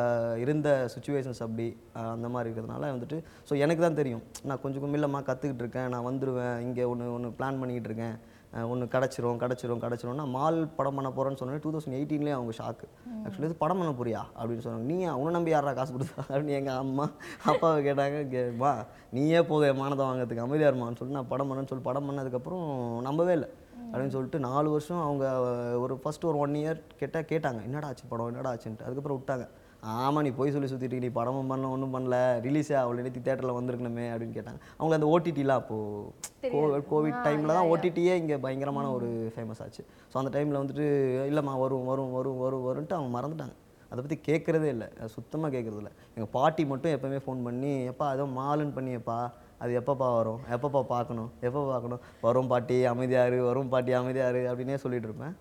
இருந்த 0.43 0.69
சுச்சுவேஷன்ஸ் 0.93 1.43
அப்படி 1.45 1.67
அந்த 2.13 2.27
மாதிரி 2.33 2.47
இருக்கிறதுனால 2.49 2.89
வந்துட்டு 2.93 3.19
ஸோ 3.49 3.53
எனக்கு 3.65 3.83
தான் 3.85 3.99
தெரியும். 3.99 4.23
நான் 4.47 4.61
கொஞ்சம் 4.63 4.83
கொஞ்சம் 4.83 4.99
இல்லைம்மா 4.99 5.21
கற்றுக்கிட்டு 5.29 5.63
இருக்கேன். 5.65 5.87
நான் 5.93 6.07
வந்துடுவேன் 6.09 6.57
இங்கே 6.65 6.87
ஒன்று 6.93 7.13
ஒன்று 7.17 7.37
பிளான் 7.39 7.61
பண்ணிக்கிட்டு 7.61 7.91
இருக்கேன். 7.91 8.17
ஒன்று 8.53 8.85
கிடச்சிரும் 8.85 9.37
கிடச்சிரும் 9.37 9.79
கிடச்சிரும்னா 9.81 10.27
மால் 10.27 10.67
படம் 10.67 10.95
பண்ண 10.95 11.09
போகிறேன்னு 11.09 11.37
சொன்னோன்னே 11.37 11.59
டூ 11.61 11.71
தௌசண்ட் 11.71 11.91
எயிட்டீன்லேயே 11.91 12.31
அவங்க 12.31 12.51
ஷாக்கு 12.63 12.83
ஆக்சுவலி 13.25 13.43
இது 13.43 13.55
படம் 13.55 13.77
பண்ண 13.77 13.91
போறியா? 13.91 14.41
அப்படின்னு 14.41 14.65
சொன்னாங்க. 14.65 14.85
நீ 14.85 15.03
அவனை 15.03 15.31
நம்பி 15.31 15.49
யாரா 15.49 15.73
காசு 15.73 15.93
கொடுத்தா? 15.93 16.31
அப்படின்னு 16.31 16.45
எங்கள் 16.45 16.75
அம்மா 16.75 17.09
அப்பாவை 17.43 17.85
கேட்டாங்க. 17.85 18.27
கே- 18.27 18.57
வா 18.57 18.85
நீயே 19.11 19.41
போக 19.41 19.73
மானதை 19.73 20.05
வாங்கிறதுக்கு 20.05 20.37
அமைதியாக 20.37 20.75
இருமான்னு 20.75 20.97
சொல்லிட்டு 20.97 21.05
நான் 21.05 21.27
படம் 21.27 21.51
பண்ணேன்னு 21.51 21.67
சொல்லி 21.67 21.83
படம் 21.83 22.11
பண்ணதுக்கப்புறம் 22.11 23.01
நம்பவே 23.01 23.33
இல்லை. 23.33 23.49
அப்படின்னு 23.91 24.07
சொல்லிட்டு 24.07 24.39
நாலு 24.39 24.69
வருஷம் 24.69 25.01
அவங்க 25.01 25.39
ஒரு 25.79 25.97
ஃபர்ஸ்ட் 25.97 26.25
ஒரு 26.25 26.37
ஒன் 26.37 26.51
இயர் 26.51 26.81
கேட்டால் 26.97 27.23
கேட்டாங்க 27.23 27.63
என்னடா 27.63 27.87
ஆச்சு 27.87 28.03
படம்? 28.09 28.25
என்னடா 28.25 28.51
ஆச்சுன்ட்டு? 28.51 28.83
அதுக்கப்புறம் 28.83 29.23
விட்டாங்க. 29.25 29.47
ஆமாம் 29.83 30.23
நீ 30.25 30.31
போய் 30.37 30.53
சொல்லி 30.53 30.69
சுற்றிட்டு 30.71 31.01
நீ 31.03 31.09
படமும் 31.17 31.49
பண்ணல 31.51 31.69
ஒன்றும் 31.73 31.93
பண்ணல 31.95 32.15
ரிலீஸே 32.45 32.75
அவ்வளோ 32.81 33.03
நேற்று 33.05 33.21
தேட்டரில் 33.27 33.57
வந்திருக்கணுமே 33.57 34.05
அப்படின்னு 34.13 34.37
கேட்டாங்க. 34.37 34.59
அவங்க 34.79 34.93
அந்த 34.97 35.07
ஓடிடிலாம் 35.13 35.61
அப்போது 35.61 36.81
கோவிட் 36.91 37.23
டைமில் 37.27 37.55
தான் 37.57 37.69
ஓடிடியே 37.73 38.13
இங்கே 38.21 38.37
பயங்கரமான 38.45 38.91
ஒரு 38.97 39.09
ஃபேமஸ் 39.35 39.61
ஆச்சு. 39.65 39.83
ஸோ 40.11 40.17
அந்த 40.21 40.31
டைமில் 40.35 40.61
வந்துட்டு 40.61 40.87
இல்லைம்மா 41.31 41.55
வரும் 41.63 41.87
வரும் 41.91 42.13
வரும் 42.17 42.39
வரும் 42.43 42.67
வரும்ன்ட்டு 42.67 42.97
அவங்க 42.97 43.11
மறந்துட்டாங்க. 43.17 43.55
அதை 43.91 43.99
பற்றி 44.03 44.17
கேட்குறதே 44.29 44.69
இல்லை. 44.75 44.87
சுத்தமாக 45.15 45.51
கேட்குறது 45.55 45.81
இல்லை. 45.81 45.91
எங்கள் 46.15 46.31
பாட்டி 46.37 46.63
மட்டும் 46.71 46.93
எப்போவுமே 46.95 47.19
ஃபோன் 47.25 47.45
பண்ணி 47.47 47.73
எப்பா 47.91 48.07
ஏதோ 48.15 48.25
மாலுன்னு 48.39 48.77
பண்ணியப்பா. 48.77 49.19
அது 49.63 49.71
எப்பப்பா 49.79 50.07
வரும்? 50.17 50.41
எப்பப்பா 50.55 50.81
பார்க்கணும்? 50.95 51.29
எப்போ 51.47 51.61
பார்க்கணும்? 51.73 52.01
வரும் 52.25 52.49
பாட்டி 52.51 52.75
அமைதியாரு 52.93 53.37
வரும் 53.49 53.71
பாட்டி 53.73 53.91
அமைதியாரு 53.99 54.41
அப்படின்னே 54.49 54.75
சொல்லிட்டு 54.83 55.07
இருப்பேன். 55.09 55.35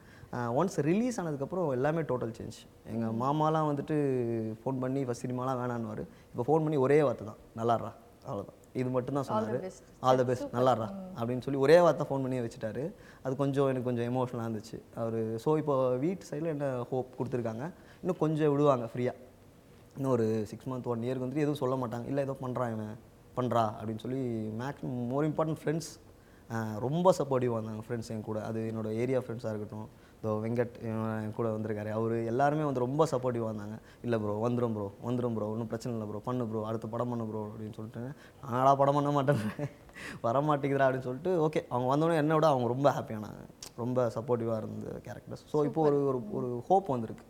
ஒன்ஸ் 0.59 0.77
ரிலீஸ் 0.89 1.19
ஆனதுக்கப்புறம் 1.21 1.67
எல்லாமே 1.77 2.03
டோட்டல் 2.11 2.35
சேஞ்ச் 2.39 2.59
எங்கள் 2.93 3.17
மாமாலாம் 3.23 3.69
வந்துட்டு 3.71 3.97
ஃபோன் 4.63 4.79
பண்ணி 4.85 5.01
ஃபஸ்ட் 5.07 5.25
சினிமாலாம் 5.25 5.59
வேணான்னுவார். 5.63 6.03
இப்போ 6.33 6.45
ஃபோன் 6.49 6.65
பண்ணி 6.65 6.79
ஒரே 6.87 6.99
வார்த்தை 7.07 7.27
தான் 7.31 7.41
நல்லாடுறா 7.59 7.93
அவ்வளோதான் 8.29 8.59
இது 8.81 8.89
மட்டும் 8.95 9.17
தான் 9.19 9.27
சொன்னார். 9.29 9.61
ஆல் 10.07 10.19
த 10.21 10.25
பெஸ்ட் 10.31 10.55
நல்லாடுறா 10.57 10.89
அப்படின்னு 11.19 11.45
சொல்லி 11.47 11.61
ஒரே 11.67 11.77
வார்த்தை 11.85 12.07
ஃபோன் 12.09 12.25
பண்ணி 12.25 12.39
வச்சுட்டாரு. 12.47 12.83
அது 13.25 13.35
கொஞ்சம் 13.43 13.69
எனக்கு 13.73 13.89
கொஞ்சம் 13.91 14.09
எமோஷனலாக 14.11 14.47
இருந்துச்சு. 14.47 14.79
அவர் 15.03 15.19
ஸோ 15.45 15.53
இப்போ 15.63 15.75
வீட்டு 16.05 16.29
சைடில் 16.31 16.53
என்ன 16.55 16.67
ஹோப் 16.91 17.15
கொடுத்துருக்காங்க? 17.19 17.67
இன்னும் 18.03 18.21
கொஞ்சம் 18.25 18.51
விடுவாங்க 18.55 18.87
ஃப்ரீயாக 18.95 19.23
இன்னும் 19.99 20.15
ஒரு 20.17 20.27
சிக்ஸ் 20.51 20.69
மந்த் 20.71 20.89
ஒன் 20.95 21.05
இயருக்கு 21.07 21.27
வந்துட்டு 21.27 21.45
எதுவும் 21.45 21.63
சொல்ல 21.63 21.77
மாட்டாங்க. 21.83 22.07
இல்லை 22.13 22.25
ஏதோ 22.27 22.35
பண்ணுறான் 22.45 22.73
இவன் 22.75 22.97
பண்ணுறா 23.39 23.63
அப்படின்னு 23.79 24.03
சொல்லி 24.07 24.21
மேக்ஸிமம் 24.63 25.07
மோர் 25.13 25.29
இம்பார்ட்டன்ட் 25.31 25.63
ஃப்ரெண்ட்ஸ் 25.63 25.91
ரொம்ப 26.85 27.13
சப்போர்ட்டிவாக 27.21 27.59
இருந்தாங்க 27.61 27.85
ஃப்ரெண்ட்ஸ் 27.87 28.11
என் 28.15 28.27
கூட. 28.29 28.41
அது 28.49 28.61
என்னோட 28.73 28.89
ஏரியா 29.05 29.21
ஃப்ரெண்ட்ஸாக 29.25 29.53
இருக்கட்டும் 29.55 29.89
இதோ 30.27 30.33
வெங்கட் 30.45 30.77
என் 30.89 31.35
கூட 31.37 31.49
வந்திருக்காரு. 31.55 31.91
அவர் 31.97 32.15
எல்லாருமே 32.31 32.65
வந்து 32.69 32.83
ரொம்ப 32.85 33.03
சப்போர்ட்டிவாக 33.11 33.51
இருந்தாங்க. 33.51 33.77
இல்லை 34.07 34.17
ப்ரோ 34.23 34.33
வந்துடும் 34.45 34.75
ப்ரோ 34.77 34.87
வந்துடும் 35.07 35.35
ப்ரோ 35.37 35.49
ஒன்றும் 35.53 35.69
பிரச்சனை 35.73 35.93
இல்லை 35.97 36.07
ப்ரோ 36.11 36.21
பண்ணு 36.29 36.45
ப்ரோ 36.51 36.61
அடுத்த 36.71 36.87
படம் 36.95 37.11
பண்ணு 37.13 37.25
ப்ரோ 37.29 37.43
அப்படின்னு 37.51 37.77
சொல்லிட்டு 37.79 38.03
நானா 38.47 38.73
படம் 38.81 38.97
பண்ண 38.99 39.11
மாட்டேன். 39.17 39.43
வர 40.25 40.41
மாட்டேங்குதுடா 40.49 40.87
அப்படின்னு 40.87 41.09
சொல்லிட்டு 41.09 41.31
ஓகே 41.45 41.61
அவங்க 41.73 41.87
வந்தோடனே 41.93 42.19
என்னை 42.23 42.35
விட 42.39 42.47
அவங்க 42.53 42.67
ரொம்ப 42.73 42.89
ஹாப்பியானாங்க 42.97 43.43
ரொம்ப 43.83 44.09
சப்போர்ட்டிவாக 44.17 44.59
இருந்த 44.63 44.91
கேரக்டர்ஸ் 45.07 45.45
ஸோ 45.53 45.65
இப்போ 45.69 45.81
ஒரு 45.89 46.01
ஒரு 46.11 46.19
ஒரு 46.39 46.49
ஹோப் 46.69 46.91
வந்திருக்கு. 46.95 47.25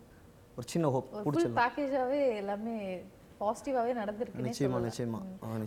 ஒரு 0.57 0.65
சின்ன 0.73 0.89
ஹோப் 0.95 1.07
ஃபுல் 1.25 1.55
பேக்கேஜாவே 1.61 2.19
எல்லாமே 2.41 2.75
பாசிட்டிவாவே 3.41 3.93
நடந்திருக்குன்னே 4.01 4.49
நிச்சயமா 4.49 4.77
நிச்சயமா. 4.87 5.19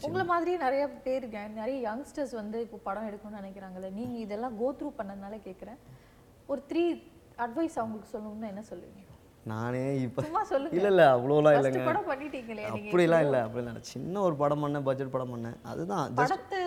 உங்களை 0.07 0.25
மாதிரியே 0.33 0.59
நிறைய 0.67 0.85
பேர் 1.07 1.27
நிறைய 1.61 1.79
யங்ஸ்டர்ஸ் 1.89 2.35
வந்து 2.43 2.61
இப்போ 2.67 2.81
படம் 2.89 3.09
எடுக்கணும்னு 3.11 3.41
நினைக்கிறாங்கல்ல. 3.43 3.91
நீங்க 4.01 4.17
இதெல்லாம் 4.27 4.57
கோ 4.63 4.69
த்ரூ 4.81 4.91
பண்ணதுனால 5.01 5.39
கேட்குறேன் 5.49 5.81
ஒரு 6.53 6.61
த்ரீ 6.71 6.83
அட்வைஸ் 7.45 7.79
அவங்களுக்கு 7.83 8.13
சொல்லணும்னா 8.15 8.49
என்ன 8.53 8.63
சொல்லுவீங்க? 8.71 9.03
நானே 9.51 9.83
இப்போ 10.07 10.23
சும்மா 10.27 10.43
சொல்லுங்க. 10.51 10.77
இல்லை 10.77 10.91
இல்லை 10.93 11.07
அவ்வளோலாம் 11.15 11.55
இல்லைங்க. 11.57 11.85
படம் 11.91 12.09
பண்ணிட்டீங்களே 12.11 12.65
நீங்க 12.75 12.89
அப்படிலாம் 12.91 13.25
இல்லை 13.27 13.41
அப்படிலாம் 13.47 13.75
இல்லை. 13.75 13.91
சின்ன 13.93 14.23
ஒரு 14.29 14.37
படம் 14.43 14.63
பண்ணேன் 14.65 14.87
பட்ஜெட் 14.89 15.15
படம் 15.15 15.33
பண்ணேன். 15.35 15.59
அதுதான் 15.73 16.15
படத்தை 16.21 16.61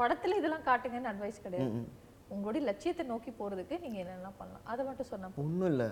படத்துல 0.00 0.38
இதெல்லாம் 0.40 0.66
காட்டுங்கன்னு 0.68 1.10
அட்வைஸ் 1.12 1.44
கிடையாது. 1.46 1.80
உங்களுடைய 2.34 2.62
லட்சியத்தை 2.70 3.04
நோக்கி 3.12 3.30
போறதுக்கு 3.40 3.76
நீங்க 3.84 3.98
என்னெல்லாம் 4.04 4.38
பண்ணலாம்? 4.40 4.66
அதை 4.72 4.82
மட்டும் 4.88 5.10
சொன்னா 5.12 5.28
போதும். 5.28 5.46
ஒன்றும் 5.46 5.70
இல்லை. 5.74 5.88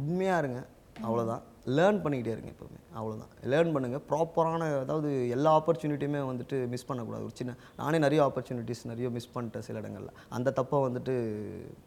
உண்மையாக 0.00 0.42
இருங்க. 0.42 0.60
அவ்வளோதான் 1.06 1.44
லேர்ன் 1.76 2.00
பண்ணிக்கிட்டே 2.04 2.32
இருங்க 2.34 2.50
எப்போவுமே 2.54 2.78
அவ்வளோதான் 2.98 3.32
லேர்ன் 3.52 3.72
பண்ணுங்கள் 3.74 4.02
ப்ராப்பரான 4.10 4.68
அதாவது 4.82 5.08
எல்லா 5.36 5.50
ஆப்பர்ச்சுனிட்டியுமே 5.58 6.20
வந்துட்டு 6.30 6.56
மிஸ் 6.72 6.86
பண்ணக்கூடாது. 6.88 7.24
ஒரு 7.28 7.34
சின்ன 7.40 7.56
நானே 7.80 7.98
நிறைய 8.06 8.20
ஆப்பர்ச்சுனிட்டிஸ் 8.28 8.82
நிறைய 8.90 9.08
மிஸ் 9.16 9.32
பண்ணிட்டேன் 9.34 9.66
சில 9.68 9.82
இடங்களில். 9.82 10.14
அந்த 10.36 10.52
தப்பை 10.60 10.78
வந்துட்டு 10.86 11.14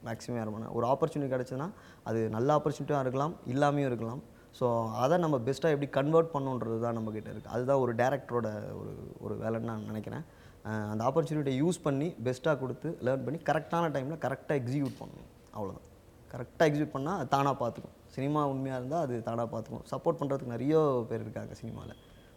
மேக்ஸிமம் 0.08 0.40
யாரும் 0.40 0.56
பண்ண 0.58 0.70
ஒரு 0.78 0.88
ஆப்பர்ச்சுனிட்டி 0.94 1.34
கிடச்சுன்னா 1.36 1.68
அது 2.12 2.22
நல்ல 2.36 2.50
ஆப்பர்ச்சுனிட்டியாக 2.58 3.06
இருக்கலாம் 3.06 3.36
இல்லாமையும் 3.54 3.90
இருக்கலாம். 3.92 4.22
ஸோ 4.60 4.66
அதை 5.04 5.16
நம்ம 5.26 5.36
பெஸ்ட்டாக 5.48 5.76
எப்படி 5.76 5.90
கன்வெர்ட் 5.98 6.32
பண்ணுன்றது 6.36 6.78
தான் 6.86 6.98
நம்மக்கிட்ட 7.00 7.30
இருக்குது 7.34 7.54
அதுதான் 7.56 7.82
ஒரு 7.84 7.94
டேரக்டரோட 8.02 8.48
ஒரு 8.82 8.94
ஒரு 9.26 9.36
வேலைன்னு 9.44 9.70
நான் 9.72 9.90
நினைக்கிறேன். 9.92 10.26
அந்த 10.92 11.02
ஆப்பர்ச்சுனிட்டியை 11.10 11.58
யூஸ் 11.64 11.80
பண்ணி 11.88 12.10
பெஸ்ட்டாக 12.28 12.58
கொடுத்து 12.62 12.90
லேர்ன் 13.06 13.26
பண்ணி 13.26 13.42
கரெக்டான 13.50 13.90
டைமில் 13.96 14.22
கரெக்டாக 14.26 14.60
எக்ஸிக்யூட் 14.62 14.96
பண்ணணும். 15.02 15.30
அவ்வளோதான் 15.58 15.90
கரெக்டாக 16.34 16.68
எக்ஸிக்யூட் 16.70 16.96
பண்ணால் 16.98 17.20
அது 17.22 17.34
தானாக 17.36 17.56
பார்த்துக்கும் 17.64 17.98
சினிமா 18.16 18.42
உண்மையாக 18.54 18.80
இருந்தால் 18.82 19.04
அது 19.06 19.16
தானாக 19.28 19.48
பார்த்துக்கும் 19.54 19.86
சப்போர்ட் 19.92 20.20
பண்ணுறதுக்கு 20.22 20.56
நிறைய 20.56 20.76
பேர் 21.12 21.24
இருக்காங்க 21.26 21.56
சினிமாவில் 21.62 21.96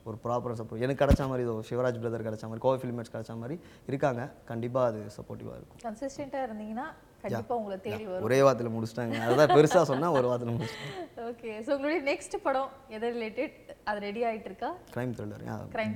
ஒரு 0.09 0.17
ப்ராப்பராக 0.25 0.57
சப்போர்ட் 0.59 0.83
எனக்கு 0.87 1.03
கிடச்ச 1.03 1.23
மாதிரி 1.31 1.45
இதோ 1.47 1.55
சிவராஜ் 1.69 1.99
பிரதர் 2.03 2.25
கிடச்ச 2.27 2.45
மாதிரி 2.51 2.63
கோவை 2.65 2.77
ஃபிலிமேட்ஸ் 2.83 3.13
கிடைச்ச 3.15 3.33
மாதிரி 3.43 3.57
இருக்காங்க. 3.91 4.23
கண்டிப்பாக 4.51 4.91
அது 4.91 5.01
சப்போர்ட்டிவாக 5.17 5.59
இருக்கும். 5.59 5.81
கன்சிஸ்டண்ட்டாக 5.87 6.47
இருந்தீங்கன்னா 6.49 6.87
கண்டிப்பா 7.27 7.57
உங்களை 7.61 7.77
தேடி 7.87 8.05
வரும். 8.11 8.27
ஒரே 8.27 8.39
வாரத்தில் 8.47 8.73
முடிச்சிட்டாங்க. 8.75 9.17
அதுதான் 9.27 9.55
பெருசாக 9.57 9.85
சொன்னால் 9.91 10.17
ஒரு 10.19 10.29
வாரத்தில் 10.31 10.55
முடிச்சிட்டாங்க. 10.57 11.03
ஓகே 11.31 11.51
ஸோ 11.67 11.71
உங்களுடைய 11.77 12.01
நெக்ஸ்ட் 12.11 12.37
படம் 12.47 12.71
எதை 12.97 13.09
ரிலேட்டட் 13.17 13.57
அது 13.91 13.99
ரெடி 14.09 14.23
ஆயிட்டு 14.29 14.49
இருக்கா? 14.51 14.71
க்ரைம் 14.95 15.15
த்ரில்லர் 15.19 15.45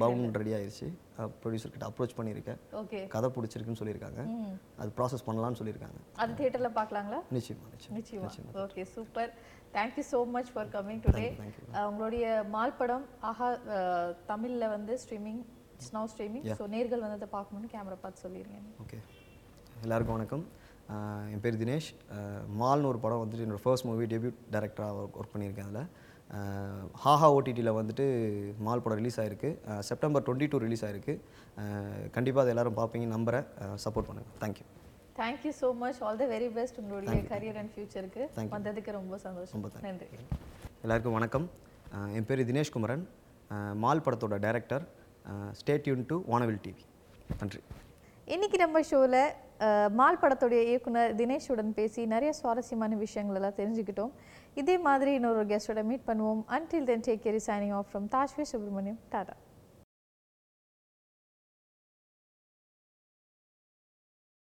பவுன் 0.04 0.24
ரெடி 0.42 0.54
ஆயிடுச்சு 0.58 0.88
ப்ரொடியூசர் 1.42 1.72
கிட்ட 1.72 1.86
அப்ரோச் 1.90 2.14
பண்ணியிருக்கேன். 2.18 2.60
ஓகே. 2.80 3.00
கதை 3.14 3.28
பிடிச்சிருக்குன்னு 3.36 3.80
சொல்லியிருக்காங்க. 3.80 4.20
அது 4.80 4.90
ப்ராசஸ் 4.98 5.24
பண்ணலாம்னு 5.28 5.58
சொல்லியிருக்காங்க. 5.60 5.98
அது 6.22 6.36
தியேட்டர்ல 6.38 6.70
பார்க்கலாங்களா? 6.80 7.18
நிச்சயமா 7.36 7.66
நிச்சயம். 7.74 7.96
நிச்சயமா. 7.98 8.52
Okay 8.64 8.84
super 8.96 9.32
thank you 9.76 10.04
so 10.12 10.20
much 10.36 10.52
for 10.54 10.70
coming 10.76 11.02
today 11.06 11.26
உங்களுடைய 11.90 12.24
மால் 12.54 12.78
படம் 12.80 13.04
ஆஹா 13.30 13.48
தமிழ்ல 14.30 14.68
வந்து 14.76 14.94
ஸ்ட்ரீமிங் 15.02 15.42
ஸ்னோ 15.88 16.00
ஸ்ட்ரீமிங் 16.12 16.46
ஸோ 16.60 16.64
நேர்கள் 16.76 17.04
வந்து 17.04 17.18
அதை 17.20 17.28
பார்க்கணும்னு 17.36 17.70
கேமரா 17.74 17.98
பார்த்து 18.04 18.24
சொல்லிடுங்க 18.26 18.58
ஓகே 18.84 18.98
எல்லாருக்கும் 19.84 20.16
வணக்கம். 20.16 20.42
என் 21.32 21.42
பேர் 21.44 21.60
தினேஷ். 21.62 21.88
மால்னு 22.60 22.88
ஒரு 22.92 22.98
படம் 23.04 23.22
வந்துட்டு 23.22 23.44
என்னோட 23.46 23.60
ஃபர்ஸ்ட் 23.64 23.86
மூவி 23.88 24.06
டெபியூட் 24.12 24.38
டேரக்டராக 24.54 25.04
ஒர்க் 25.20 25.32
பண்ணியிருக்கேன் 25.34 25.68
அதில். 25.68 25.88
ஹாஹா 27.04 27.28
ஓடிடியில் 27.36 27.70
வந்துட்டு 27.78 28.04
மால் 28.66 28.82
படம் 28.84 28.98
ரிலீஸ் 29.00 29.18
ஆயிருக்கு. 29.22 29.50
ஆஹ் 29.70 29.82
செப்டம்பர் 29.88 30.24
டுவெண்ட்டி 30.26 30.48
டூ 30.52 30.58
ரிலீஸ் 30.66 30.84
ஆயிருக்கு 30.88 31.14
கண்டிப்பாக 32.16 32.42
அதை 32.44 32.52
எல்லாரும் 32.54 32.78
பார்ப்பீங்க 32.80 33.08
நம்புகிறேன் 33.16 33.46
சப்போர்ட் 33.84 34.08
பண்ணுங்கள் 34.10 34.36
thank you 34.42 34.66
thank you 35.20 35.52
so 35.60 35.68
much 35.82 35.98
all 36.08 36.20
the 36.22 36.26
very 36.34 36.48
best 36.58 36.78
உங்களுடைய 36.82 37.20
கரியர் 37.32 37.58
அண்ட் 37.62 37.72
ஃபியூச்சருக்கு 37.74 38.22
வந்ததுக்கு 38.54 38.92
ரொம்ப 39.00 39.18
சந்தோஷம். 39.26 39.66
நன்றி. 39.88 40.08
எல்லாருக்கும் 40.84 41.16
வணக்கம். 41.18 41.46
என் 42.18 42.26
பேர் 42.28 42.46
தினேஷ் 42.50 42.74
குமரன். 42.76 43.04
மால் 43.84 44.04
படத்தோட 44.06 44.34
director 44.46 44.84
stay tuned 45.60 46.04
to 46.10 46.16
Vanavil 46.32 46.60
TV 46.66 46.84
நன்றி. 47.40 47.60
இன்னைக்கு 48.34 48.58
நம்ம 48.64 48.82
ஷோவில் 48.90 49.20
மால் 49.98 50.20
படத்துடைய 50.22 50.60
இயக்குனர் 50.70 51.14
தினேஷுடன் 51.20 51.72
பேசி 51.78 52.06
நிறைய 52.14 52.32
சுவாரஸ்யமான 52.40 52.96
விஷயங்கள் 53.04 53.38
எல்லாம் 53.40 53.58
தெரிஞ்சுக்கிட்டோம். 53.60 54.12
இதே 54.60 54.78
மாதிரி 54.88 55.12
இன்னொரு 55.18 55.44
கெஸ்டோட 55.52 55.82
மீட் 55.90 56.08
பண்ணுவோம். 56.10 56.42
Until 56.56 56.88
then 56.90 57.06
take 57.08 57.24
care 57.26 57.42
signing 57.48 57.76
off 57.80 57.90
from 57.92 58.08
Dashvi 58.16 58.46
Subramaniam 58.54 59.00
Tata 59.14 59.36